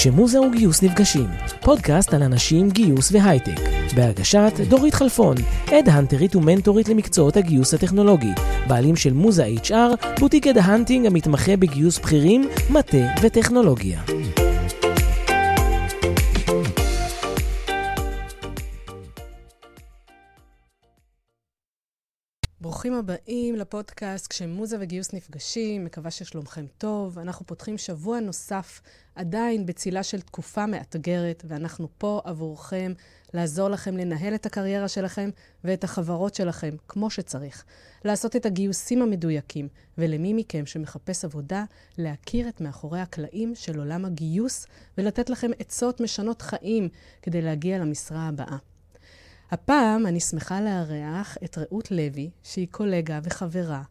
כשמוזה 0.00 0.40
וגיוס 0.40 0.82
נפגשים, 0.82 1.26
פודקאסט 1.60 2.14
על 2.14 2.22
אנשים, 2.22 2.70
גיוס 2.70 3.12
והייטק, 3.12 3.60
בהגשת 3.96 4.52
דורית 4.68 4.94
חלפון, 4.94 5.36
headhunter 5.72 6.25
ית 6.25 6.36
ומנטורית 6.36 6.88
למקצועות 6.88 7.36
הגיוס 7.36 7.74
הטכנולוגי, 7.74 8.32
בעלים 8.68 8.96
של 8.96 9.12
מוזה 9.12 9.46
HR, 9.64 10.18
בוטיק 10.20 10.46
headhunting 10.46 11.06
המתמחה 11.06 11.56
בגיוס 11.56 11.98
בכירים, 11.98 12.48
מטה 12.70 13.06
וטכנולוגיה. 13.22 14.00
ברוכים 22.70 22.94
הבאים 22.94 23.56
לפודקאסט 23.56 24.26
כשמוזה 24.26 24.76
וגיוס 24.80 25.12
נפגשים, 25.12 25.84
מקווה 25.84 26.10
ששלומכם 26.10 26.66
טוב. 26.78 27.18
אנחנו 27.18 27.46
פותחים 27.46 27.78
שבוע 27.78 28.20
נוסף, 28.20 28.80
עדיין 29.14 29.66
בצילה 29.66 30.02
של 30.02 30.20
תקופה 30.20 30.66
מאתגרת, 30.66 31.44
ואנחנו 31.48 31.88
פה 31.98 32.20
עבורכם 32.24 32.92
לעזור 33.34 33.68
לכם 33.68 33.96
לנהל 33.96 34.34
את 34.34 34.46
הקריירה 34.46 34.88
שלכם 34.88 35.30
ואת 35.64 35.84
החברות 35.84 36.34
שלכם 36.34 36.76
כמו 36.88 37.10
שצריך. 37.10 37.64
לעשות 38.04 38.36
את 38.36 38.46
הגיוסים 38.46 39.02
המדויקים, 39.02 39.68
ולמי 39.98 40.32
מכם 40.32 40.66
שמחפש 40.66 41.24
עבודה, 41.24 41.64
להכיר 41.98 42.48
את 42.48 42.60
מאחורי 42.60 43.00
הקלעים 43.00 43.54
של 43.54 43.78
עולם 43.78 44.04
הגיוס, 44.04 44.66
ולתת 44.98 45.30
לכם 45.30 45.50
עצות 45.58 46.00
משנות 46.00 46.42
חיים 46.42 46.88
כדי 47.22 47.42
להגיע 47.42 47.78
למשרה 47.78 48.28
הבאה. 48.28 48.69
הפעם 49.50 50.06
אני 50.06 50.20
שמחה 50.20 50.60
לארח 50.60 51.36
את 51.44 51.58
רעות 51.58 51.90
לוי, 51.90 52.30
שהיא 52.42 52.66
קולגה 52.70 53.20
וחברה. 53.22 53.82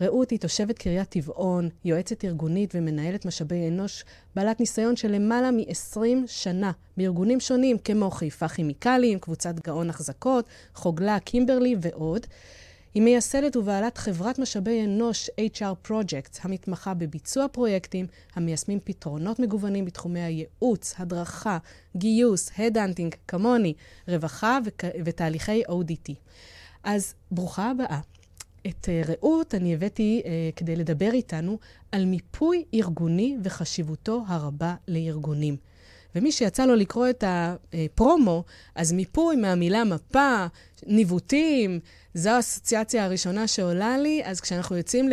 רעות 0.00 0.30
היא 0.30 0.38
תושבת 0.38 0.78
קריית 0.78 1.08
טבעון, 1.08 1.68
יועצת 1.84 2.24
ארגונית 2.24 2.74
ומנהלת 2.74 3.24
משאבי 3.24 3.68
אנוש, 3.68 4.04
בעלת 4.36 4.60
ניסיון 4.60 4.96
של 4.96 5.12
למעלה 5.12 5.50
מ-20 5.50 5.98
שנה 6.26 6.72
בארגונים 6.96 7.40
שונים 7.40 7.78
כמו 7.78 8.10
חיפה 8.10 8.48
כימיקלים, 8.48 9.18
קבוצת 9.18 9.54
גאון 9.66 9.90
החזקות, 9.90 10.48
חוגלה, 10.74 11.18
קימברלי 11.20 11.76
ועוד. 11.80 12.26
היא 12.94 13.02
מייסדת 13.02 13.56
ובעלת 13.56 13.98
חברת 13.98 14.38
משאבי 14.38 14.84
אנוש 14.84 15.30
HR 15.40 15.88
Projects, 15.88 16.38
המתמחה 16.42 16.94
בביצוע 16.94 17.48
פרויקטים, 17.48 18.06
המיישמים 18.34 18.78
פתרונות 18.84 19.38
מגוונים 19.38 19.84
בתחומי 19.84 20.20
הייעוץ, 20.20 20.94
הדרכה, 20.98 21.58
גיוס, 21.96 22.50
הדאנטינג, 22.58 23.14
כמוני, 23.28 23.74
רווחה 24.08 24.58
וק- 24.64 24.84
ותהליכי 25.04 25.62
ODT. 25.64 26.12
אז 26.84 27.14
ברוכה 27.30 27.70
הבאה. 27.70 28.00
את 28.66 28.88
uh, 28.88 29.10
רעות 29.10 29.54
אני 29.54 29.74
הבאתי 29.74 30.22
uh, 30.24 30.28
כדי 30.56 30.76
לדבר 30.76 31.10
איתנו 31.12 31.58
על 31.92 32.04
מיפוי 32.04 32.64
ארגוני 32.74 33.36
וחשיבותו 33.42 34.24
הרבה 34.26 34.74
לארגונים. 34.88 35.56
ומי 36.14 36.32
שיצא 36.32 36.66
לו 36.66 36.74
לקרוא 36.74 37.08
את 37.10 37.24
הפרומו, 37.26 38.44
אז 38.74 38.92
מיפוי 38.92 39.36
מהמילה 39.36 39.84
מפה, 39.84 40.46
ניווטים, 40.86 41.80
זו 42.14 42.30
האסוציאציה 42.30 43.04
הראשונה 43.04 43.46
שעולה 43.46 43.98
לי, 43.98 44.22
אז 44.24 44.40
כשאנחנו 44.40 44.76
יוצאים 44.76 45.10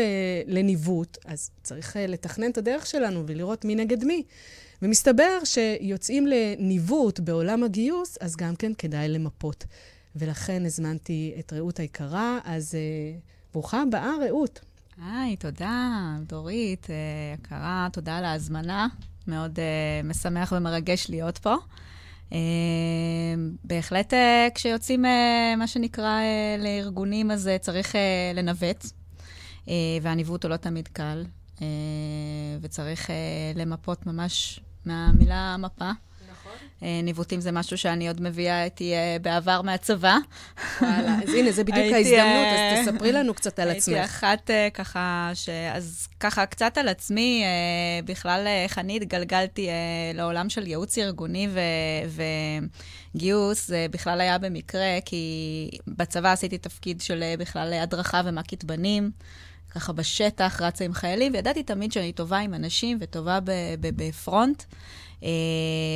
לניווט, 0.47 1.17
אז 1.25 1.49
צריך 1.63 1.95
לתכנן 1.99 2.51
את 2.51 2.57
הדרך 2.57 2.85
שלנו 2.85 3.23
ולראות 3.27 3.65
מי 3.65 3.75
נגד 3.75 4.03
מי. 4.03 4.23
ומסתבר 4.81 5.39
שיוצאים 5.43 6.27
לניווט 6.27 7.19
בעולם 7.19 7.63
הגיוס, 7.63 8.17
אז 8.21 8.35
גם 8.35 8.55
כן 8.55 8.73
כדאי 8.73 9.09
למפות. 9.09 9.65
ולכן 10.15 10.65
הזמנתי 10.65 11.35
את 11.39 11.53
רעות 11.53 11.79
היקרה, 11.79 12.39
אז 12.43 12.73
uh, 12.73 13.21
ברוכה 13.53 13.81
הבאה, 13.81 14.13
רעות. 14.27 14.59
היי, 15.05 15.35
תודה, 15.35 16.15
דורית, 16.27 16.85
uh, 16.85 17.39
יקרה, 17.39 17.87
תודה 17.93 18.17
על 18.17 18.25
ההזמנה. 18.25 18.87
מאוד 19.27 19.59
uh, 19.59 20.07
משמח 20.07 20.53
ומרגש 20.57 21.09
להיות 21.09 21.37
פה. 21.37 21.55
Uh, 22.31 22.33
בהחלט, 23.63 24.13
uh, 24.13 24.17
כשיוצאים, 24.55 25.05
uh, 25.05 25.07
מה 25.57 25.67
שנקרא, 25.67 26.19
uh, 26.19 26.63
לארגונים, 26.63 27.31
אז 27.31 27.49
צריך 27.61 27.95
לנווט, 28.33 28.85
והניווט 30.01 30.43
הוא 30.43 30.49
לא 30.49 30.57
תמיד 30.57 30.87
קל, 30.87 31.25
וצריך 32.61 33.09
למפות 33.55 34.05
ממש 34.05 34.59
מהמילה 34.85 35.57
מפה. 35.59 35.91
ניווטים 36.81 37.41
זה 37.41 37.51
משהו 37.51 37.77
שאני 37.77 38.07
עוד 38.07 38.21
מביאה 38.21 38.63
איתי 38.63 38.93
בעבר 39.21 39.61
מהצבא. 39.61 40.17
וואלה, 40.81 41.15
אז 41.23 41.29
הנה, 41.29 41.51
זה 41.51 41.63
בדיוק 41.63 41.93
ההזדמנות, 41.93 42.47
אז 42.53 42.87
תספרי 42.87 43.11
לנו 43.11 43.33
קצת 43.33 43.59
על 43.59 43.69
עצמך. 43.69 43.95
הייתי 43.95 44.05
אחת 44.05 44.49
ככה, 44.73 45.31
ש... 45.33 45.49
אז 45.49 46.07
ככה 46.19 46.45
קצת 46.45 46.77
על 46.77 46.87
עצמי, 46.87 47.43
בכלל 48.05 48.47
איך 48.63 48.79
אני 48.79 48.95
התגלגלתי 48.95 49.67
לעולם 50.13 50.49
של 50.49 50.67
ייעוץ 50.67 50.97
ארגוני 50.97 51.47
ו... 51.51 51.59
וגיוס, 53.15 53.67
זה 53.67 53.85
בכלל 53.91 54.21
היה 54.21 54.37
במקרה, 54.37 54.97
כי 55.05 55.69
בצבא 55.87 56.31
עשיתי 56.31 56.57
תפקיד 56.57 57.01
של 57.01 57.23
בכלל 57.39 57.73
הדרכה 57.73 58.21
ומ"כית 58.25 58.63
בנים. 58.63 59.11
ככה 59.75 59.93
בשטח, 59.93 60.61
רצה 60.61 60.85
עם 60.85 60.93
חיילים, 60.93 61.33
וידעתי 61.33 61.63
תמיד 61.63 61.91
שאני 61.91 62.11
טובה 62.11 62.37
עם 62.37 62.53
אנשים 62.53 62.97
וטובה 63.01 63.39
ב 63.79 63.91
front. 63.91 64.61
Uh, 64.61 64.65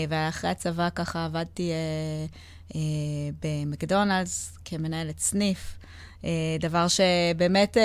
ואחרי 0.09 0.49
הצבא 0.49 0.89
ככה 0.95 1.25
עבדתי 1.25 1.71
uh, 1.71 2.73
uh, 2.73 2.75
במקדונלדס 3.41 4.57
כמנהלת 4.65 5.19
סניף. 5.19 5.77
דבר 6.59 6.87
שבאמת 6.87 7.77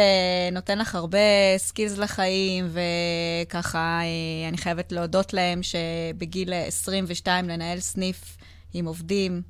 נותן 0.52 0.78
לך 0.78 0.94
הרבה 0.94 1.18
skills 1.56 1.98
לחיים, 1.98 2.68
וככה 2.72 4.00
אני 4.48 4.56
חייבת 4.56 4.92
להודות 4.92 5.32
להם 5.32 5.60
שבגיל 5.62 6.52
22 6.52 7.48
לנהל 7.48 7.80
סניף 7.80 8.36
עם 8.72 8.86
עובדים, 8.86 9.42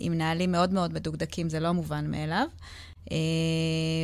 עם 0.00 0.12
מנהלים 0.12 0.52
מאוד 0.52 0.72
מאוד 0.72 0.92
מדוקדקים, 0.92 1.48
זה 1.48 1.60
לא 1.60 1.72
מובן 1.72 2.10
מאליו. 2.10 2.46
Uh, 3.08 3.12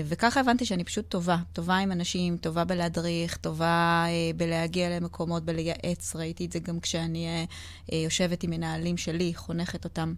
וככה 0.05 0.41
הבנתי 0.41 0.65
שאני 0.65 0.85
פשוט 0.85 1.09
טובה, 1.09 1.37
טובה 1.53 1.77
עם 1.77 1.93
אנשים, 1.93 2.37
טובה 2.37 2.65
בלהדריך, 2.65 3.37
טובה 3.37 4.07
uh, 4.07 4.37
בלהגיע 4.37 4.91
למקומות, 4.91 5.45
בלייעץ. 5.45 6.17
ראיתי 6.17 6.45
את 6.45 6.53
זה 6.53 6.59
גם 6.59 6.81
כשאני 6.81 7.47
uh, 7.47 7.95
יושבת 7.95 8.43
עם 8.43 8.51
מנהלים 8.51 8.97
שלי, 8.97 9.33
חונכת 9.35 9.85
אותם. 9.85 10.15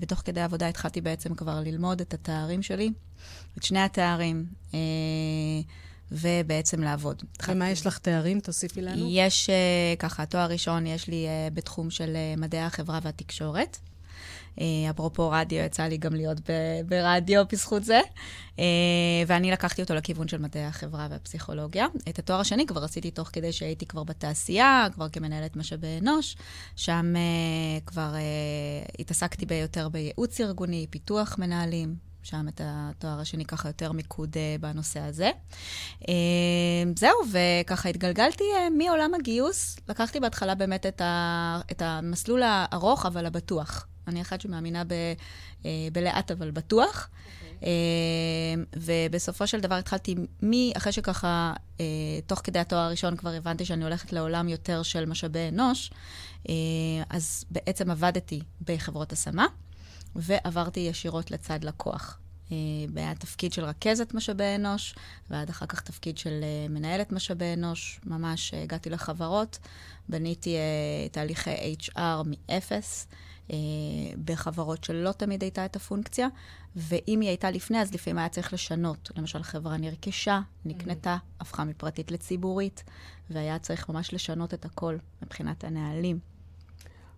ותוך 0.00 0.22
כדי 0.24 0.40
עבודה 0.40 0.68
התחלתי 0.68 1.00
בעצם 1.00 1.34
כבר 1.34 1.60
ללמוד 1.60 2.00
את 2.00 2.14
התארים 2.14 2.62
שלי, 2.62 2.92
את 3.58 3.62
שני 3.62 3.80
התארים. 3.80 4.46
ובעצם 6.12 6.82
לעבוד. 6.82 7.22
ומה 7.48 7.70
יש 7.70 7.86
לך 7.86 7.98
תארים? 7.98 8.40
תוסיפי 8.40 8.82
לנו. 8.82 9.06
יש, 9.10 9.50
ככה, 9.98 10.26
תואר 10.26 10.50
ראשון 10.50 10.86
יש 10.86 11.08
לי 11.08 11.26
בתחום 11.54 11.90
של 11.90 12.16
מדעי 12.36 12.60
החברה 12.60 12.98
והתקשורת. 13.02 13.78
Uh, 14.58 14.60
אפרופו 14.90 15.30
רדיו, 15.30 15.58
יצא 15.58 15.82
לי 15.82 15.96
גם 15.96 16.14
להיות 16.14 16.38
ברדיו 16.86 17.42
בזכות 17.52 17.84
זה. 17.84 18.00
Uh, 18.56 18.60
ואני 19.26 19.50
לקחתי 19.50 19.82
אותו 19.82 19.94
לכיוון 19.94 20.28
של 20.28 20.38
מדעי 20.38 20.64
החברה 20.64 21.06
והפסיכולוגיה. 21.10 21.86
את 22.08 22.18
התואר 22.18 22.40
השני 22.40 22.66
כבר 22.66 22.84
עשיתי 22.84 23.10
תוך 23.10 23.30
כדי 23.32 23.52
שהייתי 23.52 23.86
כבר 23.86 24.04
בתעשייה, 24.04 24.86
כבר 24.94 25.08
כמנהלת 25.08 25.56
משאבי 25.56 25.98
אנוש. 26.00 26.36
שם 26.76 27.14
uh, 27.14 27.84
כבר 27.86 28.14
התעסקתי 28.98 29.46
ביותר 29.46 29.88
בייעוץ 29.88 30.40
ארגוני, 30.40 30.86
פיתוח 30.90 31.38
מנהלים, 31.38 31.96
שם 32.22 32.48
את 32.48 32.60
התואר 32.64 33.20
השני 33.20 33.44
ככה 33.44 33.68
יותר 33.68 33.92
מיקוד 33.92 34.36
בנושא 34.60 35.00
הזה. 35.00 35.30
זהו, 36.96 37.18
וככה 37.32 37.88
התגלגלתי 37.88 38.44
מעולם 38.78 39.14
הגיוס. 39.14 39.76
לקחתי 39.88 40.20
בהתחלה 40.20 40.54
באמת 40.54 40.86
את, 40.86 41.00
ה, 41.00 41.60
את 41.70 41.82
המסלול 41.82 42.42
הארוך, 42.42 43.06
אבל 43.06 43.26
הבטוח. 43.26 43.86
אני 44.08 44.22
אחת 44.22 44.40
שמאמינה 44.40 44.84
ב, 44.84 44.92
uh, 45.62 45.66
בלאט 45.92 46.30
אבל 46.30 46.50
בטוח. 46.50 47.08
Okay. 47.08 47.64
Uh, 47.64 47.64
ובסופו 48.76 49.46
של 49.46 49.60
דבר 49.60 49.74
התחלתי, 49.74 50.14
מי, 50.42 50.72
אחרי 50.76 50.92
שככה, 50.92 51.54
uh, 51.76 51.80
תוך 52.26 52.40
כדי 52.44 52.58
התואר 52.58 52.80
הראשון 52.80 53.16
כבר 53.16 53.30
הבנתי 53.30 53.64
שאני 53.64 53.84
הולכת 53.84 54.12
לעולם 54.12 54.48
יותר 54.48 54.82
של 54.82 55.04
משאבי 55.04 55.48
אנוש, 55.48 55.90
uh, 56.42 56.48
אז 57.10 57.44
בעצם 57.50 57.90
עבדתי 57.90 58.40
בחברות 58.66 59.12
השמה. 59.12 59.46
ועברתי 60.16 60.80
ישירות 60.80 61.30
לצד 61.30 61.64
לקוח. 61.64 62.18
היה 62.96 63.14
תפקיד 63.14 63.52
של 63.52 63.64
רכזת 63.64 64.14
משאבי 64.14 64.54
אנוש, 64.54 64.94
ועד 65.30 65.50
אחר 65.50 65.66
כך 65.66 65.80
תפקיד 65.80 66.18
של 66.18 66.44
מנהלת 66.70 67.12
משאבי 67.12 67.52
אנוש. 67.52 68.00
ממש 68.06 68.54
הגעתי 68.54 68.90
לחברות, 68.90 69.58
בניתי 70.08 70.56
תהליכי 71.12 71.74
HR 71.82 72.24
מאפס, 72.26 73.06
בחברות 74.24 74.84
שלא 74.84 75.12
תמיד 75.12 75.42
הייתה 75.42 75.64
את 75.64 75.76
הפונקציה, 75.76 76.28
ואם 76.76 77.20
היא 77.20 77.28
הייתה 77.28 77.50
לפני, 77.50 77.80
אז 77.80 77.94
לפעמים 77.94 78.18
היה 78.18 78.28
צריך 78.28 78.52
לשנות. 78.52 79.10
למשל, 79.16 79.42
חברה 79.42 79.76
נרכשה, 79.76 80.40
נקנתה, 80.64 81.16
הפכה 81.40 81.64
מפרטית 81.64 82.10
לציבורית, 82.10 82.84
והיה 83.30 83.58
צריך 83.58 83.88
ממש 83.88 84.14
לשנות 84.14 84.54
את 84.54 84.64
הכל 84.64 84.96
מבחינת 85.22 85.64
הנהלים. 85.64 86.33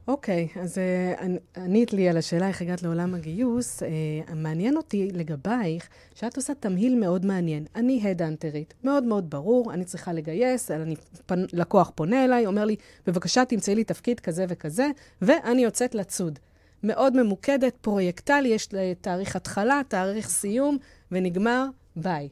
אוקיי, 0.09 0.49
okay, 0.55 0.59
אז 0.61 0.79
uh, 0.79 1.61
ענית 1.61 1.93
לי 1.93 2.09
על 2.09 2.17
השאלה 2.17 2.49
איך 2.49 2.63
הגעת 2.63 2.83
לעולם 2.83 3.15
הגיוס. 3.15 3.83
Uh, 3.83 4.35
מעניין 4.35 4.77
אותי 4.77 5.11
לגבייך, 5.13 5.89
שאת 6.15 6.37
עושה 6.37 6.55
תמהיל 6.55 7.01
מאוד 7.01 7.27
מעניין. 7.27 7.67
אני 7.77 8.11
הדאנטרית, 8.11 8.75
מאוד 8.85 9.05
מאוד 9.05 9.31
ברור, 9.31 9.73
אני 9.73 9.85
צריכה 9.85 10.13
לגייס, 10.13 10.71
אני, 10.71 10.97
פנ, 11.27 11.45
לקוח 11.53 11.93
פונה 11.95 12.25
אליי, 12.25 12.47
אומר 12.47 12.65
לי, 12.65 12.77
בבקשה 13.07 13.45
תמצאי 13.45 13.75
לי 13.75 13.85
תפקיד 13.85 14.21
כזה 14.21 14.45
וכזה, 14.49 14.91
ואני 15.23 15.63
יוצאת 15.63 15.95
לצוד. 15.95 16.39
מאוד 16.83 17.23
ממוקדת, 17.23 17.77
פרויקטלי, 17.81 18.49
יש 18.49 18.69
תאריך 19.01 19.37
התחלה, 19.37 19.81
תאריך 19.89 20.29
סיום, 20.29 20.79
ונגמר, 21.13 21.67
ביי. 21.97 22.29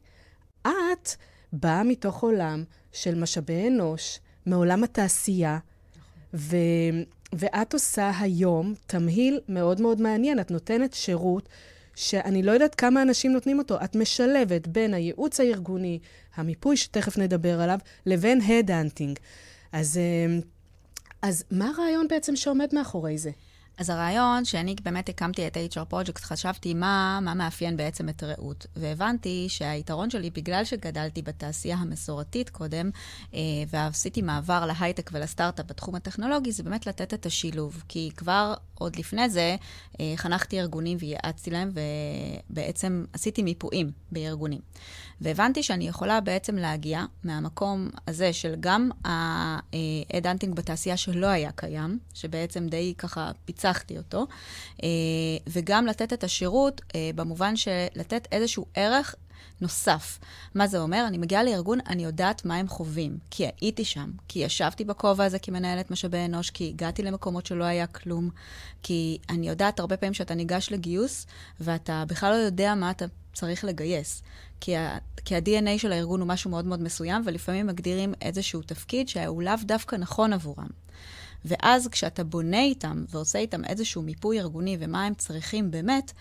את 0.63 1.09
באה 1.53 1.83
מתוך 1.83 2.23
עולם 2.23 2.65
של 2.93 3.15
משאבי 3.15 3.69
אנוש, 3.69 4.21
מעולם 4.47 4.85
התעשייה, 4.85 5.59
ו... 6.35 6.57
ואת 7.39 7.73
עושה 7.73 8.11
היום 8.21 8.75
תמהיל 8.87 9.41
מאוד 9.49 9.81
מאוד 9.81 10.01
מעניין. 10.01 10.41
את 10.41 10.51
נותנת 10.51 10.95
שירות 10.95 11.49
שאני 11.97 12.43
לא 12.43 12.53
יודעת 12.53 12.75
כמה 12.75 13.03
אנשים 13.03 13.33
נותנים 13.33 13.59
אותו. 13.59 13.85
את 13.85 13.97
משלבת 13.97 14.67
בין 14.67 14.95
הייעוץ 14.95 15.41
הארגוני, 15.41 15.99
המיפוי 16.37 16.77
שתכף 16.77 17.19
נדבר 17.19 17.61
עליו, 17.61 17.79
לבין 18.07 18.41
headhunting. 18.41 19.19
אז, 19.73 19.99
אה, 19.99 20.39
אז 21.23 21.45
מה 21.51 21.71
הרעיון 21.77 22.09
בעצם 22.09 22.37
שעומד 22.37 22.69
מאחורי 22.73 23.19
זה? 23.19 23.31
אז 23.79 23.91
הרעיון, 23.91 24.45
שאני 24.45 24.77
באמת 24.83 25.09
הקמתי 25.09 25.47
את 25.47 25.57
HR 25.57 25.93
Project, 25.93 26.21
חשבתי 26.23 26.75
מה, 26.75 27.19
מה 27.23 27.35
מאפיין 27.35 27.77
בעצם 27.77 28.09
את 28.09 28.23
רעות. 28.23 28.67
והבנתי 28.77 29.47
שהיתרון 29.49 30.11
שלי, 30.11 30.31
בגלל 30.31 30.65
שגדלתי 30.65 31.23
בתעשייה 31.23 31.77
המסורתית 31.77 32.51
קודם, 32.51 32.91
אה, 33.35 33.41
ועשיתי 33.71 34.23
מעבר 34.23 34.67
להייטק 34.67 35.11
ולסטארט-אפ 35.13 35.67
בתחום 35.67 35.95
הטכנולוגי, 35.95 36.53
זה 36.53 36.63
באמת 36.63 36.87
לתת 36.87 37.15
את 37.15 37.27
השילוב. 37.27 37.83
כי 37.89 38.11
כבר 38.17 38.55
עוד 38.75 38.97
לפני 38.97 39.29
זה, 39.29 39.57
אה, 40.01 40.13
חנכתי 40.17 40.61
ארגונים 40.61 40.99
וייעצתי 41.01 41.51
להם, 41.51 41.71
ובעצם 42.51 43.05
עשיתי 43.13 43.43
מיפויים 43.43 43.91
בארגונים. 44.13 44.61
והבנתי 45.21 45.63
שאני 45.63 45.89
יכולה 45.89 46.21
בעצם 46.21 46.57
להגיע 46.57 47.05
מהמקום 47.25 47.91
הזה 48.09 48.33
של 48.33 48.55
גם 48.61 48.91
ה 49.05 49.17
headhunting 49.17 50.55
בתעשייה 50.55 50.97
שלא 50.97 51.27
היה 51.27 51.51
קיים, 51.53 51.99
שבעצם 52.15 52.67
די 52.67 52.95
ככה 52.99 53.31
פיצחתי 53.45 53.99
אותו, 53.99 54.27
אה, 54.83 54.89
וגם 55.47 55.87
לתת 55.87 56.13
את 56.13 56.25
השירות 56.25 56.81
אה, 56.95 57.11
במובן 57.15 57.57
של 57.57 57.87
לתת 57.95 58.29
איזשהו 58.33 58.67
ערך 58.75 59.15
נוסף. 59.61 60.19
מה 60.55 60.67
זה 60.67 60.81
אומר? 60.81 61.05
אני 61.09 61.19
מגיעה 61.19 61.45
לארגון, 61.45 61.79
אני 61.87 62.05
יודעת 62.05 62.45
מה 62.45 62.57
הם 62.57 62.69
חווים, 62.69 63.19
כי 63.31 63.47
הייתי 63.61 63.85
שם, 63.85 64.11
כי 64.29 64.39
ישבתי 64.39 64.85
בכובע 64.85 65.25
הזה 65.25 65.39
כמנהלת 65.39 65.91
משאבי 65.91 66.25
אנוש, 66.25 66.51
כי 66.51 66.69
הגעתי 66.69 67.03
למקומות 67.03 67.47
שלא 67.47 67.65
היה 67.65 67.87
כלום, 67.87 68.31
כי 68.83 69.19
אני 69.31 69.49
יודעת 69.49 69.81
הרבה 69.81 69.97
פעמים 69.97 70.15
שאתה 70.15 70.35
ניגש 70.35 70.69
לגיוס, 70.73 71.27
ואתה 71.61 72.05
בכלל 72.09 72.33
לא 72.33 72.37
יודע 72.37 72.75
מה 72.75 72.91
אתה 72.91 73.05
צריך 73.33 73.65
לגייס. 73.65 74.23
כי, 74.61 74.77
ה-DNA 74.77 75.79
של 75.79 75.93
הארגון 75.93 76.21
הוא 76.21 76.29
משהו 76.29 76.51
מאוד 76.51 76.65
מאוד 76.65 76.83
מסוים, 76.83 77.23
ולפעמים 77.25 77.67
מגדירים 77.67 78.15
איזשהו 78.21 78.63
תפקיד 78.63 79.09
שהוא 79.09 79.43
לאו 79.43 79.55
דווקא 79.65 79.97
נכון 79.97 80.33
עבורם. 80.33 80.69
ואז 81.45 81.89
כשאתה 81.89 82.25
בונה 82.25 82.61
איתם 82.61 83.05
ועושה 83.09 83.39
איתם 83.39 83.65
איזשהו 83.65 84.03
מיפוי 84.03 84.41
ארגוני 84.41 84.77
ומה 84.81 85.05
הם 85.05 85.15
צריכים 85.15 85.71
באמת, 85.71 86.13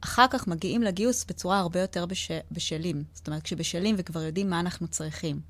אחר 0.00 0.26
כך 0.30 0.46
מגיעים 0.46 0.82
לגיוס 0.82 1.24
בצורה 1.24 1.58
הרבה 1.58 1.80
יותר 1.80 2.06
בש... 2.06 2.30
בשלים. 2.52 3.04
זאת 3.12 3.26
אומרת, 3.26 3.42
כשבשלים 3.42 3.94
וכבר 3.98 4.22
יודעים 4.22 4.50
מה 4.50 4.60
אנחנו 4.60 4.88
צריכים. 4.88 5.40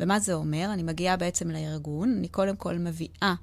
ומה 0.00 0.18
זה 0.18 0.34
אומר? 0.34 0.70
אני 0.72 0.82
מגיעה 0.82 1.16
בעצם 1.16 1.50
לארגון, 1.50 2.14
אני 2.18 2.28
קודם 2.28 2.56
כל 2.56 2.78
מביאה 2.78 3.34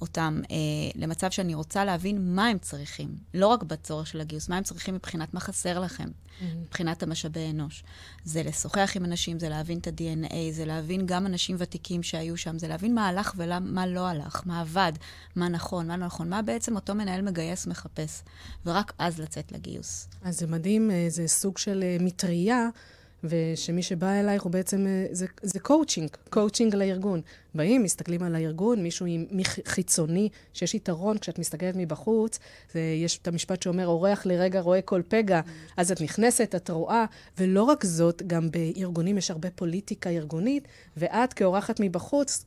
אותם 0.00 0.40
אה, 0.50 0.56
למצב 0.94 1.30
שאני 1.30 1.54
רוצה 1.54 1.84
להבין 1.84 2.34
מה 2.34 2.46
הם 2.46 2.58
צריכים. 2.58 3.14
לא 3.34 3.46
רק 3.46 3.62
בצורך 3.62 4.06
של 4.06 4.20
הגיוס, 4.20 4.48
מה 4.48 4.56
הם 4.56 4.62
צריכים 4.62 4.94
מבחינת 4.94 5.34
מה 5.34 5.40
חסר 5.40 5.80
לכם, 5.80 6.04
mm-hmm. 6.04 6.44
מבחינת 6.62 7.02
המשאבי 7.02 7.50
אנוש. 7.50 7.84
זה 8.24 8.42
לשוחח 8.42 8.92
עם 8.96 9.04
אנשים, 9.04 9.38
זה 9.38 9.48
להבין 9.48 9.78
את 9.78 9.86
ה-DNA, 9.86 10.34
זה 10.52 10.64
להבין 10.64 11.06
גם 11.06 11.26
אנשים 11.26 11.56
ותיקים 11.58 12.02
שהיו 12.02 12.36
שם, 12.36 12.58
זה 12.58 12.68
להבין 12.68 12.94
מה 12.94 13.08
הלך 13.08 13.34
ומה 13.36 13.86
לא 13.86 14.06
הלך, 14.06 14.42
מה 14.46 14.60
עבד, 14.60 14.92
מה 15.36 15.48
נכון, 15.48 15.86
מה 15.86 15.96
לא 15.96 16.06
נכון, 16.06 16.28
מה 16.28 16.42
בעצם 16.42 16.74
אותו 16.74 16.94
מנהל 16.94 17.22
מגייס 17.22 17.66
מחפש, 17.66 18.22
ורק 18.66 18.92
אז 18.98 19.20
לצאת 19.20 19.52
לגיוס. 19.52 20.08
אז 20.22 20.38
זה 20.38 20.46
מדהים, 20.46 20.90
אה, 20.90 21.06
זה 21.08 21.28
סוג 21.28 21.58
של 21.58 21.82
אה, 21.82 21.96
מטריה. 22.00 22.68
ושמי 23.24 23.82
שבא 23.82 24.20
אלייך 24.20 24.42
הוא 24.42 24.52
בעצם, 24.52 24.86
אה, 24.86 25.06
זה, 25.10 25.26
זה 25.42 25.60
coaching, 25.60 26.10
coaching 26.30 26.74
לארגון. 26.74 27.20
באים, 27.54 27.82
מסתכלים 27.82 28.22
על 28.22 28.34
הארגון, 28.34 28.82
מישהו 28.82 29.06
חיצוני, 29.64 30.28
שיש 30.52 30.74
יתרון 30.74 31.18
כשאת 31.18 31.38
מסתכלת 31.38 31.74
מבחוץ, 31.76 32.38
יש 32.74 33.18
את 33.22 33.28
המשפט 33.28 33.62
שאומר, 33.62 33.86
אורח 33.86 34.26
לרגע 34.26 34.60
רואה 34.60 34.82
כל 34.82 35.02
פגע, 35.08 35.40
אז 35.76 35.92
את 35.92 36.00
נכנסת, 36.00 36.54
את 36.54 36.70
רואה, 36.70 37.04
ולא 37.38 37.62
רק 37.62 37.84
זאת, 37.84 38.22
גם 38.26 38.50
בארגונים 38.50 39.18
יש 39.18 39.30
הרבה 39.30 39.50
פוליטיקה 39.50 40.10
ארגונית, 40.10 40.68
ואת 40.96 41.32
כאורחת 41.32 41.80
מבחוץ, 41.80 42.44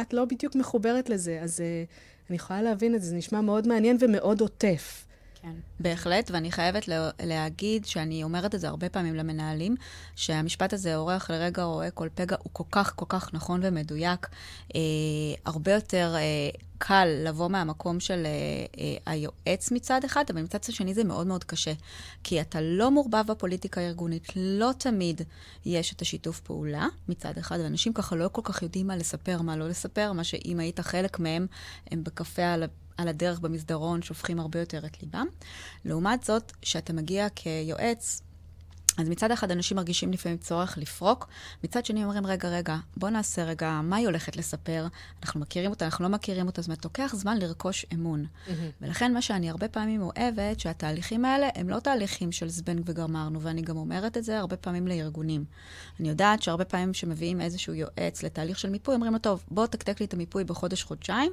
את 0.00 0.14
לא 0.14 0.24
בדיוק 0.24 0.54
מחוברת 0.54 1.08
לזה, 1.08 1.40
אז 1.42 1.60
uh, 1.60 1.90
אני 2.30 2.36
יכולה 2.36 2.62
להבין 2.62 2.94
את 2.94 3.02
זה, 3.02 3.08
זה 3.08 3.16
נשמע 3.16 3.40
מאוד 3.40 3.68
מעניין 3.68 3.96
ומאוד 4.00 4.40
עוטף. 4.40 5.04
כן. 5.44 5.54
בהחלט, 5.80 6.30
ואני 6.30 6.52
חייבת 6.52 6.88
לה, 6.88 7.10
להגיד 7.22 7.84
שאני 7.84 8.24
אומרת 8.24 8.54
את 8.54 8.60
זה 8.60 8.68
הרבה 8.68 8.88
פעמים 8.88 9.14
למנהלים, 9.14 9.76
שהמשפט 10.16 10.72
הזה, 10.72 10.96
אורח 10.96 11.30
לרגע 11.30 11.62
רואה 11.62 11.90
כל 11.90 12.08
פגע, 12.14 12.36
הוא 12.42 12.50
כל 12.52 12.64
כך 12.70 12.92
כל 12.96 13.06
כך 13.08 13.34
נכון 13.34 13.60
ומדויק. 13.62 14.28
אה, 14.74 14.80
הרבה 15.44 15.72
יותר 15.72 16.14
אה, 16.16 16.50
קל 16.78 17.08
לבוא 17.24 17.48
מהמקום 17.48 18.00
של 18.00 18.26
אה, 18.26 18.30
אה, 18.78 19.12
היועץ 19.12 19.70
מצד 19.70 20.00
אחד, 20.04 20.24
אבל 20.30 20.42
מצד 20.42 20.62
שני 20.62 20.94
זה 20.94 21.04
מאוד 21.04 21.26
מאוד 21.26 21.44
קשה. 21.44 21.72
כי 22.22 22.40
אתה 22.40 22.60
לא 22.60 22.90
מעורבב 22.90 23.24
בפוליטיקה 23.26 23.80
הארגונית, 23.80 24.28
לא 24.36 24.70
תמיד 24.78 25.20
יש 25.64 25.92
את 25.92 26.02
השיתוף 26.02 26.40
פעולה 26.40 26.86
מצד 27.08 27.38
אחד, 27.38 27.58
ואנשים 27.62 27.92
ככה 27.92 28.16
לא 28.16 28.28
כל 28.32 28.42
כך 28.44 28.62
יודעים 28.62 28.86
מה 28.86 28.96
לספר, 28.96 29.42
מה 29.42 29.56
לא 29.56 29.68
לספר, 29.68 30.12
מה 30.12 30.24
שאם 30.24 30.60
היית 30.60 30.80
חלק 30.80 31.18
מהם, 31.18 31.46
הם 31.90 32.04
בקפה 32.04 32.42
על... 32.42 32.64
על 32.96 33.08
הדרך 33.08 33.40
במסדרון 33.40 34.02
שופכים 34.02 34.40
הרבה 34.40 34.60
יותר 34.60 34.86
את 34.86 35.02
ליבם. 35.02 35.26
לעומת 35.84 36.24
זאת, 36.24 36.52
כשאתה 36.62 36.92
מגיע 36.92 37.28
כיועץ, 37.28 38.22
אז 38.98 39.08
מצד 39.08 39.30
אחד 39.30 39.50
אנשים 39.50 39.76
מרגישים 39.76 40.12
לפעמים 40.12 40.38
צורך 40.38 40.78
לפרוק, 40.78 41.28
מצד 41.64 41.84
שני 41.84 42.04
אומרים, 42.04 42.26
רגע, 42.26 42.48
רגע, 42.48 42.76
בוא 42.96 43.10
נעשה 43.10 43.44
רגע, 43.44 43.80
מה 43.82 43.96
היא 43.96 44.06
הולכת 44.06 44.36
לספר? 44.36 44.86
אנחנו 45.22 45.40
מכירים 45.40 45.70
אותה, 45.70 45.84
אנחנו 45.84 46.04
לא 46.04 46.10
מכירים 46.10 46.46
אותה, 46.46 46.62
זאת 46.62 46.68
אומרת, 46.68 46.84
לוקח 46.84 47.12
זמן 47.14 47.38
לרכוש 47.38 47.86
אמון. 47.94 48.24
Mm-hmm. 48.24 48.50
ולכן 48.80 49.14
מה 49.14 49.22
שאני 49.22 49.50
הרבה 49.50 49.68
פעמים 49.68 50.02
אוהבת, 50.02 50.60
שהתהליכים 50.60 51.24
האלה 51.24 51.48
הם 51.54 51.68
לא 51.68 51.80
תהליכים 51.80 52.32
של 52.32 52.48
זבנג 52.48 52.82
וגמרנו, 52.86 53.40
ואני 53.40 53.62
גם 53.62 53.76
אומרת 53.76 54.16
את 54.16 54.24
זה 54.24 54.38
הרבה 54.38 54.56
פעמים 54.56 54.88
לארגונים. 54.88 55.44
אני 56.00 56.08
יודעת 56.08 56.42
שהרבה 56.42 56.64
פעמים 56.64 56.92
כשמביאים 56.92 57.40
איזשהו 57.40 57.74
יועץ 57.74 58.22
לתהליך 58.22 58.58
של 58.58 58.70
מיפוי, 58.70 58.94
אומרים 58.94 59.12
לו, 59.12 59.18
טוב, 59.18 59.44
בוא 59.50 59.66
תקתק 59.66 60.00
לי 60.00 60.06
את 60.06 60.14
המיפוי 60.14 60.44
בחודש-חודשיים, 60.44 61.32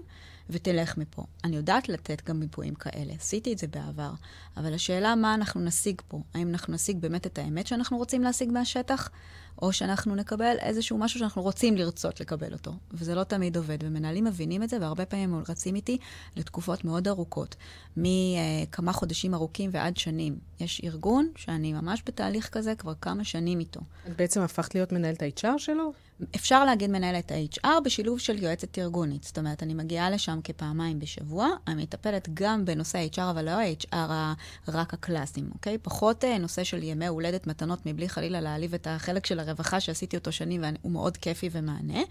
ותלך 0.50 0.98
מפה. 0.98 1.24
אני 1.44 1.56
יודעת 1.56 1.90
לתת 1.90 2.22
גם 2.26 2.40
מיפויים 2.40 2.76
כאלה, 2.76 3.14
עשיתי 3.14 3.54
את 3.54 3.58
זה 3.58 3.68
בעבר, 3.68 4.12
אבל 4.58 4.74
השאלה 4.74 5.16
מה 5.16 5.34
אנחנו 5.34 5.62
נשיג 5.62 6.02
פה, 6.08 6.22
האם 6.34 6.50
אנחנו 6.50 6.74
נשיג 6.74 6.98
באמת 6.98 7.26
את 7.26 7.40
האמת 7.52 7.68
שאנחנו 7.68 7.98
רוצים 7.98 8.22
להשיג 8.22 8.52
מהשטח, 8.52 9.10
או 9.62 9.74
שאנחנו 9.74 10.16
נקבל 10.16 10.56
איזשהו 10.60 10.98
משהו 10.98 11.20
שאנחנו 11.20 11.42
רוצים 11.42 11.78
לרצות 11.78 12.22
לקבל 12.22 12.54
אותו. 12.54 12.74
וזה 12.92 13.16
לא 13.16 13.24
תמיד 13.24 13.58
עובד, 13.58 13.78
ומנהלים 13.84 14.24
מבינים 14.24 14.64
את 14.64 14.70
זה, 14.70 14.78
והרבה 14.82 15.06
פעמים 15.06 15.34
הם 15.34 15.44
רצים 15.50 15.76
איתי 15.76 15.98
לתקופות 16.36 16.86
מאוד 16.86 17.08
ארוכות, 17.08 17.56
מכמה 17.98 18.94
חודשים 18.94 19.34
ארוכים 19.34 19.70
ועד 19.74 19.98
שנים. 19.98 20.36
יש 20.60 20.82
ארגון 20.84 21.30
שאני 21.36 21.74
ממש 21.74 22.04
בתהליך 22.06 22.50
כזה 22.50 22.76
כבר 22.76 22.94
כמה 23.02 23.24
שנים 23.24 23.60
איתו. 23.60 23.80
את 24.08 24.18
בעצם 24.18 24.42
הפכת 24.42 24.76
להיות 24.76 24.92
מנהלת 24.92 25.22
ה-HR 25.22 25.58
שלו? 25.58 25.94
אפשר 26.36 26.66
להגיד 26.66 26.90
מנהלת 26.90 27.32
ה-HR 27.32 27.80
בשילוב 27.86 28.20
של 28.20 28.44
יועצת 28.44 28.80
ארגונית. 28.80 29.24
זאת 29.24 29.38
אומרת, 29.38 29.64
אני 29.64 29.74
מגיעה 29.74 30.10
לשם 30.10 30.40
כפעמיים 30.44 31.00
בשבוע, 31.00 31.48
אני 31.68 31.84
מטפלת 31.84 32.30
גם 32.34 32.66
בנושא 32.66 32.98
ה-HR, 32.98 33.32
אבל 33.32 33.46
לא 33.46 33.52
ה-HR 33.52 33.96
רק 34.68 34.94
הקלאסיים, 34.94 35.50
אוקיי? 35.54 35.78
פחות 35.78 36.24
אה, 36.24 36.38
נושא 36.38 36.64
של 36.64 36.84
ימי 36.84 37.08
הולדת 37.08 37.48
מתנות, 37.48 37.86
מבלי 37.86 38.10
חלילה 38.10 38.42
להעליב 38.42 38.74
את 38.74 38.88
החלק 38.88 39.26
של 39.26 39.40
הרווחה 39.40 39.80
שעשיתי 39.80 40.18
אותו 40.18 40.32
שנים, 40.32 40.64
והוא 40.64 40.92
מאוד 40.92 41.18
כיפי 41.18 41.50
ומענה, 41.52 42.02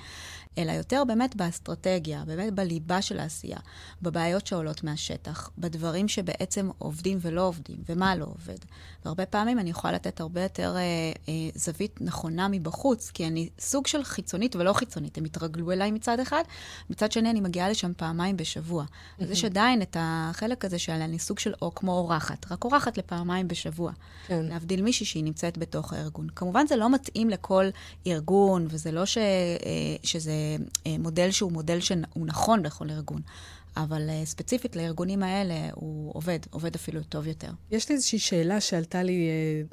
אלא 0.58 0.72
יותר 0.72 1.02
באמת 1.06 1.36
באסטרטגיה, 1.36 2.24
באמת 2.26 2.54
בליבה 2.54 3.02
של 3.02 3.20
העשייה, 3.20 3.58
בבעיות 4.02 4.46
שעולות 4.46 4.84
מהשטח, 4.84 5.50
בדברים 5.58 6.08
שבעצם 6.08 6.70
עובדים 6.78 7.18
ולא 7.20 7.46
עובדים, 7.46 7.76
ומה 7.88 8.16
לא 8.16 8.24
עובד. 8.24 8.58
והרבה 9.04 9.26
פעמים 9.26 9.58
אני 9.58 9.70
יכולה 9.70 9.92
לתת 9.92 10.20
הרבה 10.20 10.42
יותר 10.42 10.76
אה, 10.76 10.80
אה, 11.28 11.32
זווית 11.54 12.00
נכונה 12.00 12.48
מבחוץ, 12.48 13.10
כי 13.10 13.26
אני 13.26 13.48
סוג 13.58 13.86
של 13.86 14.04
חיצונית 14.04 14.56
ולא 14.56 14.72
חיצונית. 14.72 15.18
הם 15.18 15.24
התרגלו 15.24 15.72
אליי 15.72 15.90
מצד 15.90 16.20
אחד, 16.20 16.42
מצד 16.90 17.12
שני 17.12 17.30
אני 17.30 17.40
מגיעה 17.40 17.70
לשם 17.70 17.92
פעמיים 17.96 18.36
בשבוע. 18.36 18.84
Mm-hmm. 18.84 19.24
אז 19.24 19.30
יש 19.30 19.44
עדיין 19.44 19.82
את 19.82 19.96
החלק 20.00 20.64
הזה 20.64 20.78
של 20.78 20.92
אני 20.92 21.18
סוג 21.18 21.38
של 21.38 21.52
או 21.62 21.74
כמו 21.74 21.92
אורחת, 21.92 22.52
רק 22.52 22.64
אורחת 22.64 22.98
לפעמיים 22.98 23.48
בשבוע. 23.48 23.92
כן. 24.26 24.44
להבדיל 24.44 24.82
מישהי 24.82 25.06
שהיא 25.06 25.24
נמצאת 25.24 25.58
בתוך 25.58 25.92
הארגון. 25.92 26.28
כמובן 26.36 26.66
זה 26.66 26.76
לא 26.76 26.90
מתאים 26.90 27.30
לכל 27.30 27.68
ארגון, 28.06 28.66
וזה 28.70 28.92
לא 28.92 29.06
ש, 29.06 29.18
אה, 29.18 29.22
שזה 30.02 30.32
מודל 30.98 31.30
שהוא 31.30 31.52
מודל 31.52 31.80
שהוא 31.80 32.26
נכון 32.26 32.66
לכל 32.66 32.90
ארגון. 32.90 33.20
אבל 33.76 34.08
uh, 34.08 34.26
ספציפית 34.26 34.76
לארגונים 34.76 35.22
האלה 35.22 35.54
הוא 35.74 36.12
עובד, 36.14 36.38
עובד 36.50 36.74
אפילו 36.74 37.02
טוב 37.02 37.26
יותר. 37.26 37.50
יש 37.70 37.88
לי 37.88 37.94
איזושהי 37.94 38.18
שאלה 38.18 38.60
שעלתה 38.60 39.02
לי 39.02 39.28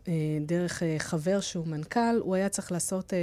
uh, 0.06 0.10
דרך 0.46 0.84
חבר 0.98 1.40
שהוא 1.40 1.68
מנכ"ל, 1.68 2.20
הוא 2.20 2.36
היה 2.36 2.50
צריך 2.50 2.72
לעשות... 2.72 3.14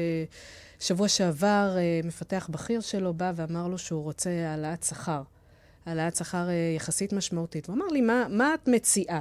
שבוע 0.81 1.09
שעבר 1.09 1.77
מפתח 2.05 2.49
בכיר 2.53 2.81
שלו 2.81 3.15
בא 3.15 3.33
ואמר 3.37 3.69
לו 3.69 3.79
שהוא 3.79 4.03
רוצה 4.03 4.31
העלאת 4.31 4.83
שכר. 4.83 5.23
העלאת 5.87 6.17
שכר 6.17 6.49
יחסית 6.77 7.13
משמעותית. 7.13 7.67
הוא 7.67 7.77
אמר 7.77 7.87
לי, 7.87 8.01
מה, 8.01 8.27
מה 8.29 8.55
את 8.55 8.69
מציעה? 8.69 9.21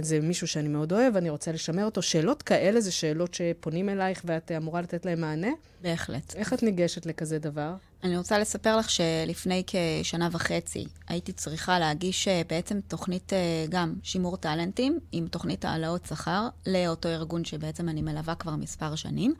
זה 0.00 0.20
מישהו 0.20 0.48
שאני 0.48 0.68
מאוד 0.68 0.92
אוהב, 0.92 1.16
אני 1.16 1.30
רוצה 1.30 1.52
לשמר 1.52 1.84
אותו. 1.84 2.02
שאלות 2.02 2.42
כאלה 2.42 2.80
זה 2.80 2.92
שאלות 2.92 3.34
שפונים 3.34 3.88
אלייך 3.88 4.22
ואת 4.24 4.52
אמורה 4.56 4.80
לתת 4.80 5.04
להם 5.06 5.20
מענה? 5.20 5.50
בהחלט. 5.82 6.34
איך 6.34 6.52
את 6.52 6.62
ניגשת 6.62 7.06
לכזה 7.06 7.38
דבר? 7.38 7.74
אני 8.02 8.16
רוצה 8.16 8.38
לספר 8.38 8.76
לך 8.76 8.90
שלפני 8.90 9.62
כשנה 9.66 10.28
וחצי 10.32 10.84
הייתי 11.08 11.32
צריכה 11.32 11.78
להגיש 11.78 12.28
אה, 12.28 12.42
בעצם 12.48 12.80
תוכנית 12.88 13.32
אה, 13.32 13.66
גם 13.68 13.94
שימור 14.02 14.36
טאלנטים 14.36 14.98
עם 15.12 15.28
תוכנית 15.28 15.64
העלאות 15.64 16.06
שכר 16.06 16.48
לאותו 16.66 17.08
ארגון 17.08 17.44
שבעצם 17.44 17.88
אני 17.88 18.02
מלווה 18.02 18.34
כבר 18.34 18.56
מספר 18.56 18.94
שנים. 18.94 19.34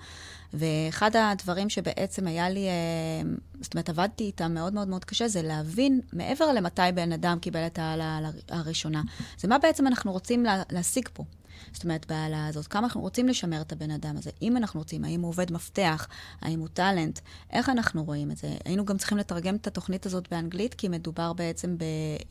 ואחד 0.55 1.11
הדברים 1.17 1.69
שבעצם 1.69 2.27
היה 2.27 2.51
לי, 2.51 2.69
אה, 2.69 3.31
זאת 3.61 3.75
אומרת, 3.75 3.89
עבדתי 3.89 4.25
איתם 4.25 4.55
מאוד 4.55 4.75
מאוד 4.75 4.89
מאוד 4.89 5.05
קשה, 5.05 5.29
זה 5.29 5.43
להבין 5.43 6.01
מעבר 6.13 6.53
למתי 6.53 6.83
בן 6.95 7.13
אדם 7.13 7.39
קיבל 7.39 7.67
את 7.67 7.79
העלה 7.79 8.31
הראשונה. 8.49 9.03
זה 9.39 9.49
מה 9.49 9.59
בעצם 9.59 9.87
אנחנו 9.87 10.13
רוצים 10.13 10.47
להשיג 10.71 11.09
פה. 11.13 11.25
זאת 11.73 11.85
אומרת, 11.85 12.07
בהעלאה 12.07 12.47
הזאת, 12.47 12.67
כמה 12.67 12.87
אנחנו 12.87 13.01
רוצים 13.01 13.29
לשמר 13.29 13.61
את 13.61 13.73
הבן 13.73 13.91
אדם 13.91 14.17
הזה, 14.17 14.31
אם 14.43 14.57
אנחנו 14.57 14.81
רוצים, 14.81 15.05
האם 15.05 15.21
הוא 15.21 15.29
עובד 15.29 15.53
מפתח, 15.53 16.09
האם 16.41 16.61
הוא 16.61 16.69
טאלנט, 16.69 17.21
איך 17.51 17.69
אנחנו 17.69 18.05
רואים 18.05 18.31
את 18.31 18.37
זה. 18.37 18.57
היינו 18.65 18.85
גם 18.85 18.99
צריכים 18.99 19.19
לתרגם 19.19 19.57
את 19.57 19.67
התוכנית 19.67 20.07
הזאת 20.07 20.29
באנגלית, 20.31 20.75
כי 20.75 20.89
מדובר 20.89 21.33
בעצם 21.33 21.77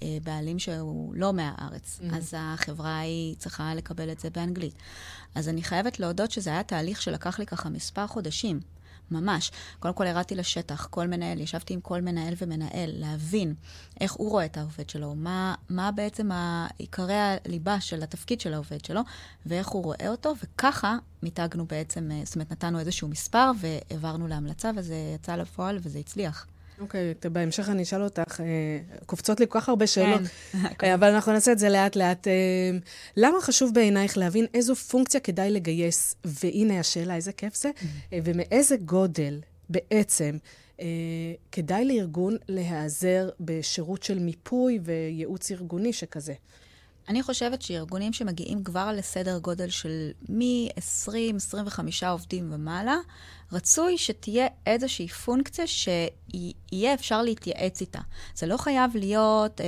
בבעלים 0.01 0.59
שהוא 0.59 1.13
לא 1.15 1.33
מהארץ, 1.33 1.99
mm-hmm. 1.99 2.15
אז 2.15 2.33
החברה 2.37 2.99
היא 2.99 3.35
צריכה 3.35 3.75
לקבל 3.75 4.11
את 4.11 4.19
זה 4.19 4.29
באנגלית. 4.29 4.73
אז 5.35 5.49
אני 5.49 5.63
חייבת 5.63 5.99
להודות 5.99 6.31
שזה 6.31 6.49
היה 6.49 6.63
תהליך 6.63 7.01
שלקח 7.01 7.39
לי 7.39 7.45
ככה 7.45 7.69
מספר 7.69 8.07
חודשים. 8.07 8.59
ממש. 9.11 9.51
קודם 9.79 9.93
כל 9.93 10.05
ירדתי 10.05 10.35
לשטח, 10.35 10.87
כל 10.89 11.07
מנהל, 11.07 11.39
ישבתי 11.39 11.73
עם 11.73 11.81
כל 11.81 12.01
מנהל 12.01 12.33
ומנהל, 12.37 12.89
להבין 12.93 13.53
איך 13.99 14.13
הוא 14.13 14.31
רואה 14.31 14.45
את 14.45 14.57
העובד 14.57 14.89
שלו, 14.89 15.15
מה, 15.15 15.55
מה 15.69 15.91
בעצם 15.91 16.29
עיקרי 16.77 17.13
הליבה 17.15 17.79
של 17.79 18.03
התפקיד 18.03 18.41
של 18.41 18.53
העובד 18.53 18.85
שלו, 18.85 19.01
ואיך 19.45 19.67
הוא 19.67 19.83
רואה 19.83 20.07
אותו, 20.07 20.33
וככה 20.43 20.97
מיתגנו 21.23 21.65
בעצם, 21.65 22.11
אה, 22.11 22.21
זאת 22.25 22.35
אומרת, 22.35 22.51
נתנו 22.51 22.79
איזשהו 22.79 23.07
מספר 23.07 23.51
והעברנו 23.59 24.27
להמלצה, 24.27 24.71
וזה 24.75 24.95
יצא 25.15 25.35
לפועל 25.35 25.79
וזה 25.81 25.99
הצליח. 25.99 26.45
אוקיי, 26.81 27.13
okay, 27.25 27.29
בהמשך 27.29 27.69
אני 27.69 27.83
אשאל 27.83 28.03
אותך, 28.03 28.41
אה, 28.41 28.45
קופצות 29.05 29.39
לי 29.39 29.45
כל 29.49 29.59
כך 29.59 29.69
הרבה 29.69 29.87
שאלות, 29.87 30.21
כן. 30.79 30.93
אבל 30.93 31.07
אנחנו 31.13 31.31
נעשה 31.31 31.51
את 31.51 31.59
זה 31.59 31.69
לאט-לאט. 31.69 32.27
אה, 32.27 32.33
למה 33.17 33.41
חשוב 33.41 33.73
בעינייך 33.73 34.17
להבין 34.17 34.45
איזו 34.53 34.75
פונקציה 34.75 35.19
כדאי 35.19 35.51
לגייס? 35.51 36.15
והנה 36.25 36.79
השאלה, 36.79 37.15
איזה 37.15 37.31
כיף 37.31 37.55
זה, 37.55 37.69
mm-hmm. 37.69 38.15
ומאיזה 38.23 38.77
גודל 38.77 39.39
בעצם 39.69 40.37
כדאי 41.51 41.85
לארגון 41.85 42.37
להיעזר 42.47 43.29
בשירות 43.39 44.03
של 44.03 44.19
מיפוי 44.19 44.79
וייעוץ 44.83 45.51
ארגוני 45.51 45.93
שכזה? 45.93 46.33
אני 47.09 47.23
חושבת 47.23 47.61
שארגונים 47.61 48.13
שמגיעים 48.13 48.63
כבר 48.63 48.91
לסדר 48.91 49.37
גודל 49.37 49.69
של 49.69 50.11
מ-20-25 50.29 52.07
עובדים 52.07 52.53
ומעלה, 52.53 52.97
רצוי 53.51 53.97
שתהיה 53.97 54.47
איזושהי 54.65 55.07
פונקציה 55.07 55.67
שיהיה 55.67 56.93
אפשר 56.93 57.21
להתייעץ 57.21 57.81
איתה. 57.81 57.99
זה 58.35 58.47
לא 58.47 58.57
חייב 58.57 58.91
להיות 58.95 59.61
אה, 59.61 59.65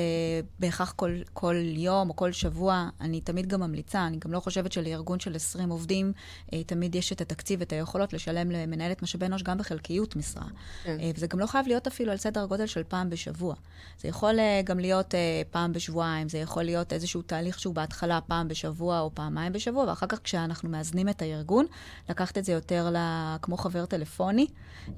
בהכרח 0.59 0.91
כל, 0.91 1.11
כל 1.33 1.55
יום 1.63 2.09
או 2.09 2.15
כל 2.15 2.31
שבוע. 2.31 2.89
אני 3.01 3.21
תמיד 3.21 3.47
גם 3.47 3.59
ממליצה, 3.59 4.07
אני 4.07 4.17
גם 4.17 4.31
לא 4.31 4.39
חושבת 4.39 4.71
שלארגון 4.71 5.19
של 5.19 5.35
20 5.35 5.69
עובדים 5.69 6.13
אה, 6.53 6.63
תמיד 6.63 6.95
יש 6.95 7.11
את 7.11 7.21
התקציב 7.21 7.59
ואת 7.59 7.73
היכולות 7.73 8.13
לשלם 8.13 8.51
למנהלת 8.51 9.01
משאבי 9.01 9.25
אנוש 9.25 9.43
גם 9.43 9.57
בחלקיות 9.57 10.15
משרה. 10.15 10.47
כן. 10.83 10.97
אה, 10.99 11.11
וזה 11.15 11.27
גם 11.27 11.39
לא 11.39 11.45
חייב 11.45 11.67
להיות 11.67 11.87
אפילו 11.87 12.11
על 12.11 12.17
סדר 12.17 12.45
גודל 12.45 12.65
של 12.65 12.83
פעם 12.83 13.09
בשבוע. 13.09 13.55
זה 14.01 14.07
יכול 14.07 14.39
אה, 14.39 14.61
גם 14.65 14.79
להיות 14.79 15.15
אה, 15.15 15.41
פעם 15.51 15.73
בשבועיים, 15.73 16.29
זה 16.29 16.37
יכול 16.37 16.63
להיות 16.63 16.93
איזשהו 16.93 17.21
תהליך 17.21 17.59
שהוא 17.59 17.75
בהתחלה 17.75 18.21
פעם 18.21 18.47
בשבוע 18.47 18.99
או 18.99 19.11
פעמיים 19.13 19.53
בשבוע, 19.53 19.83
ואחר 19.83 20.07
כך 20.07 20.19
כשאנחנו 20.23 20.69
מאזנים 20.69 21.09
את 21.09 21.21
הארגון, 21.21 21.65
לקחת 22.09 22.37
את 22.37 22.45
זה 22.45 22.51
יותר 22.51 22.89
ל... 22.93 22.97
כמו 23.41 23.57
חבר 23.73 23.85
טלפוני, 23.85 24.47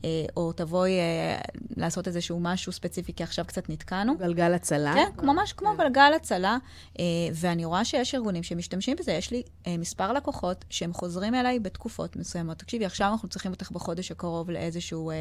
אה, 0.05 0.25
או 0.37 0.51
תבואי 0.51 0.91
אה, 0.99 1.37
לעשות 1.77 2.07
איזשהו 2.07 2.39
משהו 2.39 2.71
ספציפי, 2.71 3.13
כי 3.13 3.23
עכשיו 3.23 3.45
קצת 3.45 3.69
נתקענו. 3.69 4.17
גלגל 4.17 4.53
הצלה. 4.53 4.93
כן, 4.93 5.25
ממש 5.25 5.53
כמו 5.53 5.69
כן. 5.69 5.83
גלגל 5.83 6.11
הצלה. 6.15 6.57
אה, 6.99 7.05
ואני 7.33 7.65
רואה 7.65 7.85
שיש 7.85 8.15
ארגונים 8.15 8.43
שמשתמשים 8.43 8.97
בזה. 8.99 9.11
יש 9.11 9.31
לי 9.31 9.43
מספר 9.67 10.13
לקוחות 10.13 10.65
שהם 10.69 10.93
חוזרים 10.93 11.35
אליי 11.35 11.59
בתקופות 11.59 12.15
מסוימות. 12.15 12.57
תקשיבי, 12.57 12.85
עכשיו 12.85 13.11
אנחנו 13.11 13.29
צריכים 13.29 13.51
אותך 13.51 13.71
בחודש 13.71 14.11
הקרוב 14.11 14.51
לאיזשהו 14.51 15.11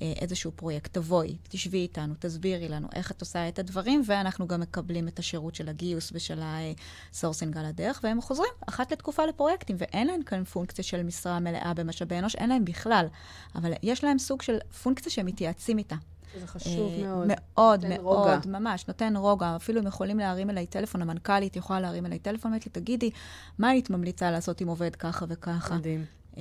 איזשהו 0.00 0.52
פרויקט. 0.56 0.94
תבואי, 0.94 1.36
תשבי 1.48 1.78
איתנו, 1.78 2.14
תסבירי 2.18 2.68
לנו 2.68 2.88
איך 2.94 3.10
את 3.10 3.20
עושה 3.20 3.48
את 3.48 3.58
הדברים, 3.58 4.02
ואנחנו 4.06 4.46
גם 4.46 4.60
מקבלים 4.60 5.08
את 5.08 5.18
השירות 5.18 5.54
של 5.54 5.68
הגיוס 5.68 6.10
ושל 6.14 6.40
ה 6.42 6.55
sourcing 6.55 7.56
על 7.56 7.64
הדרך, 7.64 8.00
והם 8.02 8.20
חוזרים 8.20 8.50
אחת 8.68 8.92
לתקופה 8.92 9.26
לפרויקטים, 9.26 9.76
ואין 9.78 10.06
להם 10.06 10.22
כאן 10.22 10.44
פונקציה 10.44 10.84
של 10.84 11.02
משרה 11.02 11.40
מלאה 11.40 11.74
במשאבי 11.74 12.18
אנוש, 12.18 12.34
אין 12.34 12.48
להם 12.48 12.64
בכלל. 12.64 12.93
בכלל, 12.94 13.06
אבל 13.54 13.72
יש 13.82 14.04
להם 14.04 14.18
סוג 14.18 14.42
של 14.42 14.58
פונקציה 14.82 15.12
שהם 15.12 15.26
מתייעצים 15.26 15.78
איתה. 15.78 15.96
זה 16.40 16.46
חשוב 16.46 16.92
אה, 16.92 17.06
מאוד. 17.06 17.26
מאוד, 17.28 17.86
מאוד, 17.88 18.00
רוגע. 18.00 18.38
ממש, 18.46 18.88
נותן 18.88 19.16
רוגע. 19.16 19.56
אפילו 19.56 19.80
הם 19.80 19.86
יכולים 19.86 20.18
להרים 20.18 20.50
אליי 20.50 20.66
טלפון, 20.66 21.02
המנכ"לית 21.02 21.56
יכולה 21.56 21.80
להרים 21.80 22.06
אליי 22.06 22.18
טלפון, 22.18 22.50
אומרת 22.50 22.66
לי, 22.66 22.72
תגידי, 22.72 23.10
מה 23.58 23.68
היית 23.68 23.90
ממליצה 23.90 24.30
לעשות 24.30 24.60
עם 24.60 24.68
עובד 24.68 24.96
ככה 24.96 25.26
וככה? 25.28 25.74
מדהים. 25.74 26.04
Uh, 26.34 26.36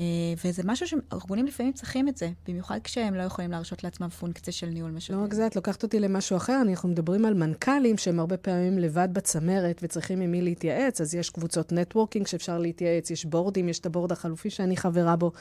וזה 0.45 0.61
משהו 0.65 0.87
שארגונים 0.87 1.45
לפעמים 1.45 1.73
צריכים 1.73 2.07
את 2.07 2.17
זה, 2.17 2.29
במיוחד 2.47 2.79
כשהם 2.83 3.15
לא 3.15 3.23
יכולים 3.23 3.51
להרשות 3.51 3.83
לעצמם 3.83 4.09
פונקציה 4.09 4.53
של 4.53 4.67
ניהול 4.67 4.91
משאבים. 4.91 5.19
לא 5.21 5.25
רק 5.25 5.33
זה, 5.33 5.47
את 5.47 5.55
לוקחת 5.55 5.83
אותי 5.83 5.99
למשהו 5.99 6.37
אחר. 6.37 6.61
אנחנו 6.69 6.89
מדברים 6.89 7.25
על 7.25 7.33
מנכ"לים 7.33 7.97
שהם 7.97 8.19
הרבה 8.19 8.37
פעמים 8.37 8.79
לבד 8.79 9.07
בצמרת 9.11 9.79
וצריכים 9.83 10.21
עם 10.21 10.31
מי 10.31 10.41
להתייעץ, 10.41 11.01
אז 11.01 11.15
יש 11.15 11.29
קבוצות 11.29 11.71
נטוורקינג 11.71 12.27
שאפשר 12.27 12.57
להתייעץ, 12.57 13.11
יש 13.11 13.25
בורדים, 13.25 13.69
יש 13.69 13.79
את 13.79 13.85
הבורד 13.85 14.11
החלופי 14.11 14.49
שאני 14.49 14.77
חברה 14.77 15.15
בו. 15.15 15.31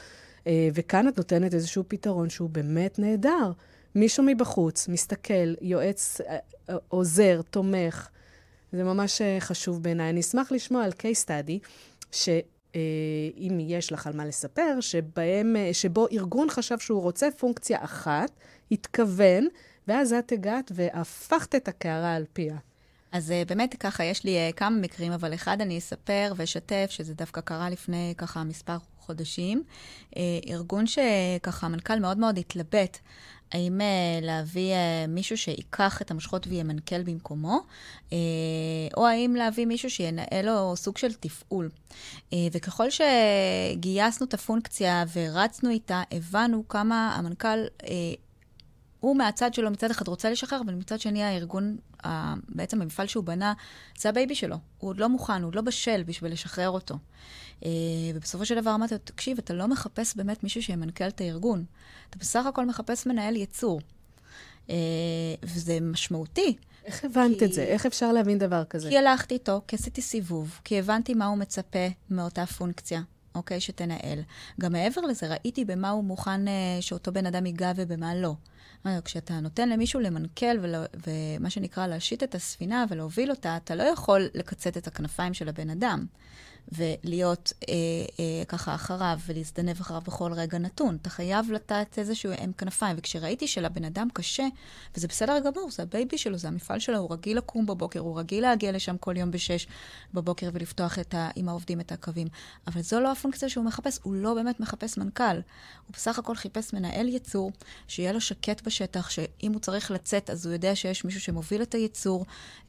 אה, 0.47 0.69
וכאן 0.73 1.07
את 1.07 1.17
נותנת 1.17 1.53
איזשהו 1.53 1.83
פתרון 1.87 2.29
שהוא 2.29 2.49
באמת 2.49 2.99
נהדר. 2.99 3.51
מישהו 3.95 4.23
מבחוץ, 4.23 4.87
מסתכל, 4.87 5.53
יועץ, 5.61 6.21
אה, 6.21 6.37
אה, 6.69 6.75
עוזר, 6.87 7.41
תומך. 7.49 8.09
זה 8.71 8.83
ממש 8.83 9.21
חשוב 9.39 9.83
בעיניי. 9.83 10.09
אני 10.09 10.19
אשמח 10.19 10.51
לשמוע 10.51 10.83
על 10.83 10.91
case 10.91 11.25
study, 11.25 11.67
שאם 12.11 13.59
יש 13.59 13.91
לך 13.91 14.07
על 14.07 14.15
מה 14.15 14.25
לספר, 14.25 14.79
שבהם, 14.79 15.55
שבו 15.73 16.07
ארגון 16.11 16.49
חשב 16.49 16.79
שהוא 16.79 17.01
רוצה 17.01 17.27
פונקציה 17.37 17.83
אחת, 17.83 18.31
התכוון, 18.71 19.47
ואז 19.87 20.13
את 20.13 20.31
הגעת 20.31 20.71
והפכת 20.75 21.55
את 21.55 21.67
הקערה 21.67 22.15
על 22.15 22.25
פיה. 22.33 22.57
אז 23.11 23.33
באמת 23.47 23.75
ככה, 23.79 24.03
יש 24.03 24.23
לי 24.23 24.51
כמה 24.55 24.77
מקרים, 24.77 25.11
אבל 25.11 25.33
אחד 25.33 25.61
אני 25.61 25.77
אספר 25.77 26.33
ואשתף, 26.35 26.85
שזה 26.89 27.13
דווקא 27.13 27.41
קרה 27.41 27.69
לפני 27.69 28.13
ככה 28.17 28.43
מספר 28.43 28.77
חודשים. 29.05 29.63
אה, 30.17 30.21
ארגון 30.47 30.85
שככה, 30.87 31.67
המנכ"ל 31.67 31.99
מאוד 31.99 32.17
מאוד 32.17 32.37
התלבט. 32.37 32.97
האם 33.53 33.81
uh, 33.81 34.25
להביא 34.25 34.73
uh, 34.73 35.07
מישהו 35.07 35.51
ייקח 35.51 36.01
את 36.01 36.11
המושכות 36.11 36.47
וימנכ"ל 36.47 37.03
במקומו, 37.03 37.59
uh, 38.09 38.13
או 38.97 39.07
האם 39.07 39.35
להביא 39.35 39.65
מישהו 39.65 39.89
שינהל 39.89 40.45
לו 40.45 40.75
סוג 40.75 40.97
של 40.97 41.13
תפעול. 41.13 41.69
Uh, 42.31 42.33
וככל 42.51 42.87
שגייסנו 42.89 44.27
את 44.27 44.33
הפונקציה 44.33 45.03
ורצנו 45.13 45.69
איתה, 45.69 46.03
הבנו 46.11 46.67
כמה 46.67 47.15
המנכ"ל, 47.15 47.59
uh, 47.81 47.85
הוא 48.99 49.17
מהצד 49.17 49.53
שלו 49.53 49.71
מצד 49.71 49.91
אחד 49.91 50.07
רוצה 50.07 50.29
לשחרר, 50.29 50.61
אבל 50.65 50.73
מצד 50.73 50.99
שני 50.99 51.23
הארגון, 51.23 51.77
uh, 52.03 52.07
בעצם 52.49 52.81
המפעל 52.81 53.07
שהוא 53.07 53.23
בנה, 53.23 53.53
זה 53.97 54.09
ה 54.09 54.14
baby 54.14 54.35
שלו. 54.35 54.55
הוא 54.77 54.89
עוד 54.89 54.97
לא 54.97 55.09
מוכן, 55.09 55.41
הוא 55.41 55.47
עוד 55.47 55.55
לא 55.55 55.61
בשל 55.61 56.03
בשביל 56.03 56.31
לשחרר 56.31 56.69
אותו. 56.69 56.95
אה, 57.65 57.69
ובסופו 58.15 58.45
של 58.45 58.61
דבר 58.61 58.75
אמרתי 58.75 58.93
לו, 58.93 58.99
תקשיב, 59.03 59.37
אתה 59.37 59.53
לא 59.53 59.67
מחפש 59.67 60.15
באמת 60.15 60.43
מישהו 60.43 60.63
שימנכ"ל 60.63 61.07
את 61.07 61.21
הארגון. 61.21 61.65
אתה 62.09 62.17
בסך 62.19 62.45
הכל 62.45 62.65
מחפש 62.65 63.07
מנהל 63.07 63.35
ייצור. 63.35 63.81
אה, 64.69 64.75
וזה 65.43 65.79
משמעותי. 65.81 66.55
איך 66.85 67.05
הבנת 67.05 67.39
כי... 67.39 67.45
את 67.45 67.53
זה? 67.53 67.63
איך 67.63 67.85
אפשר 67.85 68.11
להבין 68.11 68.37
דבר 68.37 68.63
כזה? 68.63 68.89
כי 68.89 68.97
הלכתי 68.97 69.33
איתו, 69.33 69.61
כי 69.67 69.75
עשיתי 69.75 70.01
סיבוב, 70.01 70.59
כי 70.63 70.79
הבנתי 70.79 71.13
מה 71.13 71.25
הוא 71.25 71.37
מצפה 71.37 71.87
מאותה 72.09 72.45
פונקציה, 72.45 73.01
אוקיי? 73.35 73.61
שתנהל. 73.61 74.19
גם 74.59 74.71
מעבר 74.71 75.01
לזה, 75.01 75.27
ראיתי 75.27 75.65
במה 75.65 75.89
הוא 75.89 76.03
מוכן 76.03 76.47
אה, 76.47 76.53
שאותו 76.81 77.13
בן 77.13 77.25
אדם 77.25 77.45
ייגע 77.45 77.71
ובמה 77.75 78.15
לא. 78.15 78.35
כשאתה 79.05 79.39
נותן 79.39 79.69
למישהו 79.69 79.99
למנכ"ל 79.99 80.59
ומה 81.07 81.49
שנקרא 81.49 81.87
להשית 81.87 82.23
את 82.23 82.35
הספינה 82.35 82.85
ולהוביל 82.89 83.29
אותה, 83.29 83.57
אתה 83.57 83.75
לא 83.75 83.83
יכול 83.83 84.29
לקצת 84.33 84.77
את 84.77 84.87
הכנפיים 84.87 85.33
של 85.33 85.49
הבן 85.49 85.69
אדם. 85.69 86.05
ולהיות 86.71 87.53
אה, 87.69 87.73
אה, 88.19 88.45
ככה 88.47 88.75
אחריו 88.75 89.19
ולהזדנב 89.25 89.79
אחריו 89.81 90.01
בכל 90.01 90.33
רגע 90.33 90.57
נתון. 90.57 90.97
אתה 91.01 91.09
חייב 91.09 91.51
לתת 91.51 91.87
איזשהו 91.97 92.31
אם 92.43 92.51
כנפיים. 92.57 92.95
וכשראיתי 92.99 93.47
שלבן 93.47 93.85
אדם 93.85 94.07
קשה, 94.13 94.43
וזה 94.95 95.07
בסדר 95.07 95.39
גמור, 95.39 95.71
זה 95.71 95.83
ה 95.83 95.90
baby 95.90 96.17
שלו, 96.17 96.37
זה 96.37 96.47
המפעל 96.47 96.79
שלו, 96.79 96.97
הוא 96.97 97.13
רגיל 97.13 97.37
לקום 97.37 97.65
בבוקר, 97.65 97.99
הוא 97.99 98.19
רגיל 98.19 98.41
להגיע 98.41 98.71
לשם 98.71 98.97
כל 98.97 99.17
יום 99.17 99.31
בשש 99.31 99.67
בבוקר 100.13 100.49
ולפתוח 100.53 100.99
את 100.99 101.13
ה, 101.13 101.29
עם 101.35 101.49
העובדים 101.49 101.79
את 101.79 101.91
הקווים. 101.91 102.27
אבל 102.67 102.81
זו 102.81 102.99
לא 102.99 103.11
הפונקציה 103.11 103.49
שהוא 103.49 103.65
מחפש, 103.65 103.99
הוא 104.03 104.15
לא 104.15 104.33
באמת 104.33 104.59
מחפש 104.59 104.97
מנכ"ל. 104.97 105.35
הוא 105.35 105.93
בסך 105.93 106.19
הכל 106.19 106.35
חיפש 106.35 106.73
מנהל 106.73 107.07
ייצור, 107.07 107.51
שיהיה 107.87 108.11
לו 108.11 108.21
שקט 108.21 108.61
בשטח, 108.65 109.09
שאם 109.09 109.51
הוא 109.53 109.59
צריך 109.59 109.91
לצאת, 109.91 110.29
אז 110.29 110.45
הוא 110.45 110.53
יודע 110.53 110.75
שיש 110.75 111.05
מישהו 111.05 111.21
שמוביל 111.21 111.61
את 111.61 111.73
הייצור. 111.73 112.25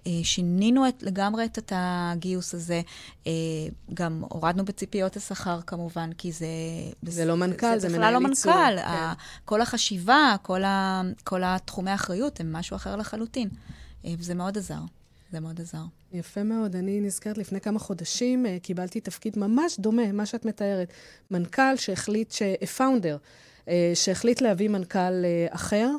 אה, 0.07 0.13
שינינו 0.23 0.89
את, 0.89 1.03
לגמרי 1.03 1.45
את 1.45 1.73
הגיוס 1.77 2.55
הזה. 2.55 2.83
אה, 3.89 3.95
גם 3.95 4.25
הורדנו 4.29 4.65
בציפיות 4.65 5.17
השכר 5.17 5.61
כמובן, 5.67 6.11
כי 6.19 6.33
זה... 6.33 6.47
זה 7.03 7.25
לא 7.25 7.37
מנכ"ל, 7.37 7.79
זה, 7.79 7.89
זה 7.89 7.99
מנהל 7.99 8.15
ייצור. 8.15 8.35
זה 8.35 8.51
בכלל 8.51 8.73
לא 8.73 8.79
מנכ"ל. 8.79 8.89
כן. 8.89 9.25
כל 9.45 9.61
החשיבה, 9.61 10.37
כל, 10.43 10.65
ה, 10.65 11.03
כל 11.25 11.43
התחומי 11.45 11.91
האחריות 11.91 12.41
הם 12.41 12.53
משהו 12.53 12.77
אחר 12.77 12.97
לחלוטין. 12.97 13.49
אה, 14.05 14.15
וזה 14.19 14.35
מאוד 14.35 14.59
עזר. 14.59 14.81
זה 15.33 15.41
מאוד 15.41 15.61
עזר. 15.61 15.83
יפה 16.13 16.43
מאוד. 16.43 16.77
אני 16.77 17.01
נזכרת, 17.01 17.39
לפני 17.39 17.61
כמה 17.61 17.79
חודשים 17.79 18.47
אה, 18.47 18.57
קיבלתי 18.63 19.01
תפקיד 19.01 19.39
ממש 19.39 19.77
דומה, 19.81 20.13
מה 20.13 20.27
שאת 20.27 20.45
מתארת. 20.45 20.93
מנכ"ל 21.31 21.77
שהחליט, 21.77 22.33
ש... 22.33 22.43
פאונדר, 22.77 23.17
שהחליט 23.95 24.41
להביא 24.41 24.69
מנכ"ל 24.69 25.25
אחר. 25.51 25.91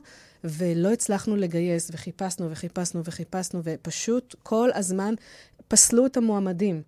ולא 0.47 0.91
הצלחנו 0.93 1.35
לגייס, 1.35 1.89
וחיפשנו 1.93 2.51
וחיפשנו 2.51 3.01
וחיפשנו, 3.05 3.61
ופשוט 3.63 4.35
כל 4.43 4.69
הזמן 4.73 5.13
פסלו 5.67 6.05
את 6.05 6.17
המועמדים. 6.17 6.81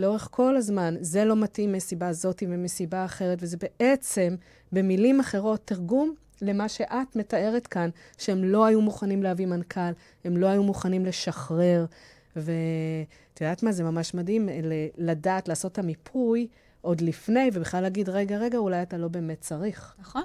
לאורך 0.00 0.28
כל 0.30 0.56
הזמן, 0.56 0.94
זה 1.00 1.24
לא 1.24 1.36
מתאים 1.36 1.72
מסיבה 1.72 2.12
זאתי 2.12 2.46
ומסיבה 2.48 3.04
אחרת, 3.04 3.38
וזה 3.40 3.56
בעצם, 3.56 4.34
במילים 4.72 5.20
אחרות, 5.20 5.60
תרגום 5.64 6.14
למה 6.42 6.68
שאת 6.68 7.16
מתארת 7.16 7.66
כאן, 7.66 7.90
שהם 8.18 8.44
לא 8.44 8.64
היו 8.64 8.80
מוכנים 8.80 9.22
להביא 9.22 9.46
מנכ"ל, 9.46 9.90
הם 10.24 10.36
לא 10.36 10.46
היו 10.46 10.62
מוכנים 10.62 11.06
לשחרר. 11.06 11.86
ואת 12.36 13.40
יודעת 13.40 13.62
מה, 13.62 13.72
זה 13.72 13.84
ממש 13.84 14.14
מדהים 14.14 14.48
לדעת, 14.98 15.48
לעשות 15.48 15.72
את 15.72 15.78
המיפוי 15.78 16.46
עוד 16.80 17.00
לפני, 17.00 17.50
ובכלל 17.52 17.80
להגיד, 17.80 18.08
רגע, 18.08 18.38
רגע, 18.38 18.58
אולי 18.58 18.82
אתה 18.82 18.96
לא 18.96 19.08
באמת 19.08 19.40
צריך. 19.40 19.94
נכון. 19.98 20.22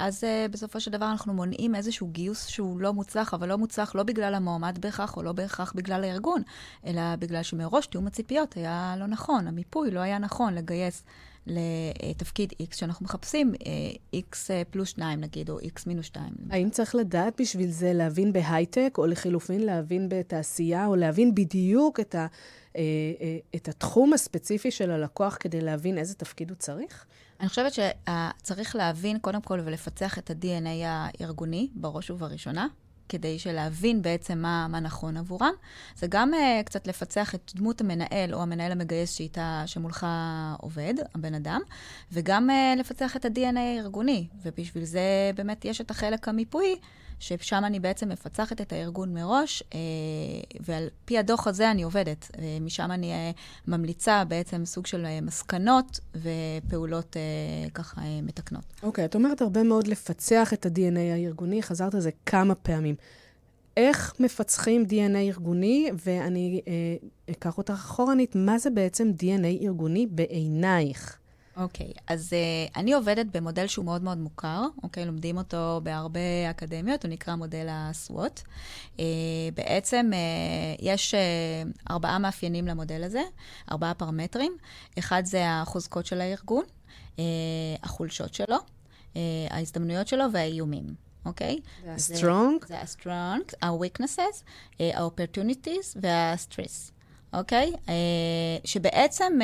אז 0.00 0.24
uh, 0.24 0.52
בסופו 0.52 0.80
של 0.80 0.90
דבר 0.90 1.10
אנחנו 1.10 1.34
מונעים 1.34 1.74
איזשהו 1.74 2.08
גיוס 2.08 2.46
שהוא 2.46 2.80
לא 2.80 2.92
מוצלח, 2.92 3.34
אבל 3.34 3.48
לא 3.48 3.58
מוצלח 3.58 3.94
לא 3.94 4.02
בגלל 4.02 4.34
המועמד 4.34 4.78
בהכרח, 4.80 5.16
או 5.16 5.22
לא 5.22 5.32
בהכרח 5.32 5.72
בגלל 5.76 6.04
הארגון, 6.04 6.42
אלא 6.86 7.16
בגלל 7.18 7.42
שמראש 7.42 7.86
תיאום 7.86 8.06
הציפיות 8.06 8.54
היה 8.54 8.94
לא 8.98 9.06
נכון, 9.06 9.46
המיפוי 9.46 9.90
לא 9.90 10.00
היה 10.00 10.18
נכון 10.18 10.54
לגייס 10.54 11.04
לתפקיד 11.46 12.52
X, 12.62 12.76
שאנחנו 12.76 13.04
מחפשים 13.04 13.52
uh, 13.54 14.16
X 14.16 14.36
פלוס 14.70 14.88
2 14.88 15.20
נגיד, 15.20 15.50
או 15.50 15.58
X 15.58 15.82
מינוס 15.86 16.06
2. 16.06 16.24
האם 16.50 16.70
צריך 16.70 16.94
לדעת 16.94 17.40
בשביל 17.40 17.70
זה 17.70 17.92
להבין 17.92 18.32
בהייטק, 18.32 18.94
או 18.98 19.06
לחילופין 19.06 19.62
להבין 19.62 20.08
בתעשייה, 20.08 20.86
או 20.86 20.96
להבין 20.96 21.34
בדיוק 21.34 22.00
את 22.00 22.14
ה... 22.14 22.26
אה, 22.76 22.82
אה, 23.20 23.38
את 23.56 23.68
התחום 23.68 24.12
הספציפי 24.12 24.70
של 24.70 24.90
הלקוח 24.90 25.36
כדי 25.40 25.60
להבין 25.60 25.98
איזה 25.98 26.14
תפקיד 26.14 26.50
הוא 26.50 26.56
צריך? 26.56 27.04
אני 27.40 27.48
חושבת 27.48 27.72
שצריך 27.72 28.76
להבין 28.76 29.18
קודם 29.18 29.40
כל 29.40 29.60
ולפצח 29.64 30.18
את 30.18 30.30
ה-DNA 30.30 30.84
הארגוני, 30.84 31.68
בראש 31.74 32.10
ובראשונה, 32.10 32.66
כדי 33.08 33.38
שלהבין 33.38 34.02
בעצם 34.02 34.38
מה, 34.38 34.66
מה 34.68 34.80
נכון 34.80 35.16
עבורם. 35.16 35.52
זה 35.96 36.06
גם 36.06 36.34
uh, 36.34 36.62
קצת 36.62 36.86
לפצח 36.86 37.34
את 37.34 37.52
דמות 37.54 37.80
המנהל 37.80 38.34
או 38.34 38.42
המנהל 38.42 38.72
המגייס 38.72 39.12
שאיתה, 39.12 39.62
שמולך 39.66 40.06
עובד, 40.58 40.94
הבן 41.14 41.34
אדם, 41.34 41.60
וגם 42.12 42.50
uh, 42.50 42.80
לפצח 42.80 43.16
את 43.16 43.24
ה-DNA 43.24 43.58
הארגוני. 43.58 44.26
ובשביל 44.42 44.84
זה 44.84 45.30
באמת 45.34 45.64
יש 45.64 45.80
את 45.80 45.90
החלק 45.90 46.28
המיפוי. 46.28 46.76
ששם 47.20 47.62
אני 47.64 47.80
בעצם 47.80 48.08
מפצחת 48.08 48.60
את 48.60 48.72
הארגון 48.72 49.14
מראש, 49.14 49.62
אה, 49.74 49.78
ועל 50.60 50.88
פי 51.04 51.18
הדוח 51.18 51.46
הזה 51.46 51.70
אני 51.70 51.82
עובדת. 51.82 52.30
אה, 52.38 52.58
משם 52.60 52.90
אני 52.92 53.12
אה, 53.12 53.30
ממליצה 53.66 54.24
בעצם 54.24 54.64
סוג 54.64 54.86
של 54.86 55.06
מסקנות 55.22 56.00
ופעולות 56.14 57.16
ככה 57.74 58.00
מתקנות. 58.22 58.64
אוקיי, 58.82 59.04
okay, 59.04 59.08
את 59.08 59.14
אומרת 59.14 59.40
הרבה 59.40 59.62
מאוד 59.62 59.86
לפצח 59.86 60.52
את 60.52 60.66
ה-DNA 60.66 60.98
הארגוני, 60.98 61.62
חזרת 61.62 61.94
על 61.94 62.00
זה 62.00 62.10
כמה 62.26 62.54
פעמים. 62.54 62.94
איך 63.76 64.14
מפצחים 64.20 64.84
DNA 64.88 65.16
ארגוני, 65.16 65.90
ואני 66.04 66.60
אה, 66.68 66.72
אקח 67.30 67.58
אותך 67.58 67.72
אחורנית, 67.72 68.34
מה 68.34 68.58
זה 68.58 68.70
בעצם 68.70 69.10
DNA 69.20 69.62
ארגוני 69.62 70.06
בעינייך? 70.06 71.18
אוקיי, 71.56 71.86
okay, 71.86 72.00
אז 72.06 72.32
uh, 72.32 72.72
אני 72.76 72.92
עובדת 72.92 73.26
במודל 73.26 73.66
שהוא 73.66 73.84
מאוד 73.84 74.02
מאוד 74.02 74.18
מוכר, 74.18 74.62
אוקיי? 74.82 75.02
Okay, 75.02 75.06
לומדים 75.06 75.38
אותו 75.38 75.80
בהרבה 75.82 76.50
אקדמיות, 76.50 77.04
הוא 77.04 77.10
נקרא 77.10 77.34
מודל 77.34 77.68
ה-SWOT. 77.68 78.40
Uh, 78.96 79.00
בעצם 79.54 80.10
uh, 80.12 80.78
יש 80.82 81.14
uh, 81.14 81.90
ארבעה 81.90 82.18
מאפיינים 82.18 82.66
למודל 82.66 83.04
הזה, 83.04 83.22
ארבעה 83.72 83.94
פרמטרים. 83.94 84.56
אחד 84.98 85.22
זה 85.24 85.42
החוזקות 85.46 86.06
של 86.06 86.20
הארגון, 86.20 86.64
uh, 87.16 87.20
החולשות 87.82 88.34
שלו, 88.34 88.56
uh, 88.56 89.16
ההזדמנויות 89.50 90.08
שלו 90.08 90.24
והאיומים. 90.32 90.94
אוקיי? 91.26 91.60
זה 91.96 92.14
ה-strong. 92.14 92.66
זה 92.66 92.78
ה-strong, 92.78 93.54
ה-weaknesses, 93.62 94.42
ה-opportunities 94.80 95.98
וה-stress, 96.02 96.92
אוקיי? 97.32 97.72
שבעצם 98.64 99.38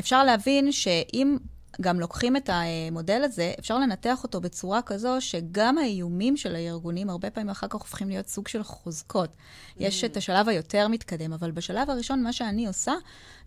אפשר 0.00 0.24
להבין 0.24 0.72
שאם 0.72 1.36
גם 1.80 2.00
לוקחים 2.00 2.36
את 2.36 2.50
המודל 2.52 3.22
הזה, 3.24 3.52
אפשר 3.58 3.78
לנתח 3.78 4.22
אותו 4.22 4.40
בצורה 4.40 4.82
כזו 4.82 5.16
שגם 5.20 5.78
האיומים 5.78 6.36
של 6.36 6.54
הארגונים 6.54 7.10
הרבה 7.10 7.30
פעמים 7.30 7.50
אחר 7.50 7.66
כך 7.68 7.74
הופכים 7.74 8.08
להיות 8.08 8.28
סוג 8.28 8.48
של 8.48 8.62
חוזקות. 8.62 9.30
Mm. 9.30 9.72
יש 9.76 10.04
את 10.04 10.16
השלב 10.16 10.48
היותר 10.48 10.88
מתקדם, 10.88 11.32
אבל 11.32 11.50
בשלב 11.50 11.90
הראשון 11.90 12.22
מה 12.22 12.32
שאני 12.32 12.66
עושה 12.66 12.92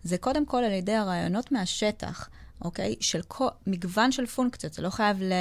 זה 0.04 0.18
קודם 0.18 0.46
כל 0.46 0.64
על 0.64 0.72
ידי 0.72 0.94
הרעיונות 0.94 1.52
מהשטח. 1.52 2.28
אוקיי? 2.62 2.94
של 3.00 3.22
כל, 3.28 3.48
מגוון 3.66 4.12
של 4.12 4.26
פונקציות. 4.26 4.72
זה 4.72 4.82
לא 4.82 4.90
חייב 4.90 5.22
ל, 5.22 5.32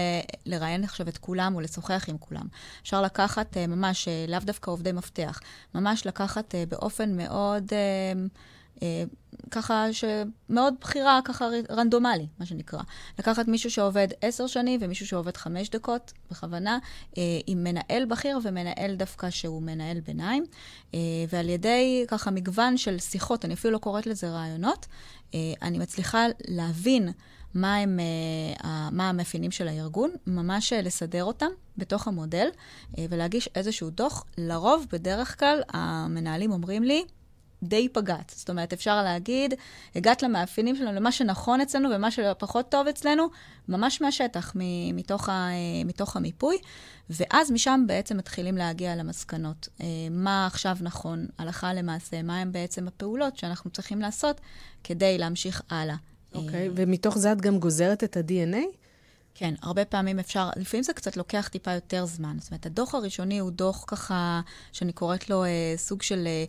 לראיין 0.45 0.83
עכשיו 0.83 1.07
את 1.07 1.17
כולם 1.17 1.55
או 1.55 1.61
לשוחח 1.61 2.05
עם 2.07 2.17
כולם. 2.17 2.47
אפשר 2.81 3.01
לקחת 3.01 3.53
uh, 3.53 3.67
ממש, 3.67 4.07
uh, 4.07 4.31
לאו 4.31 4.39
דווקא 4.39 4.71
עובדי 4.71 4.91
מפתח, 4.91 5.39
ממש 5.75 6.07
לקחת 6.07 6.55
uh, 6.55 6.69
באופן 6.69 7.17
מאוד... 7.17 7.63
Uh, 7.69 8.29
ככה 9.51 9.87
שמאוד 9.91 10.73
בחירה, 10.81 11.19
ככה 11.25 11.47
רנדומלי, 11.69 12.27
מה 12.39 12.45
שנקרא. 12.45 12.79
לקחת 13.19 13.47
מישהו 13.47 13.71
שעובד 13.71 14.07
עשר 14.21 14.47
שנים 14.47 14.79
ומישהו 14.83 15.07
שעובד 15.07 15.37
חמש 15.37 15.69
דקות, 15.69 16.13
בכוונה, 16.31 16.79
אה, 17.17 17.23
עם 17.47 17.63
מנהל 17.63 18.05
בכיר 18.05 18.39
ומנהל 18.43 18.95
דווקא 18.95 19.29
שהוא 19.29 19.61
מנהל 19.61 19.99
ביניים, 19.99 20.45
אה, 20.93 20.99
ועל 21.29 21.49
ידי 21.49 22.05
ככה 22.07 22.31
מגוון 22.31 22.77
של 22.77 22.99
שיחות, 22.99 23.45
אני 23.45 23.53
אפילו 23.53 23.73
לא 23.73 23.77
קוראת 23.77 24.07
לזה 24.07 24.29
רעיונות, 24.29 24.85
אה, 25.33 25.39
אני 25.61 25.79
מצליחה 25.79 26.25
להבין 26.47 27.09
מה, 27.55 27.75
הם, 27.75 27.99
אה, 28.63 28.89
מה 28.91 29.09
המאפיינים 29.09 29.51
של 29.51 29.67
הארגון, 29.67 30.11
ממש 30.27 30.73
אה, 30.73 30.81
לסדר 30.81 31.23
אותם 31.23 31.49
בתוך 31.77 32.07
המודל 32.07 32.47
אה, 32.97 33.05
ולהגיש 33.09 33.49
איזשהו 33.55 33.89
דוח. 33.89 34.25
לרוב, 34.37 34.85
בדרך 34.91 35.39
כלל, 35.39 35.61
המנהלים 35.69 36.51
אומרים 36.51 36.83
לי, 36.83 37.03
די 37.63 37.89
פגעת. 37.89 38.33
זאת 38.35 38.49
אומרת, 38.49 38.73
אפשר 38.73 39.03
להגיד, 39.03 39.53
הגעת 39.95 40.23
למאפיינים 40.23 40.75
שלנו, 40.75 40.91
למה 40.91 41.11
שנכון 41.11 41.61
אצלנו 41.61 41.89
ומה 41.95 42.11
שפחות 42.11 42.69
טוב 42.69 42.87
אצלנו, 42.87 43.27
ממש 43.67 44.01
מהשטח, 44.01 44.53
מתוך, 44.93 45.29
ה, 45.29 45.49
מתוך 45.85 46.15
המיפוי, 46.15 46.57
ואז 47.09 47.51
משם 47.51 47.83
בעצם 47.87 48.17
מתחילים 48.17 48.57
להגיע 48.57 48.95
למסקנות. 48.95 49.67
אה, 49.81 49.85
מה 50.11 50.47
עכשיו 50.47 50.77
נכון, 50.81 51.27
הלכה 51.37 51.73
למעשה, 51.73 52.21
מה 52.21 52.37
הם 52.37 52.51
בעצם 52.51 52.87
הפעולות 52.87 53.37
שאנחנו 53.37 53.71
צריכים 53.71 53.99
לעשות 53.99 54.41
כדי 54.83 55.17
להמשיך 55.17 55.61
הלאה. 55.69 55.95
אוקיי, 56.33 56.67
okay, 56.67 56.71
ומתוך 56.75 57.17
זה 57.17 57.31
את 57.31 57.41
גם 57.41 57.59
גוזרת 57.59 58.03
את 58.03 58.17
ה-DNA? 58.17 58.84
כן, 59.37 59.53
הרבה 59.61 59.85
פעמים 59.85 60.19
אפשר, 60.19 60.49
לפעמים 60.55 60.83
זה 60.83 60.93
קצת 60.93 61.17
לוקח 61.17 61.47
טיפה 61.47 61.71
יותר 61.71 62.05
זמן. 62.05 62.37
זאת 62.39 62.51
אומרת, 62.51 62.65
הדוח 62.65 62.95
הראשוני 62.95 63.39
הוא 63.39 63.51
דוח 63.51 63.83
ככה, 63.87 64.41
שאני 64.71 64.93
קוראת 64.93 65.29
לו 65.29 65.43
אה, 65.43 65.73
סוג 65.77 66.01
של 66.01 66.27
אה, 66.27 66.45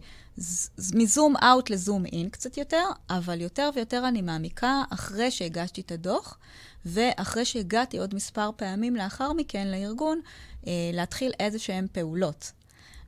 מזום 0.95 1.35
אאוט 1.37 1.71
לזום 1.71 2.07
אין 2.07 2.29
קצת 2.29 2.57
יותר, 2.57 2.85
אבל 3.11 3.41
יותר 3.41 3.71
ויותר 3.75 4.09
אני 4.09 4.23
מעמיקה 4.23 4.83
אחרי 4.91 5.31
שהגשתי 5.31 5.81
את 5.81 5.93
הדוח, 5.93 6.39
ואחרי 6.85 7.45
שהגעתי 7.45 7.99
עוד 7.99 8.15
מספר 8.15 8.51
פעמים 8.57 8.97
לאחר 8.97 9.33
מכן 9.33 9.69
לארגון, 9.69 10.21
אה, 10.67 10.73
להתחיל 10.93 11.33
איזה 11.41 11.59
שהן 11.59 11.87
פעולות. 11.93 12.53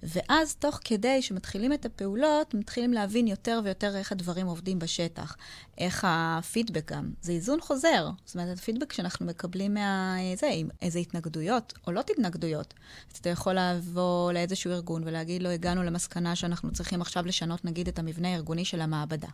ואז 0.03 0.57
תוך 0.57 0.81
כדי 0.85 1.23
שמתחילים 1.23 1.73
את 1.73 1.85
הפעולות, 1.85 2.55
מתחילים 2.55 2.93
להבין 2.93 3.27
יותר 3.27 3.61
ויותר 3.65 3.97
איך 3.97 4.13
הדברים 4.13 4.47
עובדים 4.47 4.79
בשטח. 4.79 5.37
איך 5.79 6.07
הפידבק 6.09 6.93
גם. 6.93 7.11
זה 7.21 7.33
איזון 7.33 7.61
חוזר. 7.61 8.11
זאת 8.25 8.35
אומרת, 8.35 8.59
הפידבק 8.59 8.93
שאנחנו 8.93 9.27
מקבלים 9.27 9.75
מה... 9.75 10.17
זה, 10.37 10.51
עם 10.53 10.69
איזה 10.83 10.99
התנגדויות 10.99 11.75
או 11.87 11.93
לא 11.93 12.03
התנגדויות. 12.11 12.75
אז 13.13 13.19
אתה 13.19 13.29
יכול 13.29 13.59
לבוא 13.59 14.33
לאיזשהו 14.33 14.73
ארגון 14.73 15.03
ולהגיד 15.07 15.43
לו, 15.43 15.51
הגענו 15.51 15.83
למסקנה 15.83 16.37
שאנחנו 16.37 16.73
צריכים 16.73 17.01
עכשיו 17.03 17.27
לשנות, 17.27 17.65
נגיד, 17.65 17.89
את 17.89 17.99
המבנה 17.99 18.29
הארגוני 18.29 18.65
של 18.65 18.81
המעבדה. 18.81 19.29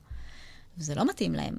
וזה 0.78 0.94
לא 0.94 1.08
מתאים 1.08 1.34
להם. 1.34 1.56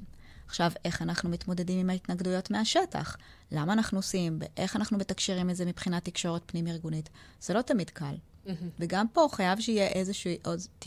עכשיו, 0.47 0.71
איך 0.85 1.01
אנחנו 1.01 1.29
מתמודדים 1.29 1.79
עם 1.79 1.89
ההתנגדויות 1.89 2.51
מהשטח? 2.51 3.17
למה 3.51 3.73
אנחנו 3.73 3.97
עושים? 3.97 4.39
איך 4.57 4.75
אנחנו 4.75 4.97
מתקשרים 4.97 5.49
את 5.49 5.55
זה 5.55 5.65
מבחינת 5.65 6.05
תקשורת 6.05 6.41
פנים-ארגונית? 6.45 7.09
זה 7.41 7.53
לא 7.53 7.61
תמיד 7.61 7.89
קל. 7.89 8.15
Mm-hmm. 8.45 8.49
וגם 8.79 9.05
פה 9.13 9.27
חייב 9.31 9.59
שיהיה 9.59 9.87
איזושהי, 9.87 10.37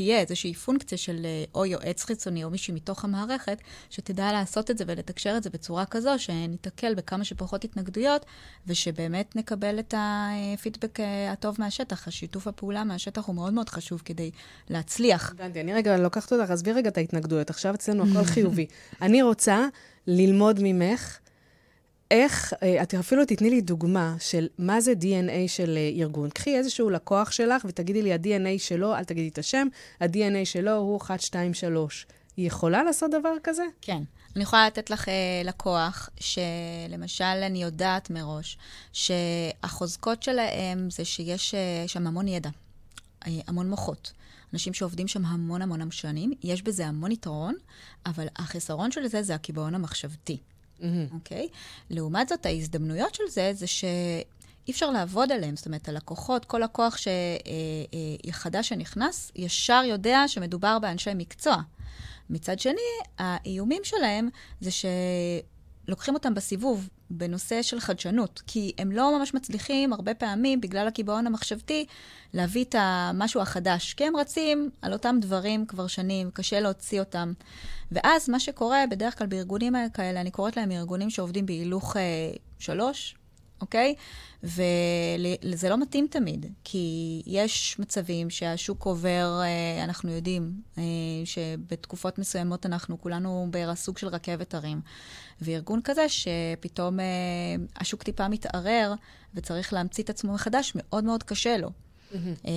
איזושהי 0.01 0.55
פונקציה 0.55 0.99
של 0.99 1.21
אה, 1.25 1.45
או 1.55 1.67
יועץ 1.67 2.05
חיצוני 2.05 2.45
או 2.45 2.51
מישהי 2.51 2.75
מתוך 2.75 3.05
המערכת, 3.05 3.59
שתדע 3.91 4.33
לעשות 4.33 4.71
את 4.71 4.79
זה 4.79 4.85
ולתקשר 4.87 5.35
את 5.37 5.43
זה 5.43 5.51
בצורה 5.51 5.87
כזו 5.87 6.11
שניתקל 6.19 6.95
בכמה 6.95 7.25
שפחות 7.25 7.65
התנגדויות, 7.65 8.27
ושבאמת 8.67 9.37
נקבל 9.37 9.79
את 9.79 9.95
הפידבק 9.97 11.01
אה, 11.01 11.33
הטוב 11.33 11.57
מהשטח. 11.59 12.09
השיתוף 12.09 12.47
הפעולה 12.47 12.85
מהשטח 12.85 13.27
הוא 13.27 13.35
מאוד 13.35 13.53
מאוד 13.53 13.69
חשוב 13.69 14.03
כדי 14.05 14.31
להצליח. 14.71 15.31
הבנתי, 15.31 15.61
אני 15.61 15.75
רגע 15.75 15.97
לוקחת 15.97 16.33
אותך, 16.33 16.51
עזבי 16.51 16.73
רגע 16.73 16.89
את 16.91 16.99
ההתנגדויות, 16.99 17.51
עכשיו 17.51 17.75
אצלנו 17.75 18.05
הכל 18.11 18.25
חיובי. 18.35 18.67
אני 19.03 19.23
רוצה 19.23 19.67
ללמוד 20.07 20.61
ממך. 20.63 21.19
איך, 22.11 22.53
אה, 22.63 22.83
את 22.83 22.95
אפילו 22.95 23.25
תתני 23.25 23.51
לי 23.51 23.61
דוגמה 23.61 24.17
של 24.21 24.47
מה 24.59 24.81
זה 24.81 24.93
DNA 25.01 25.49
של 25.49 25.77
אה, 25.77 25.91
ארגון. 26.03 26.31
קחי 26.31 26.57
איזשהו 26.57 26.91
לקוח 26.91 27.31
שלך 27.31 27.65
ותגידי 27.65 28.03
לי, 28.03 28.13
ה-DNA 28.13 28.59
שלו, 28.59 28.97
אל 28.97 29.05
תגידי 29.05 29.29
את 29.29 29.39
השם, 29.39 29.69
ה-DNA 30.01 30.45
שלו 30.45 30.77
הוא 30.77 30.99
1, 31.03 31.21
2, 31.21 31.55
3. 31.55 32.07
היא 32.37 32.47
יכולה 32.47 32.83
לעשות 32.83 33.11
דבר 33.11 33.35
כזה? 33.43 33.63
כן. 33.81 34.03
אני 34.37 34.43
יכולה 34.43 34.67
לתת 34.67 34.91
לך 34.91 35.09
uh, 35.09 35.11
לקוח, 35.45 36.11
שלמשל 36.21 37.25
אני 37.25 37.63
יודעת 37.63 38.11
מראש, 38.11 38.59
שהחוזקות 38.93 40.23
שלהם 40.23 40.91
זה 40.91 41.05
שיש 41.05 41.55
uh, 41.55 41.89
שם 41.89 42.07
המון 42.07 42.29
ידע, 42.29 42.51
uh, 43.25 43.29
המון 43.47 43.71
מוחות. 43.71 44.13
אנשים 44.53 44.75
שעובדים 44.75 45.09
שם 45.09 45.27
המון 45.27 45.63
המון 45.63 45.91
שנים, 45.91 46.33
יש 46.43 46.63
בזה 46.63 46.87
המון 46.87 47.13
יתרון, 47.13 47.55
אבל 48.07 48.27
החסרון 48.37 48.91
של 48.91 49.07
זה 49.07 49.23
זה 49.23 49.35
הקיבעון 49.35 49.75
המחשבתי. 49.75 50.39
Mm-hmm. 50.81 51.15
אוקיי? 51.15 51.49
Mm-hmm. 51.51 51.55
Okay? 51.55 51.91
לעומת 51.91 52.29
זאת, 52.29 52.47
ההזדמנויות 52.47 53.15
של 53.15 53.25
זה, 53.31 53.51
זה 53.55 53.67
ש... 53.67 53.85
אי 54.69 54.73
אפשר 54.73 54.91
לעבוד 54.91 55.33
עליהם. 55.33 55.57
זאת 55.57 55.67
אומרת, 55.67 55.89
הלקוחות, 55.89 56.45
כל 56.45 56.59
לקוח 56.65 56.97
ש... 56.97 57.09
אה, 57.09 57.13
אה, 58.27 58.33
חדש 58.33 58.69
שנכנס, 58.69 59.33
ישר 59.37 59.83
יודע 59.85 60.25
שמדובר 60.27 60.79
באנשי 60.79 61.11
מקצוע. 61.15 61.57
מצד 62.31 62.59
שני, 62.59 62.75
האיומים 63.19 63.83
שלהם 63.85 64.29
זה 64.61 64.71
שלוקחים 64.71 66.15
אותם 66.15 66.35
בסיבוב 66.35 66.89
בנושא 67.11 67.63
של 67.63 67.81
חדשנות, 67.81 68.43
כי 68.47 68.73
הם 68.79 68.93
לא 68.93 69.19
ממש 69.19 69.35
מצליחים, 69.35 69.93
הרבה 69.93 70.15
פעמים, 70.15 70.61
בגלל 70.61 70.89
הקיבעון 70.89 71.27
המחשבתי, 71.27 71.87
להביא 72.35 72.65
את 72.65 72.75
המשהו 72.79 73.41
החדש. 73.41 73.95
כי 73.95 74.05
הם 74.05 74.17
רצים 74.17 74.71
על 74.83 74.93
אותם 74.93 75.17
דברים 75.21 75.67
כבר 75.67 75.87
שנים, 75.87 76.31
קשה 76.31 76.61
להוציא 76.61 77.01
אותם. 77.01 77.33
ואז 77.93 78.29
מה 78.29 78.41
שקורה, 78.41 78.85
בדרך 78.91 79.19
כלל 79.19 79.27
בארגונים 79.27 79.75
כאלה, 79.95 80.21
אני 80.21 80.31
קוראת 80.31 80.57
להם 80.57 80.71
ארגונים 80.71 81.11
שעובדים 81.11 81.47
בהילוך 81.47 81.97
אה, 81.97 82.03
שלוש, 82.59 83.18
אוקיי? 83.61 83.95
וזה 84.43 85.69
לא 85.71 85.79
מתאים 85.81 86.07
תמיד, 86.11 86.47
כי 86.65 87.23
יש 87.27 87.77
מצבים 87.79 88.31
שהשוק 88.31 88.85
עובר, 88.85 89.41
אה, 89.43 89.85
אנחנו 89.85 90.13
יודעים 90.13 90.53
אה, 90.79 90.83
שבתקופות 91.25 92.19
מסוימות 92.19 92.67
אנחנו 92.67 93.01
כולנו 93.01 93.49
בסוג 93.51 93.99
של 93.99 94.09
רכבת 94.09 94.55
הרים. 94.55 94.81
וארגון 95.41 95.81
כזה 95.85 96.07
שפתאום 96.09 97.01
אה, 97.01 97.05
השוק 97.77 98.03
טיפה 98.03 98.29
מתערער 98.29 98.95
וצריך 99.35 99.73
להמציא 99.73 100.05
את 100.05 100.11
עצמו 100.11 100.33
מחדש, 100.33 100.73
מאוד 100.75 101.05
מאוד 101.05 101.23
קשה 101.23 101.57
לו. 101.57 101.69
Mm-hmm. 101.69 102.49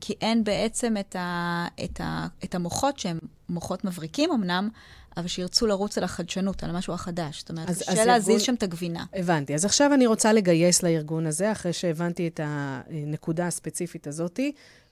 כי 0.00 0.14
אין 0.20 0.44
בעצם 0.44 0.94
את, 1.00 1.16
ה, 1.16 1.66
את, 1.84 2.00
ה, 2.00 2.26
את 2.44 2.54
המוחות 2.54 2.98
שהם 2.98 3.18
מוחות 3.48 3.84
מבריקים 3.84 4.32
אמנם, 4.32 4.68
אבל 5.16 5.26
שירצו 5.26 5.66
לרוץ 5.66 5.98
על 5.98 6.04
החדשנות, 6.04 6.64
על 6.64 6.70
המשהו 6.70 6.94
החדש. 6.94 7.38
זאת 7.38 7.50
אומרת, 7.50 7.68
קשה 7.68 8.04
להזיז 8.04 8.28
ארגון... 8.28 8.40
שם 8.44 8.54
את 8.54 8.62
הגבינה. 8.62 9.04
הבנתי. 9.14 9.54
אז 9.54 9.64
עכשיו 9.64 9.94
אני 9.94 10.06
רוצה 10.06 10.32
לגייס 10.32 10.82
לארגון 10.82 11.26
הזה, 11.26 11.52
אחרי 11.52 11.72
שהבנתי 11.72 12.28
את 12.28 12.40
הנקודה 12.42 13.46
הספציפית 13.46 14.06
הזאת. 14.06 14.40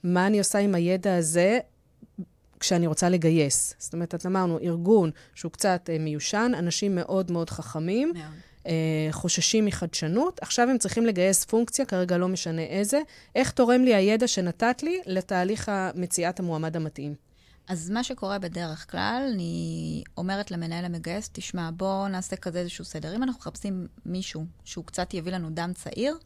מה 0.04 0.26
אני 0.26 0.38
עושה 0.38 0.58
עם 0.58 0.74
הידע 0.74 1.16
הזה 1.16 1.58
כשאני 2.60 2.86
רוצה 2.86 3.08
לגייס? 3.08 3.74
זאת 3.78 3.92
אומרת, 3.92 4.26
אמרנו, 4.26 4.58
ארגון 4.58 5.10
שהוא 5.34 5.52
קצת 5.52 5.90
אה, 5.92 5.98
מיושן, 5.98 6.52
אנשים 6.58 6.94
מאוד 6.94 7.30
מאוד 7.30 7.50
חכמים. 7.50 8.12
מאוד. 8.14 8.24
אה, 8.66 9.08
חוששים 9.10 9.64
מחדשנות, 9.64 10.38
עכשיו 10.42 10.68
הם 10.68 10.78
צריכים 10.78 11.06
לגייס 11.06 11.44
פונקציה, 11.44 11.84
כרגע 11.84 12.18
לא 12.18 12.28
משנה 12.28 12.62
איזה. 12.62 13.00
איך 13.34 13.50
תורם 13.50 13.84
לי 13.84 13.94
הידע 13.94 14.28
שנתת 14.28 14.82
לי 14.82 15.00
לתהליך 15.06 15.70
מציאת 15.94 16.40
המועמד 16.40 16.76
המתאים? 16.76 17.29
אז 17.70 17.90
מה 17.90 18.04
שקורה 18.04 18.38
בדרך 18.38 18.90
כלל, 18.90 19.30
אני 19.34 20.02
אומרת 20.16 20.50
למנהל 20.50 20.84
המגייס, 20.84 21.30
תשמע, 21.32 21.70
בוא 21.76 22.08
נעשה 22.08 22.36
כזה 22.36 22.58
איזשהו 22.58 22.84
סדר. 22.84 23.16
אם 23.16 23.22
אנחנו 23.22 23.40
מחפשים 23.40 23.86
מישהו 24.06 24.44
שהוא 24.64 24.84
קצת 24.84 25.14
יביא 25.14 25.32
לנו 25.32 25.50
דם 25.50 25.70
צעיר, 25.74 26.18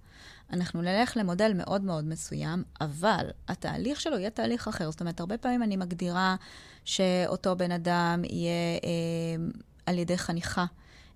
אנחנו 0.52 0.82
נלך 0.82 1.16
למודל 1.16 1.52
מאוד 1.54 1.82
מאוד 1.82 2.04
מסוים, 2.04 2.62
אבל 2.80 3.26
התהליך 3.48 4.00
שלו 4.00 4.18
יהיה 4.18 4.30
תהליך 4.30 4.68
אחר. 4.68 4.90
זאת 4.90 5.00
אומרת, 5.00 5.20
הרבה 5.20 5.38
פעמים 5.38 5.62
אני 5.62 5.76
מגדירה 5.76 6.36
שאותו 6.84 7.56
בן 7.56 7.72
אדם 7.72 8.22
יהיה 8.24 8.78
אה, 8.84 9.44
על 9.86 9.98
ידי 9.98 10.18
חניכה. 10.18 10.64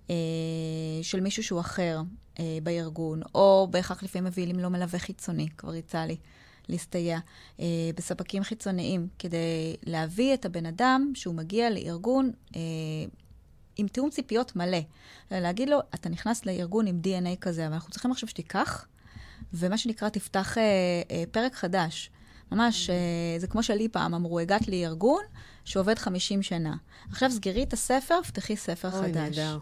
אה, 0.09 0.15
של 1.01 1.19
מישהו 1.19 1.43
שהוא 1.43 1.59
אחר 1.59 2.01
אה, 2.39 2.57
בארגון, 2.63 3.21
או 3.35 3.67
בהכרח 3.71 4.03
לפעמים 4.03 4.25
מביאים 4.25 4.59
לו 4.59 4.69
מלווה 4.69 4.99
חיצוני, 4.99 5.47
כבר 5.57 5.75
יצא 5.75 5.99
לי 5.99 6.17
להסתייע 6.69 7.19
אה, 7.59 7.65
בספקים 7.95 8.43
חיצוניים, 8.43 9.07
כדי 9.19 9.75
להביא 9.83 10.33
את 10.33 10.45
הבן 10.45 10.65
אדם 10.65 11.11
שהוא 11.15 11.35
מגיע 11.35 11.69
לארגון 11.69 12.31
אה, 12.55 12.61
עם 13.77 13.87
תיאום 13.87 14.09
ציפיות 14.09 14.55
מלא. 14.55 14.79
להגיד 15.31 15.69
לו, 15.69 15.79
אתה 15.93 16.09
נכנס 16.09 16.45
לארגון 16.45 16.87
עם 16.87 17.01
DNA 17.03 17.35
כזה, 17.41 17.65
אבל 17.65 17.73
אנחנו 17.73 17.91
צריכים 17.91 18.11
עכשיו 18.11 18.29
שתיקח, 18.29 18.85
ומה 19.53 19.77
שנקרא, 19.77 20.09
תפתח 20.09 20.57
אה, 20.57 20.63
אה, 21.11 21.23
פרק 21.31 21.55
חדש. 21.55 22.11
ממש, 22.51 22.89
זה 23.37 23.47
כמו 23.47 23.63
שלי 23.63 23.89
פעם 23.89 24.13
אמרו, 24.13 24.39
הגעת 24.39 24.67
לארגון 24.67 25.23
שעובד 25.65 25.99
50 25.99 26.41
שנה. 26.41 26.75
עכשיו 27.09 27.31
סגרי 27.31 27.63
את 27.63 27.73
הספר, 27.73 28.21
פתחי 28.27 28.55
ספר 28.55 28.89
אוי, 28.91 29.01
חדש. 29.01 29.37
אוי, 29.37 29.45
נהדר. 29.45 29.59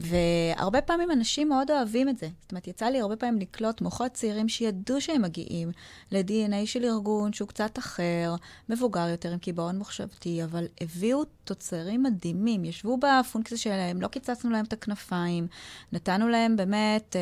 והרבה 0.00 0.80
פעמים 0.80 1.10
אנשים 1.10 1.48
מאוד 1.48 1.70
אוהבים 1.70 2.08
את 2.08 2.18
זה. 2.18 2.28
זאת 2.42 2.52
אומרת, 2.52 2.66
יצא 2.66 2.86
לי 2.86 3.00
הרבה 3.00 3.16
פעמים 3.16 3.40
לקלוט 3.40 3.80
מוחות 3.80 4.12
צעירים 4.12 4.48
שידעו 4.48 5.00
שהם 5.00 5.22
מגיעים 5.22 5.70
ל-DNA 6.12 6.66
של 6.66 6.84
ארגון 6.84 7.32
שהוא 7.32 7.48
קצת 7.48 7.78
אחר, 7.78 8.34
מבוגר 8.68 9.08
יותר 9.08 9.32
עם 9.32 9.38
קיבעון 9.38 9.78
מחשבתי, 9.78 10.44
אבל 10.44 10.66
הביאו 10.80 11.24
תוצרים 11.44 12.02
מדהימים. 12.02 12.64
ישבו 12.64 12.98
בפונקציה 12.98 13.58
שלהם, 13.58 14.00
לא 14.00 14.08
קיצצנו 14.08 14.50
להם 14.50 14.64
את 14.64 14.72
הכנפיים, 14.72 15.46
נתנו 15.92 16.28
להם 16.28 16.56
באמת... 16.56 17.16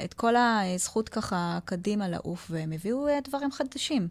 אה, 0.00 0.04
את 0.04 0.14
כל 0.14 0.34
הזכות 0.36 1.08
ככה 1.08 1.58
קדימה 1.64 2.08
לעוף, 2.08 2.46
והם 2.50 2.72
הביאו 2.72 3.08
אה, 3.08 3.18
דברים 3.24 3.52
חדשים. 3.52 4.08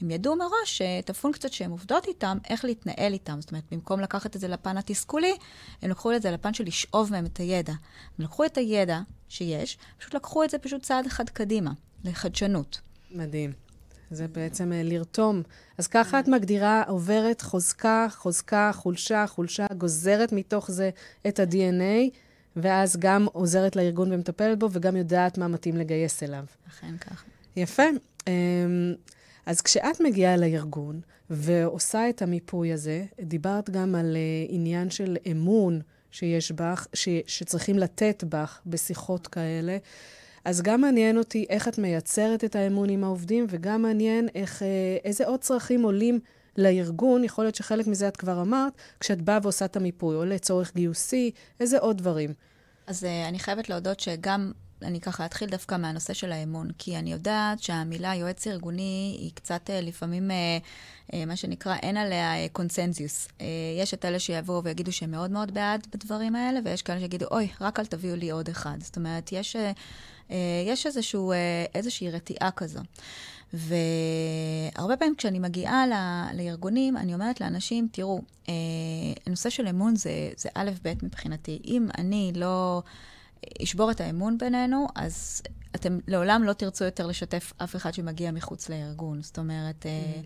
הם 0.00 0.10
ידעו 0.10 0.36
מראש 0.36 0.82
את 0.82 1.10
הפונקציות 1.10 1.52
שהן 1.52 1.70
עובדות 1.70 2.06
איתם, 2.06 2.38
איך 2.50 2.64
להתנהל 2.64 3.12
איתם. 3.12 3.40
זאת 3.40 3.50
אומרת, 3.50 3.64
במקום 3.70 4.00
לקחת 4.00 4.36
את 4.36 4.40
זה 4.40 4.48
לפן 4.48 4.76
התסכולי, 4.76 5.32
הם 5.82 5.90
לקחו 5.90 6.12
את 6.12 6.22
זה 6.22 6.30
לפן 6.30 6.54
של 6.54 6.64
לשאוב 6.64 7.10
מהם 7.10 7.26
את 7.26 7.36
הידע. 7.36 7.72
הם 8.18 8.24
לקחו 8.24 8.44
את 8.44 8.58
הידע 8.58 9.00
שיש, 9.28 9.78
פשוט 9.98 10.14
לקחו 10.14 10.44
את 10.44 10.50
זה 10.50 10.58
פשוט 10.58 10.82
צעד 10.82 11.06
אחד 11.06 11.30
קדימה, 11.30 11.72
לחדשנות. 12.04 12.80
מדהים. 13.10 13.52
זה 14.10 14.28
בעצם 14.28 14.72
uh, 14.72 14.74
לרתום. 14.84 15.42
אז 15.78 15.86
ככה 15.86 16.20
את 16.20 16.28
מגדירה, 16.28 16.82
עוברת 16.88 17.42
חוזקה, 17.42 18.06
חוזקה, 18.10 18.70
חולשה, 18.74 19.26
חולשה, 19.26 19.66
גוזרת 19.78 20.32
מתוך 20.32 20.70
זה 20.70 20.90
את 21.26 21.40
ה-DNA, 21.40 22.16
ואז 22.56 22.96
גם 22.96 23.26
עוזרת 23.32 23.76
לארגון 23.76 24.12
ומטפלת 24.12 24.58
בו, 24.58 24.68
וגם 24.72 24.96
יודעת 24.96 25.38
מה 25.38 25.48
מתאים 25.48 25.76
לגייס 25.76 26.22
אליו. 26.22 26.44
אכן 26.68 26.96
כך. 26.96 27.24
יפה. 27.56 27.82
אמ, 28.26 28.94
אז 29.46 29.60
כשאת 29.60 30.00
מגיעה 30.00 30.36
לארגון 30.36 31.00
ועושה 31.30 32.08
את 32.08 32.22
המיפוי 32.22 32.72
הזה, 32.72 33.04
דיברת 33.20 33.70
גם 33.70 33.94
על 33.94 34.16
uh, 34.16 34.52
עניין 34.52 34.90
של 34.90 35.16
אמון 35.30 35.80
שיש 36.10 36.52
בך, 36.52 36.86
ש, 36.94 37.08
שצריכים 37.26 37.78
לתת 37.78 38.24
בך 38.28 38.60
בשיחות 38.66 39.26
כאלה. 39.26 39.76
אז 40.44 40.62
גם 40.62 40.80
מעניין 40.80 41.18
אותי 41.18 41.46
איך 41.50 41.68
את 41.68 41.78
מייצרת 41.78 42.44
את 42.44 42.56
האמון 42.56 42.88
עם 42.88 43.04
העובדים, 43.04 43.46
וגם 43.48 43.82
מעניין 43.82 44.28
איך, 44.34 44.62
uh, 44.62 44.64
איזה 45.04 45.26
עוד 45.26 45.40
צרכים 45.40 45.82
עולים 45.82 46.20
לארגון, 46.58 47.24
יכול 47.24 47.44
להיות 47.44 47.54
שחלק 47.54 47.86
מזה 47.86 48.08
את 48.08 48.16
כבר 48.16 48.40
אמרת, 48.40 48.72
כשאת 49.00 49.22
באה 49.22 49.38
ועושה 49.42 49.64
את 49.64 49.76
המיפוי, 49.76 50.16
או 50.16 50.24
לצורך 50.24 50.74
גיוסי, 50.74 51.30
איזה 51.60 51.78
עוד 51.78 51.98
דברים? 51.98 52.32
אז 52.86 53.04
uh, 53.04 53.28
אני 53.28 53.38
חייבת 53.38 53.68
להודות 53.68 54.00
שגם 54.00 54.52
אני 54.82 55.00
ככה 55.00 55.26
אתחיל 55.26 55.48
דווקא 55.48 55.74
מהנושא 55.74 56.12
של 56.12 56.32
האמון, 56.32 56.70
כי 56.78 56.96
אני 56.96 57.12
יודעת 57.12 57.62
שהמילה 57.62 58.14
יועץ 58.14 58.46
ארגוני 58.46 59.16
היא 59.18 59.30
קצת 59.34 59.70
אה, 59.70 59.80
לפעמים, 59.80 60.30
אה, 60.30 61.24
מה 61.26 61.36
שנקרא, 61.36 61.76
אין 61.82 61.96
עליה 61.96 62.48
קונסנזיוס. 62.52 63.28
יש 63.80 63.94
את 63.94 64.04
אלה 64.04 64.18
שיבואו 64.18 64.64
ויגידו 64.64 64.92
שהם 64.92 65.10
מאוד 65.10 65.30
מאוד 65.30 65.54
בעד 65.54 65.86
בדברים 65.94 66.36
האלה, 66.36 66.60
ויש 66.64 66.82
כאלה 66.82 67.00
שיגידו, 67.00 67.26
אוי, 67.30 67.48
רק 67.60 67.80
אל 67.80 67.86
תביאו 67.86 68.16
לי 68.16 68.30
עוד 68.30 68.48
אחד. 68.48 68.76
זאת 68.80 68.96
אומרת, 68.96 69.32
יש, 69.32 69.56
יש 70.66 70.86
איזשהו, 70.86 71.32
איזושהי 71.74 72.10
רתיעה 72.10 72.50
כזו. 72.50 72.80
והרבה 73.54 74.96
פעמים 74.96 75.14
כשאני 75.16 75.38
מגיעה 75.38 75.86
ל, 75.86 75.92
לארגונים, 76.36 76.96
אני 76.96 77.14
אומרת 77.14 77.40
לאנשים, 77.40 77.88
תראו, 77.92 78.20
הנושא 79.26 79.50
של 79.50 79.68
אמון 79.68 79.96
זה, 79.96 80.30
זה 80.36 80.48
א', 80.54 80.70
ב' 80.82 80.92
מבחינתי. 81.02 81.60
אם 81.64 81.86
אני 81.98 82.32
לא... 82.34 82.82
ישבור 83.60 83.90
את 83.90 84.00
האמון 84.00 84.38
בינינו, 84.38 84.86
אז 84.94 85.42
אתם 85.74 85.98
לעולם 86.06 86.42
לא 86.44 86.52
תרצו 86.52 86.84
יותר 86.84 87.06
לשתף 87.06 87.52
אף 87.56 87.76
אחד 87.76 87.94
שמגיע 87.94 88.30
מחוץ 88.30 88.68
לארגון. 88.68 89.22
זאת 89.22 89.38
אומרת, 89.38 89.82
mm. 89.82 90.18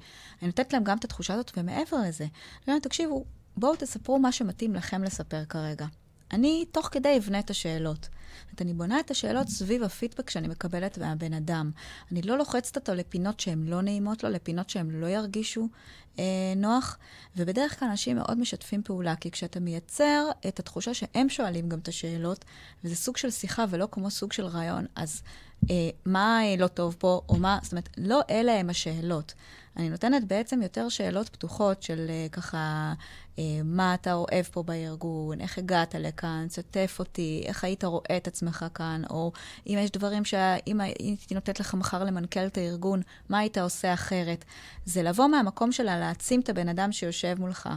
אני 0.43 0.47
נותנת 0.47 0.73
להם 0.73 0.85
גם 0.85 0.99
את 0.99 1.05
התחושה 1.05 1.35
הזאת, 1.35 1.53
ומעבר 1.57 1.97
לזה, 2.09 2.25
אני 2.25 2.31
אומרת, 2.69 2.83
תקשיבו, 2.83 3.25
בואו 3.57 3.77
תספרו 3.77 4.19
מה 4.19 4.33
שמתאים 4.33 4.75
לכם 4.75 5.05
לספר 5.05 5.45
כרגע. 5.45 5.87
אני 6.33 6.65
תוך 6.73 6.89
כדי 6.93 7.19
אבנה 7.19 7.39
את 7.39 7.51
השאלות. 7.51 8.09
זאת 8.51 8.63
אני 8.63 8.75
בונה 8.75 9.01
את 9.01 9.11
השאלות 9.11 9.49
סביב 9.49 9.83
הפידבק 9.83 10.31
שאני 10.31 10.49
מקבלת 10.49 10.99
מהבן 10.99 11.33
אדם. 11.33 11.71
אני 12.13 12.23
לא 12.23 12.39
לוחצת 12.39 12.77
אותו 12.77 12.95
לפינות 12.95 13.41
שהן 13.41 13.67
לא 13.67 13.83
נעימות 13.83 14.25
לו, 14.25 14.31
לפינות 14.31 14.71
שהן 14.71 14.91
לא 14.91 15.07
ירגישו 15.07 15.69
אה, 16.19 16.25
נוח, 16.57 16.99
ובדרך 17.37 17.79
כלל 17.79 17.89
אנשים 17.89 18.17
מאוד 18.17 18.39
משתפים 18.39 18.83
פעולה, 18.83 19.17
כי 19.17 19.31
כשאתה 19.31 19.61
מייצר 19.61 20.25
את 20.49 20.59
התחושה 20.59 20.95
שהם 20.95 21.29
שואלים 21.29 21.69
גם 21.69 21.79
את 21.79 21.89
השאלות, 21.89 22.45
וזה 22.85 22.97
סוג 22.97 23.17
של 23.17 23.31
שיחה 23.31 23.65
ולא 23.71 23.89
כמו 23.91 24.11
סוג 24.11 24.33
של 24.33 24.47
רעיון, 24.47 24.87
אז 24.97 25.23
מה 26.07 26.41
לא 26.59 26.67
טוב 26.67 26.97
פה, 26.99 27.21
או 27.29 27.37
מה, 27.37 27.59
זאת 27.63 27.73
אומרת, 27.73 27.89
לא 27.99 28.21
אלה 28.31 28.61
הם 28.61 28.71
השאלות. 28.71 29.35
אני 29.79 29.89
נותנת 29.89 30.25
בעצם 30.25 30.63
יותר 30.63 30.89
שאלות 30.89 31.29
פתוחות 31.29 31.83
של 31.83 32.07
uh, 32.09 32.33
ככה, 32.33 32.93
מה 33.65 33.95
אתה 33.95 34.13
אוהב 34.13 34.45
פה 34.53 34.63
בארגון, 34.63 35.41
איך 35.41 35.59
הגעת 35.59 35.95
לכאן, 35.95 36.47
שתף 36.51 36.97
אותי, 36.99 37.43
איך 37.47 37.65
היית 37.65 37.85
רואה 37.85 38.17
את 38.17 38.27
עצמך 38.27 38.67
כאן, 38.75 39.03
או 39.11 39.33
אם 39.67 39.79
יש 39.79 39.91
דברים 39.91 40.25
שאם 40.25 40.81
הייתי 40.81 41.35
נותנת 41.35 41.61
לך 41.61 41.75
מחר 41.75 42.05
למנכ"ל 42.05 42.47
את 42.47 42.59
הארגון, 42.59 43.03
מה 43.29 43.39
היית 43.39 43.59
עושה 43.59 43.95
אחרת? 43.95 44.45
זה 44.85 45.03
לבוא 45.03 45.27
מהמקום 45.27 45.73
שלה 45.73 45.99
להעצים 45.99 46.41
את 46.41 46.49
הבן 46.49 46.69
אדם 46.69 46.93
שיושב 46.93 47.37
מולך, 47.39 47.69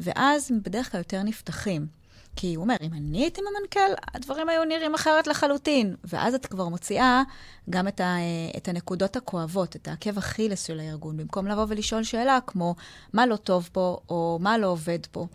ואז 0.00 0.50
בדרך 0.62 0.92
כלל 0.92 1.00
יותר 1.00 1.22
נפתחים. 1.22 2.01
כי 2.36 2.54
הוא 2.54 2.62
אומר, 2.62 2.76
אם 2.82 2.92
אני 2.92 3.18
הייתי 3.18 3.40
ממנכ"ל, 3.40 3.94
הדברים 4.14 4.48
היו 4.48 4.64
נראים 4.64 4.94
אחרת 4.94 5.26
לחלוטין. 5.26 5.96
ואז 6.04 6.34
את 6.34 6.46
כבר 6.46 6.68
מוציאה 6.68 7.22
גם 7.70 7.88
את, 7.88 8.00
ה, 8.00 8.16
את 8.56 8.68
הנקודות 8.68 9.16
הכואבות, 9.16 9.76
את 9.76 9.88
העקב 9.88 10.18
אכילס 10.18 10.66
של 10.66 10.80
הארגון, 10.80 11.16
במקום 11.16 11.46
לבוא 11.46 11.66
ולשאול 11.68 12.02
שאלה 12.02 12.38
כמו, 12.46 12.74
מה 13.12 13.26
לא 13.26 13.36
טוב 13.36 13.68
פה, 13.72 13.98
או 14.08 14.38
מה 14.40 14.58
לא 14.58 14.66
עובד 14.66 15.06
פה. 15.10 15.26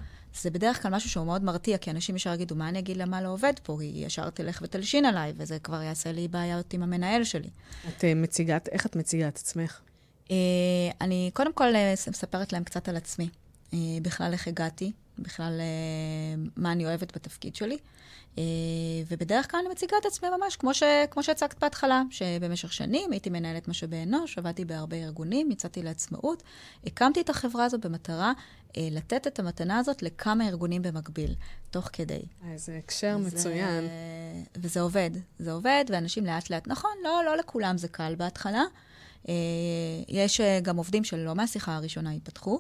זה 0.42 0.50
בדרך 0.50 0.82
כלל 0.82 0.92
משהו 0.92 1.10
שהוא 1.10 1.26
מאוד 1.26 1.44
מרתיע, 1.44 1.78
כי 1.78 1.92
אנשים 1.92 2.16
ישר 2.16 2.34
יגידו, 2.34 2.56
מה 2.56 2.70
אני 2.70 2.80
אגיד 2.80 2.98
לה 2.98 3.06
מה 3.06 3.22
לא 3.22 3.30
עובד 3.30 3.54
פה? 3.64 3.82
היא 3.82 4.06
ישר 4.06 4.30
תלך 4.30 4.60
ותלשין 4.62 5.06
עליי, 5.06 5.34
וזה 5.38 5.60
כבר 5.60 5.82
יעשה 5.82 6.12
לי 6.12 6.28
בעיות 6.28 6.74
עם 6.74 6.84
המנהל 6.84 7.24
שלי. 7.24 7.50
את 7.88 8.02
uh, 8.02 8.06
מציגה, 8.16 8.58
איך 8.72 8.86
את 8.86 8.96
מציגה 8.96 9.28
את 9.28 9.38
עצמך? 9.38 9.80
Uh, 10.28 10.32
אני 11.02 11.32
קודם 11.34 11.54
כל 11.54 11.74
uh, 11.74 12.10
מספרת 12.10 12.54
להם 12.54 12.64
קצת 12.64 12.90
על 12.90 12.96
עצמי. 12.96 13.30
Uh, 13.72 13.76
בכלל 14.02 14.34
איך 14.34 14.48
הגעתי, 14.48 14.92
בכלל 15.20 15.60
אה, 15.60 16.44
מה 16.58 16.72
אני 16.72 16.86
אוהבת 16.86 17.16
בתפקיד 17.16 17.56
שלי. 17.56 17.78
אה, 18.38 18.44
ובדרך 19.08 19.52
כלל 19.52 19.60
אני 19.60 19.70
מציגה 19.70 19.98
את 20.02 20.06
עצמי 20.06 20.30
ממש 20.40 20.56
כמו, 20.56 20.74
ש, 20.74 20.84
כמו 21.12 21.24
שהצגת 21.24 21.60
בהתחלה, 21.60 22.04
שבמשך 22.10 22.74
שנים 22.74 23.12
הייתי 23.12 23.30
מנהלת 23.30 23.68
משאבי 23.68 24.04
אנוש, 24.04 24.38
עבדתי 24.38 24.66
בהרבה 24.66 24.98
ארגונים, 24.98 25.52
יצאתי 25.52 25.84
לעצמאות, 25.84 26.44
הקמתי 26.86 27.22
את 27.22 27.30
החברה 27.30 27.66
הזו 27.66 27.78
במטרה 27.78 28.34
אה, 28.78 28.88
לתת 28.92 29.28
את 29.28 29.40
המתנה 29.40 29.78
הזאת 29.78 30.04
לכמה 30.04 30.48
ארגונים 30.48 30.82
במקביל, 30.82 31.36
תוך 31.72 31.90
כדי. 31.94 32.22
איזה 32.52 32.78
הקשר 32.78 33.18
זה, 33.22 33.38
מצוין. 33.38 33.88
וזה 34.56 34.82
עובד, 34.82 35.12
זה 35.40 35.52
עובד, 35.52 35.86
ואנשים 35.90 36.26
לאט 36.26 36.50
לאט, 36.50 36.68
נכון, 36.68 36.92
לא, 37.04 37.22
לא 37.26 37.38
לכולם 37.38 37.78
זה 37.78 37.88
קל 37.88 38.16
בהתחלה. 38.18 38.64
יש 40.08 40.42
גם 40.62 40.78
עובדים 40.78 41.04
שלא 41.04 41.36
מהשיחה 41.36 41.76
הראשונה 41.76 42.14
ייפתחו. 42.14 42.60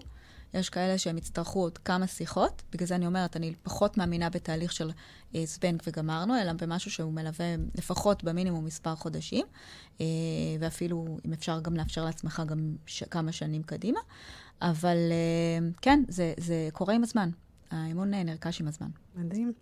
יש 0.53 0.69
כאלה 0.69 0.97
שהם 0.97 1.17
יצטרכו 1.17 1.59
עוד 1.59 1.77
כמה 1.77 2.07
שיחות, 2.07 2.61
בגלל 2.71 2.87
זה 2.87 2.95
אני 2.95 3.05
אומרת, 3.05 3.35
אני 3.35 3.53
פחות 3.63 3.97
מאמינה 3.97 4.29
בתהליך 4.29 4.71
של 4.71 4.91
אה, 5.35 5.45
זבנג 5.45 5.81
וגמרנו, 5.87 6.41
אלא 6.41 6.53
במשהו 6.53 6.91
שהוא 6.91 7.13
מלווה 7.13 7.45
לפחות 7.75 8.23
במינימום 8.23 8.65
מספר 8.65 8.95
חודשים, 8.95 9.45
אה, 10.01 10.05
ואפילו, 10.59 11.17
אם 11.25 11.33
אפשר, 11.33 11.59
גם 11.59 11.75
לאפשר 11.75 12.05
לעצמך 12.05 12.41
גם 12.47 12.75
ש- 12.85 13.03
כמה 13.03 13.31
שנים 13.31 13.63
קדימה. 13.63 13.99
אבל 14.61 14.97
אה, 15.11 15.67
כן, 15.81 16.03
זה, 16.07 16.33
זה 16.37 16.69
קורה 16.73 16.93
עם 16.93 17.03
הזמן. 17.03 17.29
האמון 17.71 18.13
נרכש 18.13 18.61
עם 18.61 18.67
הזמן. 18.67 18.87
מדהים. 19.15 19.53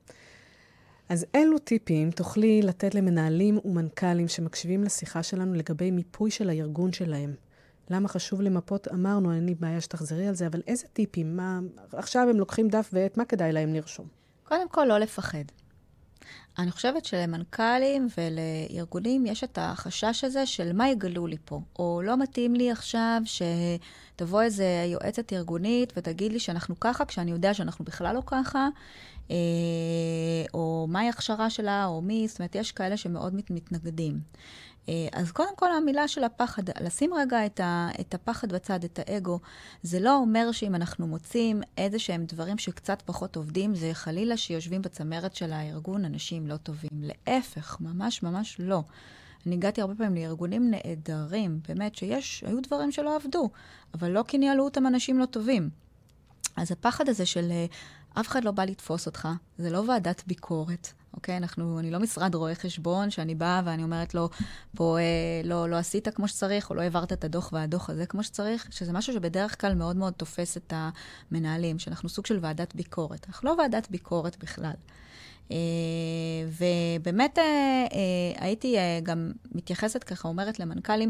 אז 1.10 1.26
אילו 1.34 1.58
טיפים 1.60 2.12
תוכלי 2.12 2.62
לתת 2.62 2.96
למנהלים 2.96 3.60
ומנכ"לים 3.66 4.28
שמקשיבים 4.28 4.84
לשיחה 4.84 5.24
שלנו 5.24 5.54
לגבי 5.54 5.92
מיפוי 5.92 6.32
של 6.32 6.50
הארגון 6.50 6.94
שלהם? 6.94 7.34
למה 7.90 8.08
חשוב 8.08 8.42
למפות? 8.42 8.88
אמרנו, 8.88 9.34
אין 9.34 9.46
לי 9.46 9.56
בעיה 9.56 9.82
שתחזרי 9.82 10.28
על 10.28 10.36
זה, 10.36 10.48
אבל 10.48 10.62
איזה 10.68 10.88
טיפים? 10.94 11.38
מה, 11.38 11.60
עכשיו 11.94 12.28
הם 12.30 12.38
לוקחים 12.38 12.68
דף 12.68 12.90
ועט, 12.94 13.18
מה 13.18 13.26
כדאי 13.26 13.52
להם 13.52 13.74
לרשום? 13.74 14.08
קודם 14.44 14.70
כל, 14.70 14.86
לא 14.86 14.98
לפחד. 14.98 15.44
אני 16.60 16.72
חושבת 16.72 17.06
שלמנכ"לים 17.06 18.08
ולארגונים 18.18 19.26
יש 19.26 19.44
את 19.44 19.58
החשש 19.62 20.24
הזה 20.24 20.46
של 20.46 20.74
מה 20.74 20.90
יגלו 20.90 21.28
לי 21.28 21.38
פה, 21.46 21.62
או 21.80 22.02
לא 22.04 22.18
מתאים 22.18 22.54
לי 22.54 22.72
עכשיו 22.72 23.22
שתבוא 23.26 24.42
איזה 24.42 24.66
יועצת 24.88 25.34
ארגונית 25.34 25.94
ותגיד 25.98 26.32
לי 26.32 26.40
שאנחנו 26.40 26.80
ככה, 26.80 27.06
כשאני 27.06 27.32
יודע 27.32 27.54
שאנחנו 27.54 27.86
בכלל 27.86 28.16
לא 28.16 28.22
ככה, 28.26 28.68
אה, 29.32 29.36
או 30.54 30.88
מהי 30.90 31.06
ההכשרה 31.06 31.50
שלה, 31.50 31.86
או 31.86 32.02
מי, 32.02 32.28
זאת 32.28 32.40
אומרת, 32.40 32.56
יש 32.56 32.72
כאלה 32.72 32.98
שמאוד 32.98 33.36
מתנגדים. 33.50 34.20
אה, 34.90 35.08
אז 35.14 35.32
קודם 35.32 35.56
כל 35.56 35.72
המילה 35.72 36.08
של 36.08 36.24
הפחד, 36.24 36.64
לשים 36.82 37.14
רגע 37.14 37.46
את, 37.46 37.60
ה, 37.60 37.90
את 38.00 38.14
הפחד 38.14 38.54
בצד, 38.54 38.84
את 38.84 39.00
האגו, 39.00 39.40
זה 39.84 40.00
לא 40.00 40.16
אומר 40.16 40.52
שאם 40.52 40.76
אנחנו 40.76 41.08
מוצאים 41.08 41.62
איזה 41.78 42.00
שהם 42.00 42.26
דברים 42.26 42.58
שקצת 42.58 43.02
פחות 43.02 43.36
עובדים, 43.36 43.76
זה 43.76 43.90
חלילה 43.94 44.38
שיושבים 44.38 44.82
בצמרת 44.82 45.36
של 45.36 45.54
הארגון 45.54 46.06
אנשים 46.06 46.48
לא 46.48 46.58
טובים. 46.58 46.90
להפך, 46.94 47.78
ממש 47.80 48.24
ממש 48.24 48.56
לא. 48.60 48.84
אני 49.46 49.56
הגעתי 49.56 49.82
הרבה 49.82 49.96
פעמים 49.96 50.16
לארגונים 50.16 50.72
נהדרים, 50.72 51.60
באמת, 51.68 51.96
שיש, 51.96 52.44
היו 52.48 52.62
דברים 52.62 52.92
שלא 52.92 53.16
עבדו, 53.16 53.50
אבל 53.94 54.12
לא 54.12 54.24
כי 54.28 54.38
ניהלו 54.38 54.64
אותם 54.64 54.88
אנשים 54.88 55.20
לא 55.20 55.26
טובים. 55.26 55.70
אז 56.56 56.72
הפחד 56.72 57.10
הזה 57.10 57.26
של 57.26 57.52
אה, 57.52 57.66
אף 58.20 58.28
אחד 58.28 58.44
לא 58.44 58.52
בא 58.52 58.66
לתפוס 58.66 59.06
אותך, 59.06 59.28
זה 59.58 59.70
לא 59.70 59.84
ועדת 59.88 60.24
ביקורת. 60.28 60.88
אוקיי? 61.16 61.38
אנחנו, 61.38 61.80
אני 61.80 61.92
לא 61.92 62.00
משרד 62.00 62.36
רואה 62.36 62.56
חשבון 62.56 63.10
שאני 63.10 63.36
באה 63.36 63.62
ואני 63.66 63.84
אומרת 63.84 64.14
לו, 64.14 64.30
פה 64.76 64.98
אה, 65.00 65.04
לא, 65.44 65.70
לא 65.70 65.76
עשית 65.76 66.08
כמו 66.10 66.28
שצריך, 66.28 66.70
או 66.70 66.76
לא 66.76 66.82
העברת 66.82 67.14
את 67.14 67.24
הדוח 67.24 67.50
והדוח 67.54 67.90
הזה 67.90 68.06
כמו 68.06 68.24
שצריך, 68.24 68.68
שזה 68.72 68.94
משהו 68.94 69.14
שבדרך 69.14 69.62
כלל 69.62 69.74
מאוד 69.74 69.96
מאוד 69.96 70.14
תופס 70.14 70.58
את 70.58 70.74
המנהלים, 70.76 71.80
שאנחנו 71.80 72.10
סוג 72.10 72.26
של 72.26 72.40
ועדת 72.42 72.76
ביקורת. 72.76 73.26
אנחנו 73.28 73.50
לא 73.50 73.56
ועדת 73.60 73.88
ביקורת 73.92 74.38
בכלל. 74.44 74.74
אה, 75.52 75.58
ובאמת 76.48 77.40
אה, 77.40 77.44
אה, 77.94 78.46
הייתי 78.46 78.76
גם 79.04 79.32
מתייחסת 79.56 80.04
ככה, 80.04 80.28
אומרת 80.28 80.60
למנכ"לים, 80.60 81.10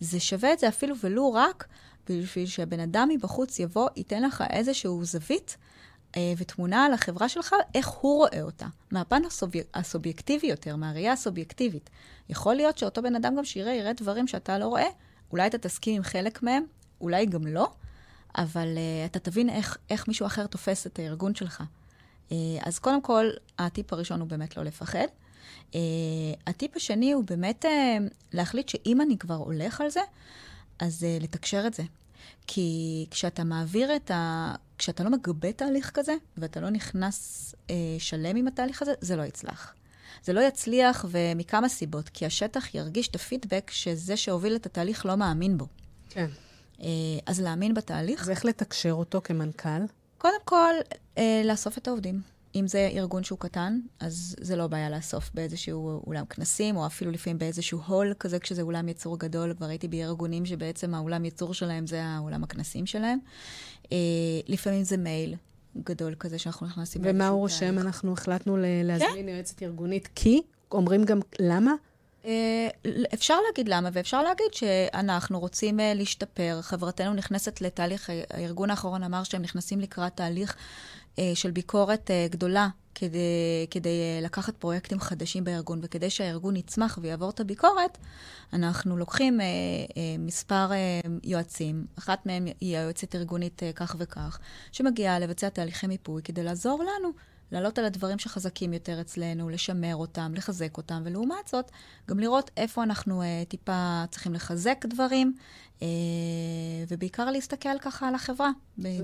זה 0.00 0.20
שווה 0.20 0.52
את 0.52 0.58
זה 0.58 0.68
אפילו 0.68 0.94
ולו 1.02 1.32
רק 1.32 1.66
בשביל 2.08 2.46
שהבן 2.46 2.80
אדם 2.80 3.08
מבחוץ 3.08 3.58
יבוא, 3.58 3.88
ייתן 3.96 4.22
לך 4.22 4.44
איזשהו 4.50 5.04
זווית. 5.04 5.56
אה, 6.16 6.32
ותמונה 6.36 6.84
על 6.84 6.92
החברה 6.92 7.28
שלך, 7.28 7.54
איך 7.74 7.88
הוא 7.88 8.16
רואה 8.18 8.42
אותה, 8.42 8.66
מהפן 8.90 9.24
הסובי... 9.24 9.60
הסובייקטיבי 9.74 10.46
יותר, 10.46 10.76
מהראייה 10.76 11.12
הסובייקטיבית. 11.12 11.90
יכול 12.28 12.54
להיות 12.54 12.78
שאותו 12.78 13.02
בן 13.02 13.14
אדם 13.14 13.36
גם 13.36 13.44
שיראה, 13.44 13.72
יראה 13.72 13.92
דברים 13.92 14.26
שאתה 14.26 14.58
לא 14.58 14.66
רואה, 14.66 14.88
אולי 15.32 15.46
אתה 15.46 15.58
תסכים 15.58 15.96
עם 15.96 16.02
חלק 16.02 16.42
מהם, 16.42 16.64
אולי 17.00 17.26
גם 17.26 17.46
לא, 17.46 17.72
אבל 18.38 18.68
uh, 18.74 19.10
אתה 19.10 19.18
תבין 19.18 19.48
איך, 19.48 19.78
איך 19.90 20.08
מישהו 20.08 20.26
אחר 20.26 20.46
תופס 20.46 20.86
את 20.86 20.98
הארגון 20.98 21.34
שלך. 21.34 21.62
Uh, 22.28 22.32
אז 22.60 22.78
קודם 22.78 23.02
כל, 23.02 23.30
הטיפ 23.58 23.92
הראשון 23.92 24.20
הוא 24.20 24.28
באמת 24.28 24.56
לא 24.56 24.62
לפחד. 24.62 25.06
Uh, 25.70 25.74
הטיפ 26.46 26.76
השני 26.76 27.12
הוא 27.12 27.24
באמת 27.24 27.64
uh, 27.64 27.68
להחליט 28.32 28.68
שאם 28.68 29.00
אני 29.00 29.18
כבר 29.18 29.34
הולך 29.34 29.80
על 29.80 29.90
זה, 29.90 30.00
אז 30.78 31.02
uh, 31.02 31.22
לתקשר 31.22 31.66
את 31.66 31.74
זה. 31.74 31.82
כי 32.46 33.06
כשאתה 33.10 33.44
מעביר 33.44 33.96
את 33.96 34.10
ה... 34.10 34.54
כשאתה 34.82 35.04
לא 35.04 35.10
מגבה 35.10 35.52
תהליך 35.52 35.90
כזה, 35.90 36.14
ואתה 36.36 36.60
לא 36.60 36.70
נכנס 36.70 37.54
אה, 37.70 37.74
שלם 37.98 38.36
עם 38.36 38.48
התהליך 38.48 38.82
הזה, 38.82 38.92
זה 39.00 39.16
לא 39.16 39.22
יצלח. 39.22 39.74
זה 40.24 40.32
לא 40.32 40.40
יצליח, 40.40 41.04
ומכמה 41.08 41.68
סיבות. 41.68 42.08
כי 42.08 42.26
השטח 42.26 42.74
ירגיש 42.74 43.08
את 43.08 43.14
הפידבק 43.14 43.70
שזה 43.70 44.16
שהוביל 44.16 44.56
את 44.56 44.66
התהליך 44.66 45.06
לא 45.06 45.16
מאמין 45.16 45.58
בו. 45.58 45.66
כן. 46.08 46.26
אה, 46.80 46.86
אז 47.26 47.40
להאמין 47.40 47.74
בתהליך. 47.74 48.22
אז 48.22 48.30
איך 48.30 48.44
לתקשר 48.44 48.92
אותו 48.92 49.20
כמנכ"ל? 49.24 49.84
קודם 50.18 50.40
כל, 50.44 50.74
אה, 51.18 51.42
לאסוף 51.44 51.78
את 51.78 51.88
העובדים. 51.88 52.20
אם 52.54 52.66
זה 52.66 52.90
ארגון 52.92 53.24
שהוא 53.24 53.38
קטן, 53.38 53.80
אז 54.00 54.36
זה 54.40 54.56
לא 54.56 54.66
בעיה 54.66 54.90
לאסוף 54.90 55.30
באיזשהו 55.34 56.02
אולם 56.06 56.24
כנסים, 56.24 56.76
או 56.76 56.86
אפילו 56.86 57.10
לפעמים 57.10 57.38
באיזשהו 57.38 57.80
הול 57.86 58.14
כזה, 58.20 58.38
כשזה 58.38 58.62
אולם 58.62 58.88
ייצור 58.88 59.18
גדול. 59.18 59.54
כבר 59.54 59.66
הייתי 59.66 59.88
בארגונים 59.88 60.46
שבעצם 60.46 60.94
האולם 60.94 61.24
ייצור 61.24 61.54
שלהם 61.54 61.86
זה 61.86 62.04
האולם 62.04 62.44
הכנסים 62.44 62.86
שלהם. 62.86 63.18
אה, 63.92 63.98
לפעמים 64.48 64.84
זה 64.84 64.96
מייל 64.96 65.34
גדול 65.76 66.14
כזה 66.14 66.38
שאנחנו 66.38 66.66
נכנסים... 66.66 67.02
ומה 67.04 67.28
הוא 67.28 67.38
רושם? 67.38 67.78
אנחנו 67.78 68.12
החלטנו 68.12 68.56
להזמין 68.60 69.26
כן? 69.26 69.28
יועצת 69.28 69.62
ארגונית 69.62 70.08
כי? 70.14 70.42
אומרים 70.72 71.04
גם 71.04 71.20
למה? 71.38 71.72
אה, 72.24 72.68
אפשר 73.14 73.36
להגיד 73.46 73.68
למה, 73.68 73.88
ואפשר 73.92 74.22
להגיד 74.22 74.46
שאנחנו 74.52 75.40
רוצים 75.40 75.80
אה, 75.80 75.94
להשתפר. 75.94 76.58
חברתנו 76.62 77.14
נכנסת 77.14 77.60
לתהליך, 77.60 78.10
הארגון 78.30 78.70
האחרון 78.70 79.02
אמר 79.02 79.22
שהם 79.22 79.42
נכנסים 79.42 79.80
לקראת 79.80 80.16
תהליך 80.16 80.56
של 81.34 81.50
ביקורת 81.50 82.10
גדולה 82.30 82.68
כדי, 82.94 83.66
כדי 83.70 84.20
לקחת 84.22 84.56
פרויקטים 84.56 85.00
חדשים 85.00 85.44
בארגון, 85.44 85.80
וכדי 85.82 86.10
שהארגון 86.10 86.56
יצמח 86.56 86.98
ויעבור 87.02 87.30
את 87.30 87.40
הביקורת, 87.40 87.98
אנחנו 88.52 88.96
לוקחים 88.96 89.40
אה, 89.40 89.46
אה, 89.46 90.16
מספר 90.18 90.72
אה, 90.72 91.00
יועצים, 91.24 91.86
אחת 91.98 92.26
מהם 92.26 92.46
היא 92.60 92.76
היועצת 92.76 93.14
ארגונית 93.14 93.62
אה, 93.62 93.72
כך 93.72 93.96
וכך, 93.98 94.38
שמגיעה 94.72 95.18
לבצע 95.18 95.48
תהליכי 95.48 95.86
מיפוי 95.86 96.22
כדי 96.22 96.42
לעזור 96.42 96.82
לנו 96.82 97.12
לעלות 97.52 97.78
על 97.78 97.84
הדברים 97.84 98.18
שחזקים 98.18 98.72
יותר 98.72 99.00
אצלנו, 99.00 99.48
לשמר 99.48 99.96
אותם, 99.96 100.32
לחזק 100.34 100.76
אותם, 100.76 101.02
ולעומת 101.04 101.48
זאת, 101.48 101.70
גם 102.08 102.18
לראות 102.18 102.50
איפה 102.56 102.82
אנחנו 102.82 103.22
אה, 103.22 103.42
טיפה 103.48 104.04
צריכים 104.10 104.34
לחזק 104.34 104.84
דברים, 104.86 105.34
אה, 105.36 105.71
ובעיקר 106.88 107.30
להסתכל 107.30 107.78
ככה 107.80 108.08
על 108.08 108.14
החברה. 108.14 108.50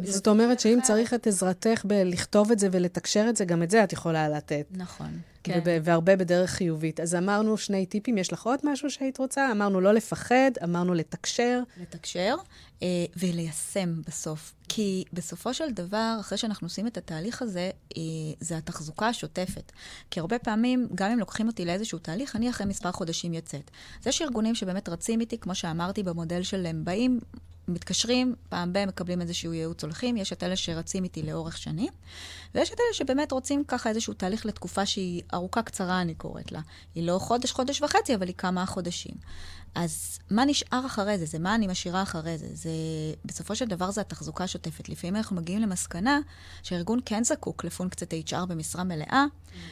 זאת 0.03 0.29
אומרת 0.29 0.61
שאם 0.61 0.79
צריך 0.83 1.15
את 1.15 1.27
עזרתך 1.27 1.83
בלכתוב 1.85 2.51
את 2.51 2.59
זה 2.59 2.69
ולתקשר 2.73 3.27
את 3.29 3.37
זה, 3.37 3.45
גם 3.45 3.63
את 3.63 3.71
זה 3.71 3.85
את 3.85 3.93
יכולה 3.93 4.29
לתת. 4.29 4.67
נכון. 4.71 5.19
כן. 5.43 5.81
והרבה 5.85 6.17
בדרך 6.17 6.51
חיובית. 6.51 7.01
אז 7.01 7.15
אמרנו 7.15 7.57
שני 7.57 7.87
טיפים, 7.87 8.19
יש 8.19 8.33
לך 8.33 8.43
עוד 8.43 8.61
משהו 8.65 8.91
שהיית 8.91 9.19
רוצה? 9.19 9.53
אמרנו 9.53 9.81
לא 9.81 9.93
לפחד, 9.93 10.51
אמרנו 10.65 10.95
לתקשר. 10.95 11.63
לתקשר, 11.81 12.35
אה, 12.83 12.89
וליישם 13.17 14.03
בסוף. 14.07 14.55
כי 14.69 15.05
בסופו 15.13 15.55
של 15.55 15.71
דבר, 15.73 16.17
אחרי 16.21 16.39
שאנחנו 16.39 16.67
עושים 16.67 16.87
את 16.87 16.97
התהליך 16.97 17.43
הזה, 17.43 17.71
אה, 17.97 18.03
זה 18.41 18.57
התחזוקה 18.57 19.09
השוטפת. 19.09 19.73
כי 20.11 20.21
הרבה 20.21 20.39
פעמים, 20.39 20.89
גם 20.95 21.11
אם 21.11 21.19
לוקחים 21.19 21.47
אותי 21.47 21.65
לאיזשהו 21.65 21.99
תהליך, 21.99 22.37
אני 22.37 22.51
אחרי 22.51 22.67
מספר 22.67 22.93
חודשים 22.93 23.35
יוצאת. 23.35 23.71
אז 24.01 24.07
יש 24.07 24.23
ארגונים 24.23 24.55
שבאמת 24.55 24.89
רצים 24.89 25.21
איתי, 25.21 25.39
כמו 25.39 25.55
שאמרתי, 25.55 26.03
במודל 26.03 26.43
של 26.43 26.68
הם 26.69 26.85
באים, 26.85 27.21
מתקשרים, 27.69 28.35
פעם 28.49 28.73
ב- 28.73 28.85
מקבלים 28.85 29.21
איזשהו 29.21 29.53
ייעוץ 29.53 29.85
הולכים, 29.85 30.17
יש 30.17 30.33
את 30.33 30.43
אלה 30.43 30.57
שרצים 30.57 31.05
איתי 31.05 31.23
לאורך 31.23 31.59
שנים, 31.59 31.93
ויש 32.55 32.69
את 32.69 32.81
אלה 32.81 32.95
שבאמת 32.95 33.33
רוצים 33.33 33.65
ככה 33.69 33.89
איזשהו 33.89 34.15
תהליך 34.15 34.47
לתקופה 34.47 34.87
שהיא 34.87 35.23
ארוכה 35.35 35.63
קצרה, 35.63 36.01
אני 36.01 36.15
קוראת 36.15 36.53
לה. 36.53 36.61
היא 36.95 37.07
לא 37.07 37.19
חודש, 37.19 37.53
חודש 37.53 37.83
וחצי, 37.83 38.15
אבל 38.15 38.27
היא 38.27 38.35
כמה 38.39 38.67
חודשים. 38.67 39.15
אז 39.75 40.19
מה 40.31 40.45
נשאר 40.45 40.87
אחרי 40.87 41.19
זה? 41.19 41.27
זה 41.27 41.39
מה 41.39 41.55
אני 41.55 41.67
משאירה 41.67 42.03
אחרי 42.03 42.39
זה. 42.39 42.47
זה 42.53 42.71
בסופו 43.25 43.57
של 43.57 43.65
דבר 43.65 43.91
זה 43.91 44.01
התחזוקה 44.01 44.45
השוטפת. 44.45 44.89
לפעמים 44.89 45.17
אנחנו 45.17 45.37
מגיעים 45.37 45.61
למסקנה 45.61 46.19
שהארגון 46.63 46.99
כן 47.05 47.25
זקוק 47.25 47.65
לפונקציית 47.65 48.31
HR 48.31 48.47
במשרה 48.47 48.85
מלאה. 48.85 49.25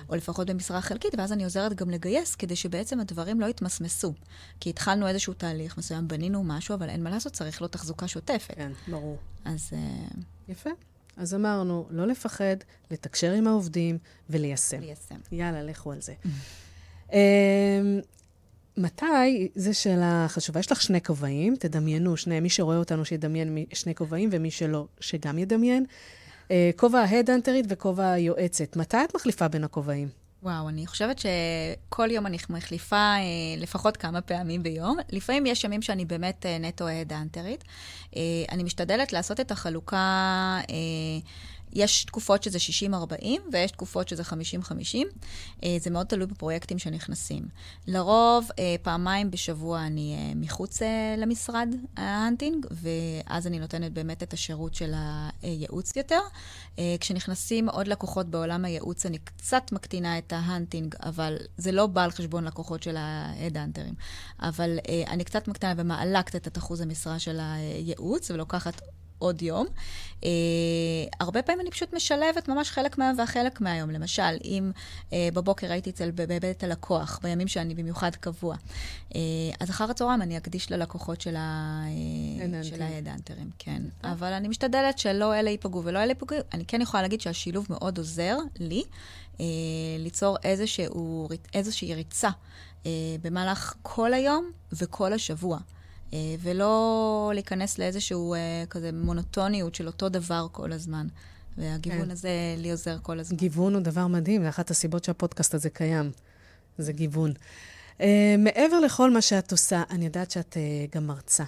או 0.08 0.14
לפחות 0.14 0.50
במשרה 0.50 0.80
חלקית, 0.80 1.14
ואז 1.18 1.32
אני 1.32 1.44
עוזרת 1.44 1.74
גם 1.74 1.90
לגייס 1.90 2.34
כדי 2.34 2.56
שבעצם 2.56 3.00
הדברים 3.00 3.40
לא 3.40 3.46
יתמסמסו. 3.46 4.14
כי 4.60 4.70
התחלנו 4.70 5.08
איזשהו 5.08 5.32
תהליך 5.32 5.78
מסוים, 5.78 6.08
בנינו 6.08 6.44
משהו, 6.44 6.74
אבל 6.74 6.88
אין 6.88 7.02
מה 7.02 7.10
לעשות, 7.10 7.32
צריך 7.32 7.62
לו 7.62 7.68
תחזוקה 7.68 8.08
שוטפת. 8.08 8.54
כן, 8.54 8.72
ברור. 8.88 9.18
אז... 9.44 9.70
Uh... 9.72 10.16
יפה. 10.48 10.70
אז 11.16 11.34
אמרנו, 11.34 11.86
לא 11.90 12.06
לפחד, 12.06 12.56
לתקשר 12.90 13.32
עם 13.32 13.46
העובדים 13.46 13.98
וליישם. 14.30 14.80
ליישם. 14.80 15.20
יאללה, 15.32 15.62
לכו 15.62 15.92
על 15.92 16.00
זה. 16.00 16.14
אמ, 17.12 18.00
מתי, 18.76 19.48
זו 19.54 19.80
שאלה 19.80 20.26
חשובה. 20.28 20.60
יש 20.60 20.72
לך 20.72 20.82
שני 20.82 21.00
כובעים, 21.00 21.56
תדמיינו, 21.56 22.16
שני, 22.16 22.40
מי 22.40 22.50
שרואה 22.50 22.76
אותנו 22.76 23.04
שידמיין 23.04 23.64
שני 23.74 23.94
כובעים, 23.94 24.28
ומי 24.32 24.50
שלא, 24.50 24.86
שגם 25.00 25.38
ידמיין. 25.38 25.84
אה, 26.50 26.70
כובע 26.76 27.00
ההדאנטרית 27.00 27.66
וכובע 27.68 28.10
היועצת. 28.10 28.76
מתי 28.76 28.96
את 29.04 29.14
מחליפה 29.14 29.48
בין 29.48 29.64
הכובעים? 29.64 30.08
וואו, 30.42 30.68
אני 30.68 30.86
חושבת 30.86 31.18
שכל 31.18 32.10
יום 32.10 32.26
אני 32.26 32.36
מחליפה 32.50 32.96
אה, 32.96 33.20
לפחות 33.56 33.96
כמה 33.96 34.20
פעמים 34.20 34.62
ביום. 34.62 34.96
לפעמים 35.12 35.46
יש 35.46 35.64
ימים 35.64 35.82
שאני 35.82 36.04
באמת 36.04 36.46
אה, 36.46 36.58
נטו 36.58 36.88
הדאנטרית. 36.88 37.64
אה, 38.16 38.22
אני 38.52 38.62
משתדלת 38.62 39.12
לעשות 39.12 39.40
את 39.40 39.50
החלוקה... 39.50 40.60
יש 41.76 42.04
תקופות 42.04 42.42
שזה 42.42 42.58
60-40 43.22 43.24
ויש 43.52 43.70
תקופות 43.70 44.08
שזה 44.08 44.22
50-50. 44.22 44.26
אה, 45.64 45.76
זה 45.80 45.90
מאוד 45.90 46.06
תלוי 46.06 46.26
בפרויקטים 46.26 46.78
שנכנסים. 46.78 47.42
לרוב, 47.86 48.48
אה, 48.58 48.76
פעמיים 48.82 49.30
בשבוע 49.30 49.86
אני 49.86 50.14
אה, 50.14 50.32
מחוץ 50.36 50.82
למשרד 51.18 51.74
ה 51.96 52.04
hunting, 52.04 52.66
ואז 52.70 53.46
אני 53.46 53.58
נותנת 53.58 53.92
באמת 53.92 54.22
את 54.22 54.32
השירות 54.32 54.74
של 54.74 54.92
הייעוץ 55.42 55.96
יותר. 55.96 56.20
כשנכנסים 57.00 57.68
עוד 57.68 57.88
לקוחות 57.88 58.26
בעולם 58.26 58.64
הייעוץ, 58.64 59.06
אני 59.06 59.18
קצת 59.18 59.72
מקטינה 59.72 60.18
את 60.18 60.32
ה 60.32 60.39
hunting, 60.39 60.94
אבל 61.02 61.36
זה 61.56 61.72
לא 61.72 61.86
בא 61.86 62.04
על 62.04 62.10
חשבון 62.10 62.44
לקוחות 62.44 62.82
של 62.82 62.96
ה 62.96 63.04
headhunting. 63.04 63.94
אבל 64.40 64.78
אני 65.06 65.24
קצת 65.24 65.48
מקטינה 65.48 65.74
ומעלה 65.76 66.22
קצת 66.22 66.46
את 66.46 66.58
אחוז 66.58 66.80
המשרה 66.80 67.18
של 67.18 67.38
הייעוץ, 67.40 68.30
ולוקחת 68.30 68.80
עוד 69.18 69.42
יום. 69.42 69.66
Uh, 70.20 70.26
הרבה 71.20 71.42
פעמים 71.42 71.60
אני 71.60 71.70
פשוט 71.70 71.94
משלבת 71.94 72.48
ממש 72.48 72.70
חלק 72.70 72.98
מהיום 72.98 73.18
והחלק 73.18 73.60
מהיום. 73.60 73.90
למשל, 73.90 74.36
אם 74.44 74.70
uh, 75.10 75.12
בבוקר 75.34 75.72
הייתי 75.72 75.90
אצל 75.90 76.10
בבית 76.10 76.64
הלקוח, 76.64 77.20
בימים 77.22 77.48
שאני 77.48 77.74
במיוחד 77.74 78.16
קבוע, 78.16 78.56
uh, 79.10 79.14
אז 79.60 79.70
אחר 79.70 79.90
הצהריים 79.90 80.22
אני 80.22 80.36
אקדיש 80.36 80.72
ללקוחות 80.72 81.20
של 81.20 81.34
ההדאנטרים. 81.36 82.62
כן. 83.58 83.82
אבל 84.04 84.32
אני 84.32 84.48
משתדלת 84.48 84.98
שלא 84.98 85.34
אלה 85.34 85.50
ייפגעו 85.50 85.84
ולא 85.84 85.98
אלה 85.98 86.10
ייפגעו. 86.10 86.38
אני 86.54 86.64
כן 86.64 86.80
יכולה 86.80 87.02
להגיד 87.02 87.20
שהשילוב 87.20 87.66
מאוד 87.70 87.98
עוזר 87.98 88.36
לי 88.58 88.82
uh, 89.34 89.38
ליצור 89.98 90.36
איזשהו, 90.44 91.28
איזושהי 91.54 91.94
ריצה 91.94 92.30
uh, 92.82 92.86
במהלך 93.22 93.74
כל 93.82 94.14
היום 94.14 94.50
וכל 94.72 95.12
השבוע. 95.12 95.58
אה, 96.12 96.18
ולא 96.40 97.30
להיכנס 97.34 97.78
לאיזשהו 97.78 98.34
אה, 98.34 98.64
כזה 98.70 98.90
מונוטוניות 98.92 99.74
של 99.74 99.86
אותו 99.86 100.08
דבר 100.08 100.46
כל 100.52 100.72
הזמן. 100.72 101.06
והגיוון 101.58 102.04
כן. 102.04 102.10
הזה 102.10 102.30
לי 102.58 102.70
עוזר 102.70 102.98
כל 103.02 103.20
הזמן. 103.20 103.36
גיוון 103.36 103.74
הוא 103.74 103.82
דבר 103.82 104.06
מדהים, 104.06 104.42
זה 104.42 104.48
אחת 104.48 104.70
הסיבות 104.70 105.04
שהפודקאסט 105.04 105.54
הזה 105.54 105.70
קיים. 105.70 106.10
זה 106.78 106.92
גיוון. 106.92 107.32
Uh, 107.98 108.02
מעבר 108.38 108.80
לכל 108.80 109.10
מה 109.10 109.22
שאת 109.22 109.52
עושה, 109.52 109.82
אני 109.90 110.04
יודעת 110.04 110.30
שאת 110.30 110.56
uh, 110.56 110.96
גם 110.96 111.06
מרצה. 111.06 111.44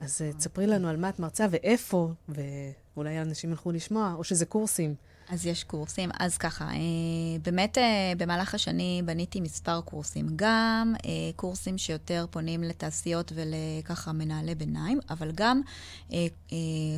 אז 0.00 0.20
uh, 0.20 0.36
תספרי 0.36 0.66
לנו 0.66 0.88
על 0.88 0.96
מה 0.96 1.08
את 1.08 1.18
מרצה 1.18 1.46
ואיפה, 1.50 2.12
ואולי 2.28 3.22
אנשים 3.22 3.50
ילכו 3.50 3.72
לשמוע, 3.72 4.14
או 4.18 4.24
שזה 4.24 4.46
קורסים. 4.46 4.94
אז 5.30 5.46
יש 5.46 5.64
קורסים. 5.64 6.10
אז 6.20 6.38
ככה, 6.38 6.64
אה, 6.64 7.38
באמת 7.42 7.78
אה, 7.78 8.12
במהלך 8.16 8.54
השני 8.54 9.02
בניתי 9.04 9.40
מספר 9.40 9.80
קורסים. 9.80 10.26
גם 10.36 10.94
אה, 11.04 11.10
קורסים 11.36 11.78
שיותר 11.78 12.26
פונים 12.30 12.62
לתעשיות 12.62 13.32
ולככה 13.34 14.12
מנהלי 14.12 14.54
ביניים, 14.54 14.98
אבל 15.10 15.30
גם 15.34 15.60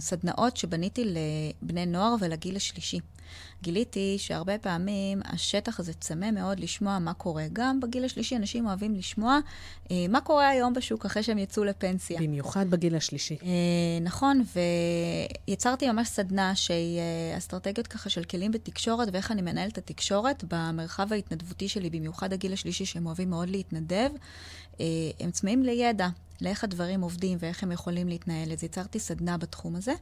סדנאות 0.00 0.56
שבניתי 0.56 1.04
לבני 1.62 1.86
נוער 1.86 2.14
ולגיל 2.20 2.56
השלישי. 2.56 3.00
גיליתי 3.62 4.16
שהרבה 4.18 4.58
פעמים 4.58 5.20
השטח 5.24 5.80
הזה 5.80 5.92
צמא 5.92 6.30
מאוד 6.30 6.60
לשמוע 6.60 6.98
מה 6.98 7.14
קורה. 7.14 7.44
גם 7.52 7.80
בגיל 7.80 8.04
השלישי 8.04 8.36
אנשים 8.36 8.66
אוהבים 8.66 8.94
לשמוע 8.94 9.38
אה, 9.90 9.96
מה 10.08 10.20
קורה 10.20 10.48
היום 10.48 10.72
בשוק 10.72 11.06
אחרי 11.06 11.22
שהם 11.22 11.38
יצאו 11.38 11.64
לפנסיה. 11.64 12.20
במיוחד 12.20 12.70
בגיל 12.70 12.96
השלישי. 12.96 13.36
אה, 13.42 13.48
נכון, 14.00 14.42
ויצרתי 15.48 15.90
ממש 15.90 16.08
סדנה 16.08 16.54
שהיא 16.54 16.98
אה, 16.98 17.38
אסטרטגיות 17.38 17.86
ככה 17.86 18.10
של 18.10 18.24
כלים 18.24 18.52
בתקשורת 18.52 19.08
ואיך 19.12 19.30
אני 19.30 19.42
מנהלת 19.42 19.72
את 19.72 19.78
התקשורת 19.78 20.44
במרחב 20.48 21.12
ההתנדבותי 21.12 21.68
שלי, 21.68 21.90
במיוחד 21.90 22.32
הגיל 22.32 22.52
השלישי, 22.52 22.84
שהם 22.84 23.06
אוהבים 23.06 23.30
מאוד 23.30 23.48
להתנדב. 23.48 24.10
אה, 24.80 24.86
הם 25.20 25.30
צמאים 25.30 25.62
לידע, 25.62 26.08
לאיך 26.40 26.64
הדברים 26.64 27.00
עובדים 27.00 27.38
ואיך 27.40 27.62
הם 27.62 27.72
יכולים 27.72 28.08
להתנהל. 28.08 28.52
אז 28.52 28.64
יצרתי 28.64 28.98
סדנה 28.98 29.36
בתחום 29.38 29.76
הזה, 29.76 29.92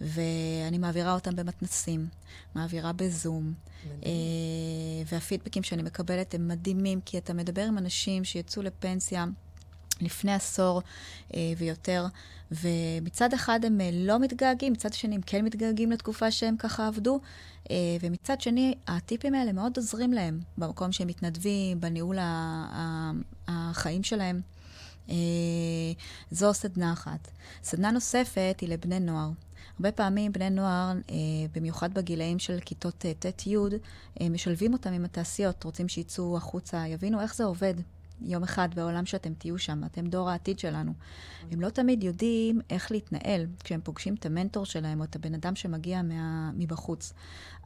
ואני 0.00 0.78
מעבירה 0.78 1.14
אותם 1.14 1.36
במתנסים, 1.36 2.06
מעבירה 2.54 2.92
בזום. 2.92 3.52
אה, 4.04 4.10
והפידבקים 5.12 5.62
שאני 5.62 5.82
מקבלת 5.82 6.34
הם 6.34 6.48
מדהימים, 6.48 7.00
כי 7.00 7.18
אתה 7.18 7.34
מדבר 7.34 7.62
עם 7.62 7.78
אנשים 7.78 8.24
שיצאו 8.24 8.62
לפנסיה. 8.62 9.24
לפני 10.02 10.32
עשור 10.32 10.82
אה, 11.34 11.52
ויותר, 11.58 12.06
ומצד 12.50 13.34
אחד 13.34 13.64
הם 13.64 13.80
אה, 13.80 13.90
לא 13.92 14.18
מתגעגעים, 14.18 14.72
מצד 14.72 14.92
שני 14.92 15.14
הם 15.14 15.20
כן 15.26 15.44
מתגעגעים 15.44 15.92
לתקופה 15.92 16.30
שהם 16.30 16.56
ככה 16.56 16.86
עבדו, 16.86 17.20
אה, 17.70 17.76
ומצד 18.00 18.40
שני 18.40 18.74
הטיפים 18.86 19.34
האלה 19.34 19.52
מאוד 19.52 19.76
עוזרים 19.76 20.12
להם 20.12 20.40
במקום 20.58 20.92
שהם 20.92 21.08
מתנדבים, 21.08 21.80
בניהול 21.80 22.18
החיים 23.48 24.02
שלהם. 24.02 24.40
אה, 25.10 25.14
זו 26.30 26.54
סדנה 26.54 26.92
אחת. 26.92 27.30
סדנה 27.62 27.90
נוספת 27.90 28.56
היא 28.60 28.68
לבני 28.68 29.00
נוער. 29.00 29.30
הרבה 29.76 29.92
פעמים 29.92 30.32
בני 30.32 30.50
נוער, 30.50 30.92
אה, 31.10 31.14
במיוחד 31.54 31.94
בגילאים 31.94 32.38
של 32.38 32.58
כיתות 32.64 33.06
אה, 33.06 33.12
ט'-י', 33.14 33.56
משלבים 34.30 34.72
אותם 34.72 34.92
עם 34.92 35.04
התעשיות, 35.04 35.64
רוצים 35.64 35.88
שיצאו 35.88 36.36
החוצה, 36.36 36.88
יבינו 36.88 37.20
איך 37.20 37.34
זה 37.34 37.44
עובד. 37.44 37.74
יום 38.24 38.42
אחד 38.42 38.68
בעולם 38.74 39.06
שאתם 39.06 39.34
תהיו 39.34 39.58
שם, 39.58 39.84
אתם 39.84 40.06
דור 40.06 40.30
העתיד 40.30 40.58
שלנו. 40.58 40.92
הם 41.50 41.60
לא 41.60 41.68
תמיד 41.68 42.04
יודעים 42.04 42.60
איך 42.70 42.92
להתנהל 42.92 43.46
כשהם 43.64 43.80
פוגשים 43.84 44.14
את 44.14 44.26
המנטור 44.26 44.66
שלהם 44.66 45.00
או 45.00 45.04
את 45.04 45.16
הבן 45.16 45.34
אדם 45.34 45.56
שמגיע 45.56 46.02
מה, 46.02 46.50
מבחוץ. 46.54 47.12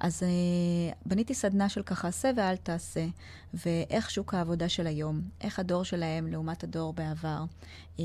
אז 0.01 0.23
uh, 0.23 0.97
בניתי 1.07 1.35
סדנה 1.35 1.69
של 1.69 1.83
ככה 1.83 2.09
עשה 2.09 2.31
ואל 2.37 2.57
תעשה, 2.57 3.07
ואיך 3.55 4.11
שוק 4.11 4.35
העבודה 4.35 4.69
של 4.69 4.87
היום, 4.87 5.21
איך 5.41 5.59
הדור 5.59 5.85
שלהם 5.85 6.27
לעומת 6.27 6.65
הדור 6.65 6.93
בעבר. 6.93 7.45
Uh, 7.97 8.01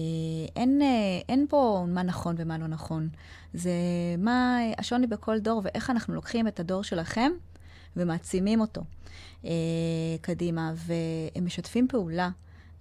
אין, 0.55 0.81
uh, 0.81 1.25
אין 1.29 1.45
פה 1.49 1.85
מה 1.87 2.03
נכון 2.03 2.35
ומה 2.37 2.57
לא 2.57 2.67
נכון. 2.67 3.09
זה 3.53 3.71
מה 4.17 4.57
השוני 4.77 5.07
בכל 5.07 5.39
דור 5.39 5.61
ואיך 5.63 5.89
אנחנו 5.89 6.13
לוקחים 6.13 6.47
את 6.47 6.59
הדור 6.59 6.83
שלכם 6.83 7.31
ומעצימים 7.95 8.61
אותו. 8.61 8.81
uh, 9.43 9.47
קדימה, 10.21 10.73
והם 10.75 11.45
משתפים 11.45 11.87
פעולה. 11.87 12.29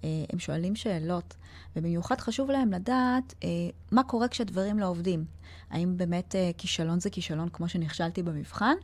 uh, 0.00 0.04
הם 0.32 0.38
שואלים 0.38 0.76
שאלות, 0.76 1.34
ובמיוחד 1.76 2.20
חשוב 2.20 2.50
להם 2.50 2.72
לדעת 2.72 3.34
uh, 3.40 3.44
מה 3.90 4.02
קורה 4.02 4.28
כשדברים 4.28 4.78
לא 4.78 4.86
עובדים. 4.86 5.24
האם 5.70 5.96
באמת 5.96 6.34
uh, 6.34 6.58
כישלון 6.58 7.00
זה 7.00 7.11
כישלון 7.11 7.48
כמו 7.52 7.68
שנכשלתי 7.68 8.22
במבחן, 8.22 8.74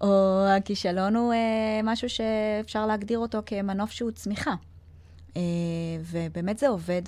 או 0.00 0.42
הכישלון 0.46 1.16
הוא 1.16 1.32
uh, 1.32 1.36
משהו 1.84 2.08
שאפשר 2.08 2.86
להגדיר 2.86 3.18
אותו 3.18 3.38
כמנוף 3.46 3.90
שהוא 3.90 4.10
צמיחה. 4.10 4.54
Uh, 5.34 5.36
ובאמת 6.02 6.58
זה 6.58 6.68
עובד. 6.68 7.02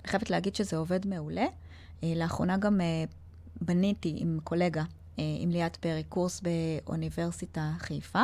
אני 0.00 0.10
חייבת 0.10 0.30
להגיד 0.30 0.54
שזה 0.54 0.76
עובד 0.76 1.06
מעולה. 1.06 1.46
Uh, 1.46 2.04
לאחרונה 2.16 2.56
גם 2.56 2.80
uh, 2.80 3.10
בניתי 3.60 4.14
עם 4.16 4.38
קולגה, 4.44 4.82
עם 5.16 5.50
ליאת 5.50 5.76
פרי, 5.76 6.02
קורס 6.08 6.40
באוניברסיטה 6.40 7.70
חיפה. 7.78 8.22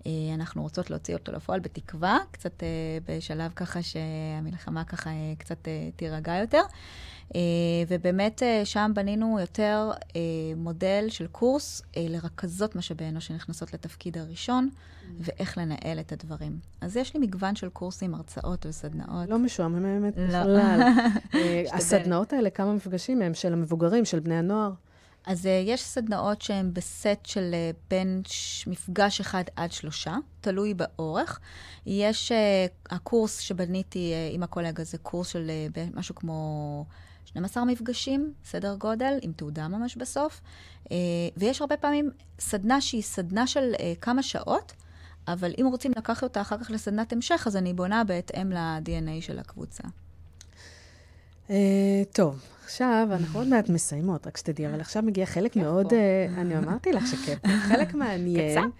Uh, 0.00 0.08
אנחנו 0.34 0.62
רוצות 0.62 0.90
להוציא 0.90 1.14
אותו 1.14 1.32
לפועל 1.32 1.60
בתקווה, 1.60 2.18
קצת 2.30 2.60
uh, 2.60 2.64
בשלב 3.10 3.52
ככה 3.56 3.80
שהמלחמה 3.82 4.84
ככה 4.84 5.10
קצת 5.38 5.68
תירגע 5.96 6.34
יותר. 6.34 6.62
אה, 7.34 7.40
ובאמת 7.88 8.42
אה, 8.42 8.64
שם 8.64 8.92
בנינו 8.94 9.40
יותר 9.40 9.90
אה, 10.16 10.20
מודל 10.56 11.06
של 11.08 11.26
קורס 11.26 11.82
לרכזות 11.96 12.76
משאבי 12.76 13.04
אנוש 13.04 13.26
שנכנסות 13.26 13.74
לתפקיד 13.74 14.18
הראשון. 14.18 14.68
ואיך 15.20 15.58
לנהל 15.58 16.00
את 16.00 16.12
הדברים. 16.12 16.58
אז 16.80 16.96
יש 16.96 17.14
לי 17.14 17.20
מגוון 17.20 17.56
של 17.56 17.68
קורסים, 17.68 18.14
הרצאות 18.14 18.66
וסדנאות. 18.66 19.28
לא 19.28 19.38
משועממת 19.38 20.16
לא. 20.16 20.26
בכלל. 20.26 20.80
הסדנאות 21.76 22.32
האלה, 22.32 22.50
כמה 22.50 22.74
מפגשים 22.74 23.22
הם 23.22 23.34
של 23.34 23.52
המבוגרים, 23.52 24.04
של 24.04 24.20
בני 24.20 24.34
הנוער? 24.34 24.72
אז 25.26 25.46
uh, 25.46 25.48
יש 25.48 25.82
סדנאות 25.82 26.42
שהן 26.42 26.74
בסט 26.74 27.24
של 27.24 27.54
uh, 27.54 27.76
בין. 27.90 28.22
מפגש 28.66 29.20
אחד 29.20 29.44
עד 29.56 29.72
שלושה, 29.72 30.16
תלוי 30.40 30.74
באורך. 30.74 31.40
יש 31.86 32.32
uh, 32.32 32.94
הקורס 32.94 33.38
שבניתי 33.38 34.12
עם 34.32 34.42
הקולגה, 34.42 34.84
זה 34.84 34.98
קורס 34.98 35.28
של 35.28 35.50
משהו 35.94 36.14
כמו 36.14 36.84
12 37.24 37.64
מפגשים, 37.64 38.32
סדר 38.44 38.74
גודל, 38.74 39.18
עם 39.22 39.32
תעודה 39.32 39.68
ממש 39.68 39.96
בסוף. 39.96 40.40
אה, 40.92 40.96
ויש 41.36 41.60
הרבה 41.60 41.76
פעמים 41.76 42.10
סדנה 42.38 42.80
שהיא 42.80 43.02
סדנה 43.02 43.46
של 43.46 43.72
אה, 43.80 43.92
כמה 44.00 44.22
שעות, 44.22 44.72
אבל 45.28 45.52
אם 45.60 45.66
רוצים 45.66 45.92
לקחת 45.96 46.22
אותה 46.22 46.40
אחר 46.40 46.58
כך 46.58 46.70
לסדנת 46.70 47.12
המשך, 47.12 47.44
אז 47.46 47.56
אני 47.56 47.74
בונה 47.74 48.04
בהתאם 48.04 48.52
ל-DNA 48.52 49.20
של 49.22 49.38
הקבוצה. 49.38 49.82
אה, 51.50 52.02
טוב, 52.12 52.40
עכשיו, 52.66 53.08
אנחנו 53.10 53.38
עוד 53.38 53.48
מעט 53.48 53.68
מסיימות, 53.68 54.26
רק 54.26 54.36
שתדעי, 54.36 54.66
אבל 54.66 54.80
עכשיו 54.80 55.02
מגיע 55.02 55.26
חלק 55.26 55.56
מאוד, 55.56 55.86
uh, 55.86 55.94
אני 56.38 56.58
אמרתי 56.58 56.92
לך 56.92 57.06
שכיף, 57.06 57.38
חלק 57.68 57.94
מעניין. 57.94 58.70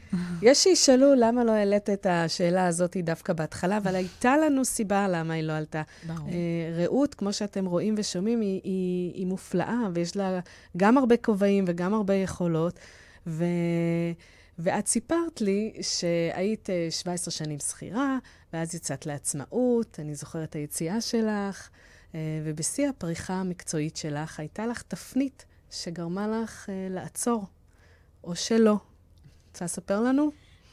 יש 0.43 0.63
שישאלו 0.63 1.15
למה 1.15 1.45
לא 1.45 1.53
העלית 1.53 1.91
את 1.91 2.07
השאלה 2.11 2.67
הזאת 2.67 2.97
דווקא 2.97 3.33
בהתחלה, 3.33 3.77
אבל 3.77 3.95
הייתה 3.95 4.37
לנו 4.37 4.65
סיבה 4.65 5.09
למה 5.09 5.35
היא 5.35 5.43
לא 5.43 5.53
עלתה. 5.53 5.83
Uh, 6.07 6.11
רעות, 6.77 7.15
כמו 7.15 7.33
שאתם 7.33 7.67
רואים 7.67 7.95
ושומעים, 7.99 8.41
היא, 8.41 8.61
היא, 8.65 9.13
היא 9.15 9.27
מופלאה, 9.27 9.81
ויש 9.95 10.17
לה 10.17 10.41
גם 10.77 10.99
הרבה 10.99 11.17
כובעים 11.17 11.65
וגם 11.69 11.95
הרבה 11.95 12.15
יכולות. 12.15 12.79
ו... 13.27 13.45
ואת 14.59 14.87
סיפרת 14.87 15.41
לי 15.41 15.73
שהיית 15.81 16.69
17 16.91 17.31
שנים 17.31 17.59
שכירה, 17.59 18.19
ואז 18.53 18.75
יצאת 18.75 19.07
לעצמאות, 19.07 20.01
אני 20.01 20.15
זוכרת 20.15 20.55
היציאה 20.55 21.01
שלך. 21.01 21.69
אה, 22.17 22.41
ובשיא 22.45 22.89
הפריחה 22.89 23.35
המקצועית 23.35 23.97
שלך 23.97 24.41
הייתה 24.41 24.67
לך 24.67 24.83
תפנית 24.83 25.45
שגרמה 25.71 26.29
לך 26.29 26.67
אה, 26.69 26.87
לעצור, 26.91 27.47
או 28.25 28.37
שלא. 28.37 28.77
רוצה 29.49 29.65
לספר 29.65 30.01
לנו? 30.01 30.31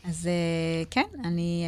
אז 0.09 0.27
אה, 0.27 0.83
כן, 0.91 1.07
אני 1.23 1.65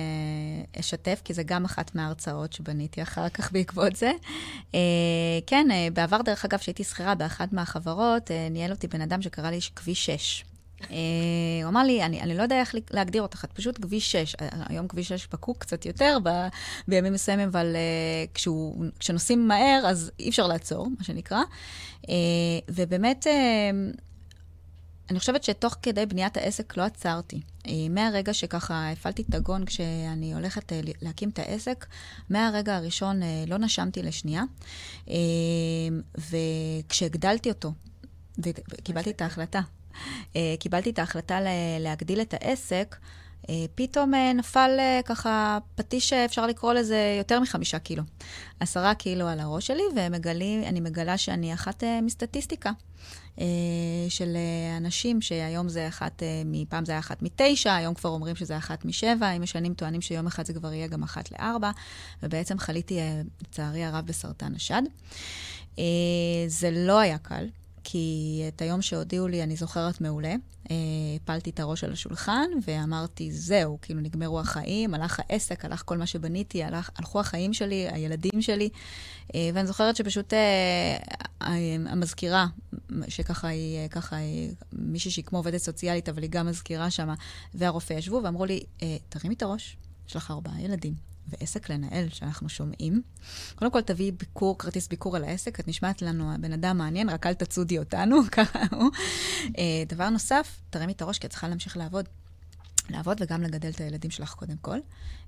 אשתף, 0.80 1.22
כי 1.24 1.34
זה 1.34 1.44
גם 1.44 1.66
אחת 1.66 1.96
מההרצאות 1.96 2.54
שבניתי 2.54 3.02
אחר 3.02 3.30
כך 3.30 3.52
בעקבות 3.52 3.96
זה. 3.96 4.12
כן, 5.48 5.68
בעבר, 5.94 6.22
דרך 6.22 6.46
אגב, 6.46 6.60
כשהייתי 6.60 6.84
שכירה 6.84 7.16
באחת 7.16 7.54
מהחברות, 7.54 8.32
ניהל 8.52 8.72
אותי 8.72 8.88
בן 8.88 9.02
אדם 9.02 9.22
שקרא 9.22 9.50
לי 9.50 9.60
כביש 9.76 10.06
6. 10.06 10.44
אה, 10.82 10.98
הוא 11.64 11.70
אמר 11.70 11.84
לי, 11.84 12.04
אני, 12.04 12.22
אני 12.22 12.38
לא 12.38 12.44
יודע 12.44 12.60
איך 12.60 12.76
להגדיר 12.92 13.22
אותך, 13.22 13.46
את 13.46 13.54
פשוט 13.54 13.78
כביש 13.82 14.12
6. 14.12 14.36
אה, 14.36 14.48
היום 14.70 14.88
כביש 14.88 15.08
6 15.08 15.26
פקוק 15.26 15.58
קצת 15.58 15.86
יותר 15.86 16.18
ב, 16.24 16.30
בימים 16.88 17.14
מסוימים, 17.14 17.48
אבל 17.48 17.76
uh, 17.76 18.34
כשהוא, 18.34 18.86
כשנוסעים 19.00 19.48
מהר, 19.48 19.84
אז 19.88 20.12
אי 20.20 20.30
אפשר 20.30 20.48
לעצור, 20.48 20.88
מה 20.98 21.04
שנקרא. 21.04 21.42
Uh, 22.02 22.08
ובאמת, 22.70 23.28
uh, 23.28 24.00
אני 25.10 25.20
חושבת 25.20 25.44
שתוך 25.44 25.76
כדי 25.82 26.06
בניית 26.06 26.38
העסק 26.38 26.78
לא 26.78 26.84
עצרתי. 26.84 27.42
מהרגע 27.90 28.34
שככה 28.34 28.92
הפעלתי 28.92 29.24
את 29.30 29.36
הגון 29.36 29.66
כשאני 29.66 30.34
הולכת 30.34 30.72
להקים 31.02 31.30
את 31.30 31.40
העסק, 31.40 31.86
מהרגע 32.30 32.76
הראשון 32.76 33.20
לא 33.48 33.58
נשמתי 33.58 34.02
לשנייה. 34.04 34.44
וכשהגדלתי 36.18 37.50
אותו, 37.50 37.74
וקיבלתי 38.38 39.10
את 39.10 39.22
ההחלטה 39.22 39.62
קיבלתי 40.60 40.90
את 40.90 41.00
ההחלטה 41.00 41.40
להגדיל 41.80 42.22
את 42.22 42.34
העסק, 42.34 42.96
אה, 43.50 43.66
פתאום 43.76 44.14
אה, 44.14 44.34
נפל 44.34 44.80
ככה 45.06 45.58
פטיש 45.76 46.10
שאפשר 46.10 46.48
לקרוא 46.48 46.74
לזה 46.74 47.16
יותר 47.18 47.40
מחמישה 47.40 47.80
קילו. 47.80 48.04
עשרה 48.60 48.96
קילו 48.96 49.28
על 49.28 49.40
הראש 49.40 49.68
שלי, 49.68 49.84
ואני 49.96 50.80
מגלה 50.80 51.18
שאני 51.18 51.54
אחת 51.54 51.84
מסטטיסטיקה. 52.02 52.72
של 54.10 54.38
אנשים 54.78 55.22
שהיום 55.22 55.70
זה 55.70 55.88
אחת, 55.88 56.24
מפעם 56.46 56.86
זה 56.86 56.92
היה 56.92 57.00
אחת 57.00 57.22
מתשע, 57.22 57.76
היום 57.76 57.94
כבר 57.94 58.10
אומרים 58.10 58.36
שזה 58.36 58.58
אחת 58.58 58.86
משבע, 58.86 59.28
עם 59.28 59.44
השנים 59.44 59.74
טוענים 59.74 60.02
שיום 60.02 60.28
אחד 60.28 60.46
זה 60.46 60.54
כבר 60.54 60.74
יהיה 60.74 60.88
גם 60.88 61.04
אחת 61.04 61.32
לארבע, 61.32 61.72
ובעצם 62.24 62.60
חליתי, 62.60 63.00
לצערי 63.42 63.84
הרב, 63.84 64.06
בסרטן 64.06 64.56
השד. 64.56 64.82
זה 66.48 66.72
לא 66.72 67.00
היה 67.00 67.18
קל. 67.18 67.48
כי 67.88 68.44
את 68.48 68.62
היום 68.62 68.82
שהודיעו 68.82 69.28
לי 69.28 69.44
אני 69.44 69.56
זוכרת 69.56 70.02
מעולה. 70.02 70.36
אה, 70.72 70.76
הפלתי 71.16 71.50
את 71.50 71.60
הראש 71.60 71.84
על 71.84 71.92
השולחן 71.92 72.50
ואמרתי, 72.68 73.32
זהו, 73.32 73.78
כאילו 73.82 74.02
נגמרו 74.02 74.40
החיים, 74.40 74.94
הלך 74.94 75.20
העסק, 75.20 75.66
הלך 75.66 75.84
כל 75.86 75.98
מה 75.98 76.06
שבניתי, 76.06 76.64
הלך, 76.64 76.90
הלכו 76.98 77.20
החיים 77.20 77.54
שלי, 77.54 77.88
הילדים 77.92 78.42
שלי. 78.42 78.70
אה, 79.36 79.50
ואני 79.54 79.68
זוכרת 79.68 79.96
שפשוט 79.96 80.34
אה, 80.34 80.98
המזכירה, 81.86 82.48
שככה 83.08 83.48
היא, 83.48 83.88
ככה 83.88 84.16
היא, 84.16 84.52
מישהי 84.74 85.12
שהיא 85.12 85.26
כמו 85.26 85.40
עובדת 85.40 85.58
סוציאלית, 85.58 86.10
אבל 86.10 86.22
היא 86.22 86.30
גם 86.30 86.48
מזכירה 86.48 86.92
שם, 86.92 87.10
והרופא 87.54 87.94
ישבו 87.94 88.22
ואמרו 88.24 88.46
לי, 88.46 88.60
תרימי 89.10 89.36
את 89.36 89.42
הראש, 89.42 89.78
יש 90.10 90.16
לך 90.16 90.32
ארבעה 90.32 90.62
ילדים. 90.62 91.15
ועסק 91.28 91.70
לנהל 91.70 92.10
שאנחנו 92.10 92.50
שומעים. 92.50 93.02
קודם 93.56 93.72
כל 93.72 93.82
תביאי 93.82 94.12
ביקור, 94.12 94.58
כרטיס 94.58 94.88
ביקור 94.88 95.16
על 95.16 95.24
העסק, 95.24 95.60
את 95.60 95.68
נשמעת 95.68 96.02
לנו 96.02 96.34
הבן 96.34 96.54
אדם 96.54 96.78
מעניין, 96.78 97.10
רק 97.10 97.26
אל 97.26 97.34
תצודי 97.34 97.80
אותנו, 97.80 98.18
ככה 98.32 98.60
הוא. 98.72 98.92
אה, 99.58 99.84
דבר 99.88 100.10
נוסף, 100.10 100.62
תרימי 100.70 100.94
את 100.94 101.02
הראש, 101.02 101.20
כי 101.20 101.28
את 101.28 101.32
צריכה 101.32 101.48
להמשיך 101.48 101.78
לעבוד. 101.78 102.06
לעבוד 102.90 103.18
וגם 103.22 103.44
לגדל 103.44 103.70
את 103.70 103.82
הילדים 103.82 104.12
שלך 104.12 104.34
קודם 104.34 104.58
כל. 104.62 104.78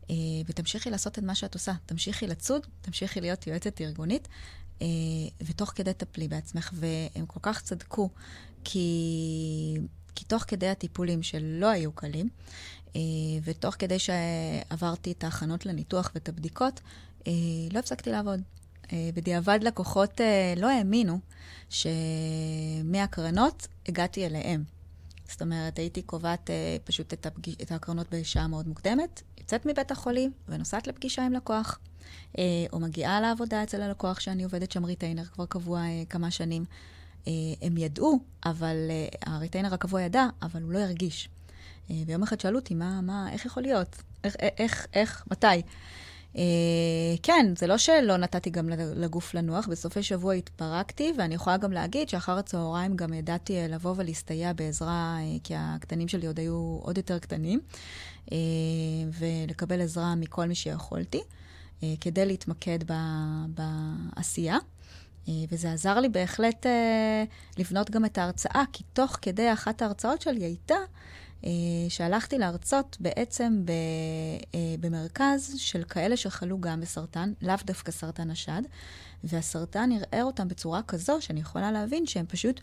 אה, 0.10 0.16
ותמשיכי 0.46 0.90
לעשות 0.90 1.20
את 1.20 1.24
מה 1.24 1.36
שאת 1.36 1.54
עושה. 1.54 1.74
תמשיכי 1.86 2.28
לצוד, 2.28 2.68
תמשיכי 2.82 3.22
להיות 3.22 3.48
יועצת 3.48 3.82
ארגונית, 3.82 4.28
אה, 4.82 4.88
ותוך 5.42 5.72
כדי 5.76 5.94
טפלי 5.94 6.28
בעצמך. 6.28 6.72
והם 6.74 7.26
כל 7.26 7.40
כך 7.44 7.62
צדקו, 7.62 8.10
כי, 8.64 9.78
כי 10.16 10.26
תוך 10.26 10.44
כדי 10.48 10.68
הטיפולים 10.68 11.24
שלא 11.24 11.68
היו 11.68 11.92
קלים, 11.92 12.30
ותוך 13.44 13.76
כדי 13.80 13.98
שעברתי 14.00 15.12
את 15.12 15.24
ההכנות 15.24 15.66
לניתוח 15.66 16.12
ואת 16.16 16.30
הבדיקות, 16.30 16.82
אה, 17.28 17.32
לא 17.72 17.80
הפסקתי 17.80 18.12
לעבוד. 18.12 18.42
אה, 18.94 19.10
בדיעבד 19.14 19.60
לקוחות 19.62 20.22
לא 20.58 20.72
האמינו 20.72 21.20
שמהקרנות 21.70 23.68
הגעתי 23.88 24.26
אליהם. 24.26 24.64
זאת 25.30 25.42
אומרת, 25.42 25.80
הייתי 25.80 26.02
קובעת 26.02 26.50
פשוט 26.84 27.14
את, 27.14 27.26
הפגיש, 27.26 27.56
את 27.62 27.72
ההקרנות 27.72 28.08
בשעה 28.12 28.48
מאוד 28.48 28.68
מוקדמת, 28.68 29.22
יוצאת 29.38 29.66
מבית 29.66 29.92
החולים 29.92 30.32
ונוסעת 30.48 30.88
לפגישה 30.88 31.26
עם 31.26 31.34
לקוח. 31.34 31.80
או 32.74 32.80
מגיעה 32.80 33.22
לעבודה 33.22 33.64
אצל 33.64 33.82
הלקוח 33.82 34.20
שאני 34.20 34.44
עובדת 34.44 34.72
שם 34.72 34.86
retainer 34.86 35.26
כבר 35.26 35.46
קבוע 35.46 35.84
כמה 36.10 36.32
שנים. 36.32 36.66
הם 37.62 37.78
ידעו, 37.78 38.20
אבל 38.46 38.76
ה 39.26 39.31
retainer 39.31 39.74
הקבוע 39.74 40.02
ידע, 40.02 40.26
אבל 40.42 40.62
הוא 40.62 40.72
לא 40.72 40.80
הרגיש. 40.80 41.30
ויום 41.90 42.24
אחד 42.24 42.40
שאלו 42.40 42.60
אותי, 42.60 42.76
מה, 42.76 43.02
מה, 43.02 43.32
איך 43.32 43.46
יכול 43.46 43.64
להיות? 43.64 43.96
איך, 44.24 44.36
איך, 44.58 44.88
איך, 44.94 45.26
מתי? 45.32 45.62
אה, 46.34 46.40
כן, 47.24 47.54
זה 47.58 47.68
לא 47.68 47.78
שלא 47.78 48.18
נתתי 48.18 48.50
גם 48.50 48.70
לגוף 48.70 49.34
לנוח, 49.34 49.68
בסופי 49.68 50.04
שבוע 50.04 50.34
התפרקתי, 50.34 51.14
ואני 51.18 51.36
יכולה 51.36 51.58
גם 51.58 51.72
להגיד 51.72 52.10
שאחר 52.10 52.38
הצהריים 52.38 52.96
גם 52.96 53.14
ידעתי 53.14 53.58
אה, 53.58 53.68
לבוא 53.68 53.94
ולהסתייע 53.98 54.54
בעזרה, 54.54 55.18
אה, 55.20 55.40
כי 55.44 55.54
הקטנים 55.58 56.08
שלי 56.08 56.28
עוד 56.28 56.40
היו 56.40 56.80
עוד 56.82 56.98
יותר 56.98 57.20
קטנים, 57.20 57.60
uh, 58.26 58.32
ולקבל 59.20 59.82
עזרה 59.82 60.16
מכל 60.16 60.46
מי 60.46 60.56
שיכולתי, 60.56 61.20
uh, 61.20 61.84
כדי 62.02 62.26
להתמקד 62.26 62.80
ב, 62.92 62.94
בעשייה. 63.48 64.58
וזה 65.52 65.72
עזר 65.72 66.00
לי 66.00 66.10
בהחלט 66.10 66.66
לבנות 67.58 67.90
גם 67.90 68.06
את 68.06 68.18
ההרצאה, 68.18 68.64
כי 68.74 68.84
תוך 68.94 69.18
כדי 69.22 69.54
אחת 69.54 69.82
ההרצאות 69.82 70.22
שלי 70.22 70.44
הייתה 70.44 70.76
אה, 70.76 70.84
שהלכתי 71.90 72.38
להרצות 72.38 72.98
בעצם 73.00 73.62
ב, 73.66 73.72
אה, 74.56 74.76
במרכז 74.80 75.54
של 75.58 75.84
כאלה 75.84 76.18
שחלו 76.18 76.62
גם 76.62 76.82
בסרטן, 76.82 77.34
לאו 77.42 77.56
דווקא 77.66 77.92
סרטן 77.92 78.32
השד, 78.32 78.62
והסרטן 79.24 79.90
ערער 79.92 80.26
אותם 80.26 80.48
בצורה 80.48 80.82
כזו 80.82 81.18
שאני 81.20 81.40
יכולה 81.40 81.72
להבין 81.72 82.06
שהם 82.06 82.26
פשוט 82.26 82.62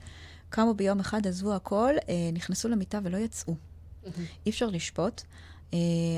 קמו 0.50 0.74
ביום 0.74 1.00
אחד, 1.00 1.26
עזבו 1.26 1.54
הכל, 1.54 1.94
אה, 2.08 2.30
נכנסו 2.32 2.68
למיטה 2.68 2.98
ולא 3.02 3.16
יצאו. 3.16 3.54
אי 4.46 4.50
אפשר 4.50 4.66
לשפוט. 4.66 5.22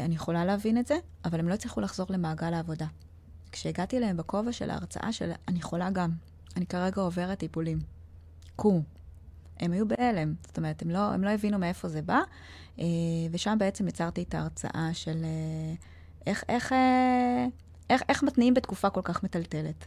אני 0.04 0.14
יכולה 0.14 0.44
להבין 0.44 0.78
את 0.78 0.86
זה, 0.86 0.96
אבל 1.24 1.40
הם 1.40 1.48
לא 1.48 1.54
הצליחו 1.54 1.80
לחזור 1.80 2.06
למעגל 2.10 2.54
העבודה. 2.54 2.86
כשהגעתי 3.52 3.96
אליהם 3.96 4.16
בכובע 4.16 4.52
של 4.52 4.70
ההרצאה 4.70 5.12
של 5.12 5.30
אני 5.48 5.62
חולה 5.62 5.90
גם, 5.90 6.10
אני 6.56 6.66
כרגע 6.66 7.02
עוברת 7.02 7.38
טיפולים. 7.38 7.78
קומו. 8.56 8.95
הם 9.60 9.72
היו 9.72 9.88
בהלם. 9.88 10.34
זאת 10.46 10.56
אומרת, 10.56 10.82
הם 10.82 10.90
לא, 10.90 10.98
הם 10.98 11.24
לא 11.24 11.30
הבינו 11.30 11.58
מאיפה 11.58 11.88
זה 11.88 12.02
בא, 12.02 12.20
אה, 12.78 12.84
ושם 13.30 13.56
בעצם 13.58 13.88
יצרתי 13.88 14.22
את 14.22 14.34
ההרצאה 14.34 14.90
של 14.92 15.24
אה, 15.24 15.74
איך, 16.26 16.44
איך, 16.48 16.72
אה, 16.72 17.46
איך, 17.90 18.02
איך 18.08 18.22
מתניעים 18.22 18.54
בתקופה 18.54 18.90
כל 18.90 19.02
כך 19.04 19.22
מטלטלת. 19.22 19.86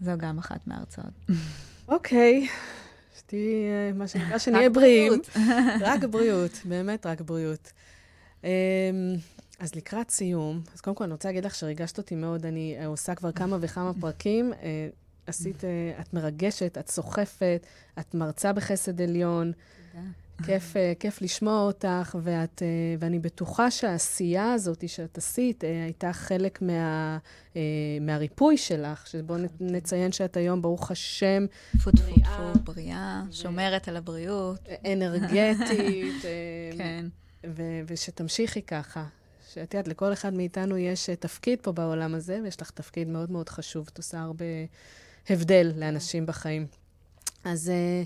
זו 0.00 0.12
גם 0.16 0.38
אחת 0.38 0.66
מההרצאות. 0.66 1.30
אוקיי. 1.88 2.48
שתהיי, 3.18 3.92
מה 3.94 4.08
שנקרא, 4.08 4.38
שנהיה 4.44 4.70
בריאים. 4.70 5.12
רק 5.80 6.04
בריאות, 6.04 6.52
באמת 6.64 7.06
רק 7.06 7.20
בריאות. 7.20 7.72
אז 9.58 9.74
לקראת 9.74 10.10
סיום, 10.10 10.62
אז 10.74 10.80
קודם 10.80 10.96
כל 10.96 11.04
אני 11.04 11.12
רוצה 11.12 11.28
להגיד 11.28 11.44
לך 11.44 11.54
שריגשת 11.54 11.98
אותי 11.98 12.14
מאוד, 12.14 12.46
אני 12.46 12.86
עושה 12.86 13.14
כבר 13.14 13.32
כמה 13.32 13.56
וכמה 13.60 13.92
פרקים. 14.00 14.52
עשית, 15.26 15.64
אה, 15.64 16.00
את 16.00 16.14
מרגשת, 16.14 16.78
את 16.78 16.90
סוחפת, 16.90 17.66
את 17.98 18.14
מרצה 18.14 18.52
בחסד 18.52 19.00
עליון. 19.00 19.52
תודה. 19.92 20.04
כיף, 20.46 20.76
אה, 20.76 20.92
כיף 21.00 21.22
לשמוע 21.22 21.60
אותך, 21.60 22.16
ואת, 22.22 22.62
אה, 22.62 22.68
ואני 22.98 23.18
בטוחה 23.18 23.70
שהעשייה 23.70 24.52
הזאת 24.52 24.88
שאת 24.88 25.18
עשית 25.18 25.64
הייתה 25.64 26.12
חלק 26.12 26.62
מה, 26.62 27.18
מהריפוי 28.00 28.56
שלך, 28.56 29.06
שבואו 29.06 29.38
נציין 29.60 30.12
שאת 30.12 30.36
היום, 30.36 30.62
ברוך 30.62 30.90
השם, 30.90 31.46
פו 31.84 31.90
בריאה, 31.92 32.52
בריאה, 32.64 33.22
שומרת 33.30 33.88
על 33.88 33.96
הבריאות. 33.96 34.68
אנרגטית. 34.92 36.22
כן. 36.78 37.06
ו- 37.46 37.80
ושתמשיכי 37.86 38.62
ככה. 38.62 39.04
שאת 39.54 39.74
יודעת, 39.74 39.88
לכל 39.88 40.12
אחד 40.12 40.34
מאיתנו 40.34 40.76
יש 40.76 41.10
תפקיד 41.10 41.58
פה 41.62 41.72
בעולם 41.72 42.14
הזה, 42.14 42.40
ויש 42.44 42.62
לך 42.62 42.70
תפקיד 42.70 43.08
מאוד 43.08 43.30
מאוד 43.30 43.48
חשוב. 43.48 43.88
את 43.92 43.98
עושה 43.98 44.20
הרבה 44.20 44.44
הבדל 45.30 45.72
לאנשים 45.76 46.26
בחיים. 46.26 46.66
אז, 47.44 47.70
אה, 47.70 48.02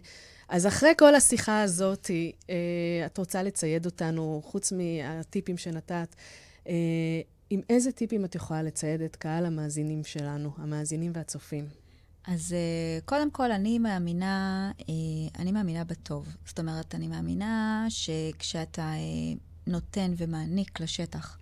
אז 0.48 0.66
אחרי 0.66 0.90
כל 0.98 1.14
השיחה 1.14 1.62
הזאת, 1.62 2.10
אה, 2.50 3.06
את 3.06 3.18
רוצה 3.18 3.42
לצייד 3.42 3.86
אותנו, 3.86 4.42
חוץ 4.44 4.72
מהטיפים 4.72 5.56
שנתת, 5.56 6.14
אה, 6.68 6.74
עם 7.50 7.60
איזה 7.70 7.92
טיפים 7.92 8.24
את 8.24 8.34
יכולה 8.34 8.62
לצייד 8.62 9.02
את 9.02 9.16
קהל 9.16 9.46
המאזינים 9.46 10.04
שלנו, 10.04 10.50
המאזינים 10.56 11.12
והצופים? 11.14 11.68
אז 12.26 12.54
קודם 13.04 13.30
כל, 13.30 13.52
אני 13.52 13.78
מאמינה, 13.78 14.70
אני 15.38 15.52
מאמינה 15.52 15.84
בטוב. 15.84 16.36
זאת 16.46 16.58
אומרת, 16.58 16.94
אני 16.94 17.08
מאמינה 17.08 17.86
שכשאתה 17.88 18.92
נותן 19.66 20.12
ומעניק 20.16 20.80
לשטח, 20.80 21.38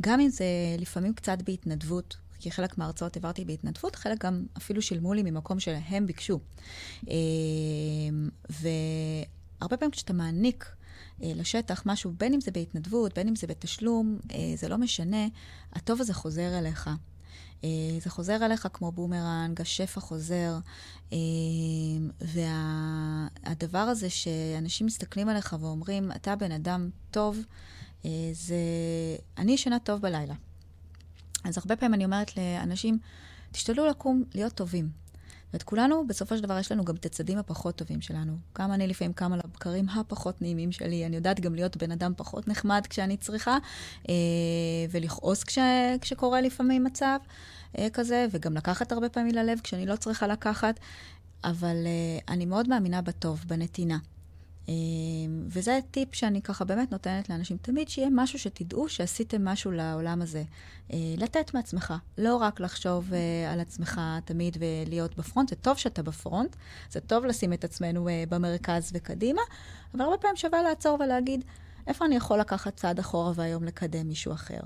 גם 0.00 0.20
אם 0.20 0.28
זה 0.28 0.44
לפעמים 0.78 1.14
קצת 1.14 1.42
בהתנדבות, 1.42 2.16
כי 2.42 2.50
חלק 2.50 2.78
מההרצאות 2.78 3.16
העברתי 3.16 3.44
בהתנדבות, 3.44 3.96
חלק 3.96 4.24
גם 4.24 4.44
אפילו 4.56 4.82
שילמו 4.82 5.14
לי 5.14 5.22
ממקום 5.22 5.60
שהם 5.60 6.06
ביקשו. 6.06 6.40
אמ, 7.08 8.28
והרבה 8.50 9.76
פעמים 9.76 9.90
כשאתה 9.90 10.12
מעניק 10.12 10.74
אה, 11.22 11.32
לשטח 11.34 11.82
משהו, 11.86 12.12
בין 12.18 12.34
אם 12.34 12.40
זה 12.40 12.50
בהתנדבות, 12.50 13.14
בין 13.14 13.28
אם 13.28 13.36
זה 13.36 13.46
בתשלום, 13.46 14.18
אה, 14.34 14.38
זה 14.56 14.68
לא 14.68 14.78
משנה, 14.78 15.26
הטוב 15.72 16.00
הזה 16.00 16.14
חוזר 16.14 16.58
אליך. 16.58 16.90
אה, 17.64 17.68
זה 18.00 18.10
חוזר 18.10 18.46
אליך 18.46 18.68
כמו 18.72 18.92
בומרנג, 18.92 19.60
השפע 19.60 20.00
חוזר, 20.00 20.58
והדבר 22.20 23.78
הזה 23.78 24.10
שאנשים 24.10 24.86
מסתכלים 24.86 25.28
עליך 25.28 25.56
ואומרים, 25.60 26.12
אתה 26.12 26.36
בן 26.36 26.52
אדם 26.52 26.90
טוב, 27.10 27.38
זה... 28.32 28.56
אני 29.38 29.52
ישנה 29.52 29.78
טוב 29.78 30.00
בלילה. 30.00 30.34
אז 31.44 31.58
הרבה 31.58 31.76
פעמים 31.76 31.94
אני 31.94 32.04
אומרת 32.04 32.36
לאנשים, 32.36 32.98
תשתדלו 33.52 33.86
לקום, 33.86 34.24
להיות 34.34 34.52
טובים. 34.52 35.02
ואת 35.52 35.62
כולנו, 35.62 36.06
בסופו 36.06 36.36
של 36.36 36.42
דבר, 36.42 36.58
יש 36.58 36.72
לנו 36.72 36.84
גם 36.84 36.94
את 36.94 37.06
הצדים 37.06 37.38
הפחות 37.38 37.76
טובים 37.76 38.00
שלנו. 38.00 38.36
גם 38.58 38.72
אני 38.72 38.86
לפעמים 38.86 39.12
קמה 39.12 39.36
לבקרים 39.36 39.88
הפחות 39.88 40.42
נעימים 40.42 40.72
שלי. 40.72 41.06
אני 41.06 41.16
יודעת 41.16 41.40
גם 41.40 41.54
להיות 41.54 41.76
בן 41.76 41.92
אדם 41.92 42.12
פחות 42.16 42.48
נחמד 42.48 42.86
כשאני 42.90 43.16
צריכה, 43.16 43.58
אה, 44.08 44.14
ולכעוס 44.90 45.44
כש, 45.44 45.58
כשקורה 46.00 46.40
לפעמים 46.40 46.84
מצב 46.84 47.18
אה, 47.78 47.88
כזה, 47.92 48.26
וגם 48.30 48.54
לקחת 48.54 48.92
הרבה 48.92 49.08
פעמים 49.08 49.34
ללב 49.34 49.60
כשאני 49.62 49.86
לא 49.86 49.96
צריכה 49.96 50.26
לקחת. 50.26 50.80
אבל 51.44 51.76
אה, 51.86 52.34
אני 52.34 52.46
מאוד 52.46 52.68
מאמינה 52.68 53.02
בטוב, 53.02 53.44
בנתינה. 53.46 53.98
אמ, 54.68 55.44
וזה 55.48 55.78
טיפ 55.90 56.14
שאני 56.14 56.42
ככה 56.42 56.64
באמת 56.64 56.92
נותנת 56.92 57.28
לאנשים, 57.28 57.56
תמיד 57.56 57.88
שיהיה 57.88 58.08
משהו 58.12 58.38
שתדעו 58.38 58.88
שעשיתם 58.88 59.44
משהו 59.44 59.70
לעולם 59.70 60.22
הזה. 60.22 60.42
אה, 60.92 60.98
לתת 61.16 61.54
מעצמך, 61.54 61.94
לא 62.18 62.36
רק 62.36 62.60
לחשוב 62.60 63.14
אה, 63.14 63.52
על 63.52 63.60
עצמך 63.60 64.00
תמיד 64.24 64.56
ולהיות 64.60 65.16
בפרונט, 65.16 65.48
זה 65.48 65.56
טוב 65.56 65.78
שאתה 65.78 66.02
בפרונט, 66.02 66.56
זה 66.90 67.00
טוב 67.00 67.24
לשים 67.24 67.52
את 67.52 67.64
עצמנו 67.64 68.08
אה, 68.08 68.24
במרכז 68.28 68.90
וקדימה, 68.94 69.42
אבל 69.94 70.00
הרבה 70.00 70.16
פעמים 70.18 70.36
שווה 70.36 70.62
לעצור 70.62 70.98
ולהגיד, 71.00 71.44
איפה 71.86 72.04
אני 72.04 72.16
יכול 72.16 72.38
לקחת 72.38 72.76
צעד 72.76 72.98
אחורה 72.98 73.32
והיום 73.34 73.64
לקדם 73.64 74.08
מישהו 74.08 74.32
אחר. 74.32 74.60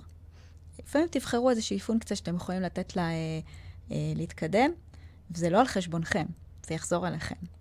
לפעמים 0.78 1.09
תבחרו 1.11 1.51
איזושהי 1.51 1.78
פונקציה 1.78 2.16
שאתם 2.16 2.36
יכולים 2.36 2.62
לתת 2.62 2.97
לה 2.97 3.09
להתקדם, 3.90 4.70
וזה 5.30 5.51
לא 5.51 5.61
על 5.61 5.66
חשבונכם, 5.66 6.26
זה 6.66 6.74
יחזור 6.74 7.09
אליכם. 7.09 7.55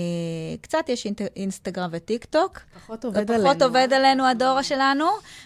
קצת 0.61 0.89
יש 0.89 1.07
אינסטגרם 1.37 1.89
וטיק 1.93 2.25
טוק. 2.25 2.61
פחות 2.75 3.05
עובד 3.05 3.31
עלינו. 3.31 3.45
פחות 3.45 3.63
עובד 3.63 3.89
עלינו 3.93 4.27
הדור 4.27 4.63
שלנו, 4.63 5.05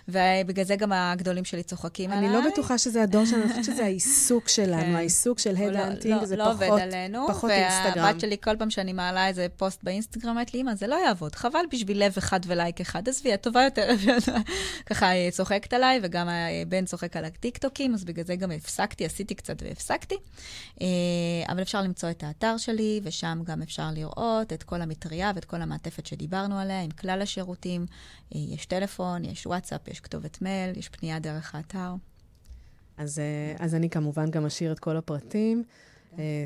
ובגלל 0.08 0.64
זה 0.64 0.76
גם 0.76 0.92
הגדולים 0.92 1.44
שלי 1.44 1.62
צוחקים 1.62 2.12
אני 2.12 2.18
עליי. 2.18 2.36
אני 2.36 2.44
לא 2.44 2.50
בטוחה 2.50 2.78
שזה 2.78 3.02
הדור 3.02 3.24
שלנו, 3.24 3.42
אני 3.42 3.50
חושבת 3.50 3.64
שזה 3.64 3.84
העיסוק 3.84 4.48
שלנו, 4.56 4.82
כן. 4.82 4.94
העיסוק 4.94 5.38
של 5.38 5.56
ה 5.56 5.61
headhunting, 5.61 6.20
לא, 6.20 6.24
זה 6.24 6.36
לא 6.36 6.44
פחות, 6.60 6.80
עלינו, 6.80 7.26
פחות 7.28 7.50
אינסטגרם. 7.50 8.04
והבת 8.04 8.20
שלי, 8.20 8.36
כל 8.44 8.56
פעם 8.56 8.70
שאני 8.70 8.92
מעלה 8.92 9.28
איזה 9.28 9.46
פוסט 9.56 9.84
באינסטגרם, 9.84 10.30
אומרת 10.30 10.54
לי, 10.54 10.60
אמא, 10.60 10.74
זה 10.74 10.86
לא 10.86 10.96
יעבוד, 11.06 11.34
חבל 11.34 11.64
בשביל 11.72 12.04
לב 12.04 12.14
אחד 12.18 12.40
ולייק 12.46 12.80
אחד, 12.80 13.08
עזבי, 13.08 13.34
את 13.34 13.42
טובה 13.42 13.62
יותר. 13.62 13.88
ככה 14.86 15.08
היא 15.08 15.30
צוחקת 15.30 15.72
עליי, 15.72 16.00
וגם 16.02 16.28
הבן 16.62 16.84
צוחק 16.84 17.16
על 17.16 17.24
הטיקטוקים, 17.24 17.94
אז 17.94 18.04
בגלל 18.04 18.24
זה 18.24 18.36
גם 18.36 18.50
הפסקתי, 18.50 19.04
עשיתי 19.04 19.34
קצת 19.34 19.62
והפסקתי. 19.62 20.16
אבל 21.48 21.62
אפשר 21.62 21.82
למצוא 21.82 22.10
את 22.10 22.24
האתר 22.24 22.56
שלי, 22.56 23.00
ושם 23.04 23.38
גם 23.44 23.62
אפשר 23.62 23.88
לראות 23.94 24.31
את 24.40 24.62
כל 24.62 24.82
המטריה 24.82 25.32
ואת 25.34 25.44
כל 25.44 25.62
המעטפת 25.62 26.06
שדיברנו 26.06 26.58
עליה, 26.58 26.82
עם 26.82 26.90
כלל 26.90 27.22
השירותים. 27.22 27.86
יש 28.30 28.66
טלפון, 28.66 29.24
יש 29.24 29.46
וואטסאפ, 29.46 29.88
יש 29.88 30.00
כתובת 30.00 30.42
מייל, 30.42 30.78
יש 30.78 30.88
פנייה 30.88 31.18
דרך 31.18 31.54
האתר. 31.54 31.94
אז, 32.96 33.20
אז 33.58 33.74
אני 33.74 33.90
כמובן 33.90 34.30
גם 34.30 34.46
אשאיר 34.46 34.72
את 34.72 34.78
כל 34.78 34.96
הפרטים. 34.96 35.64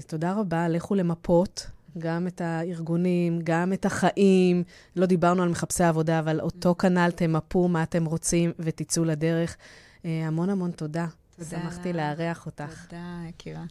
תודה 0.07 0.33
רבה, 0.33 0.69
לכו 0.69 0.95
למפות. 0.95 1.67
גם 1.99 2.27
את 2.27 2.41
הארגונים, 2.41 3.41
גם 3.45 3.73
את 3.73 3.85
החיים. 3.87 4.63
לא 4.97 5.07
דיברנו 5.07 5.43
על 5.43 5.49
מחפשי 5.49 5.85
עבודה, 5.85 6.19
אבל 6.19 6.41
אותו 6.41 6.75
כנ"ל 6.75 7.11
תמפו 7.11 7.69
מה 7.69 7.83
אתם 7.83 8.05
רוצים 8.05 8.53
ותצאו 8.59 9.05
לדרך. 9.05 9.57
המון 10.05 10.51
המון 10.51 10.71
תודה. 10.71 11.07
תודה. 11.37 11.51
שמחתי 11.51 11.93
לארח 11.93 12.47
אותך. 12.47 12.85
תודה, 12.85 13.21
יקירה. 13.29 13.65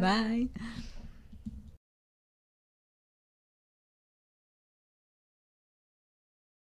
ביי. 0.00 0.46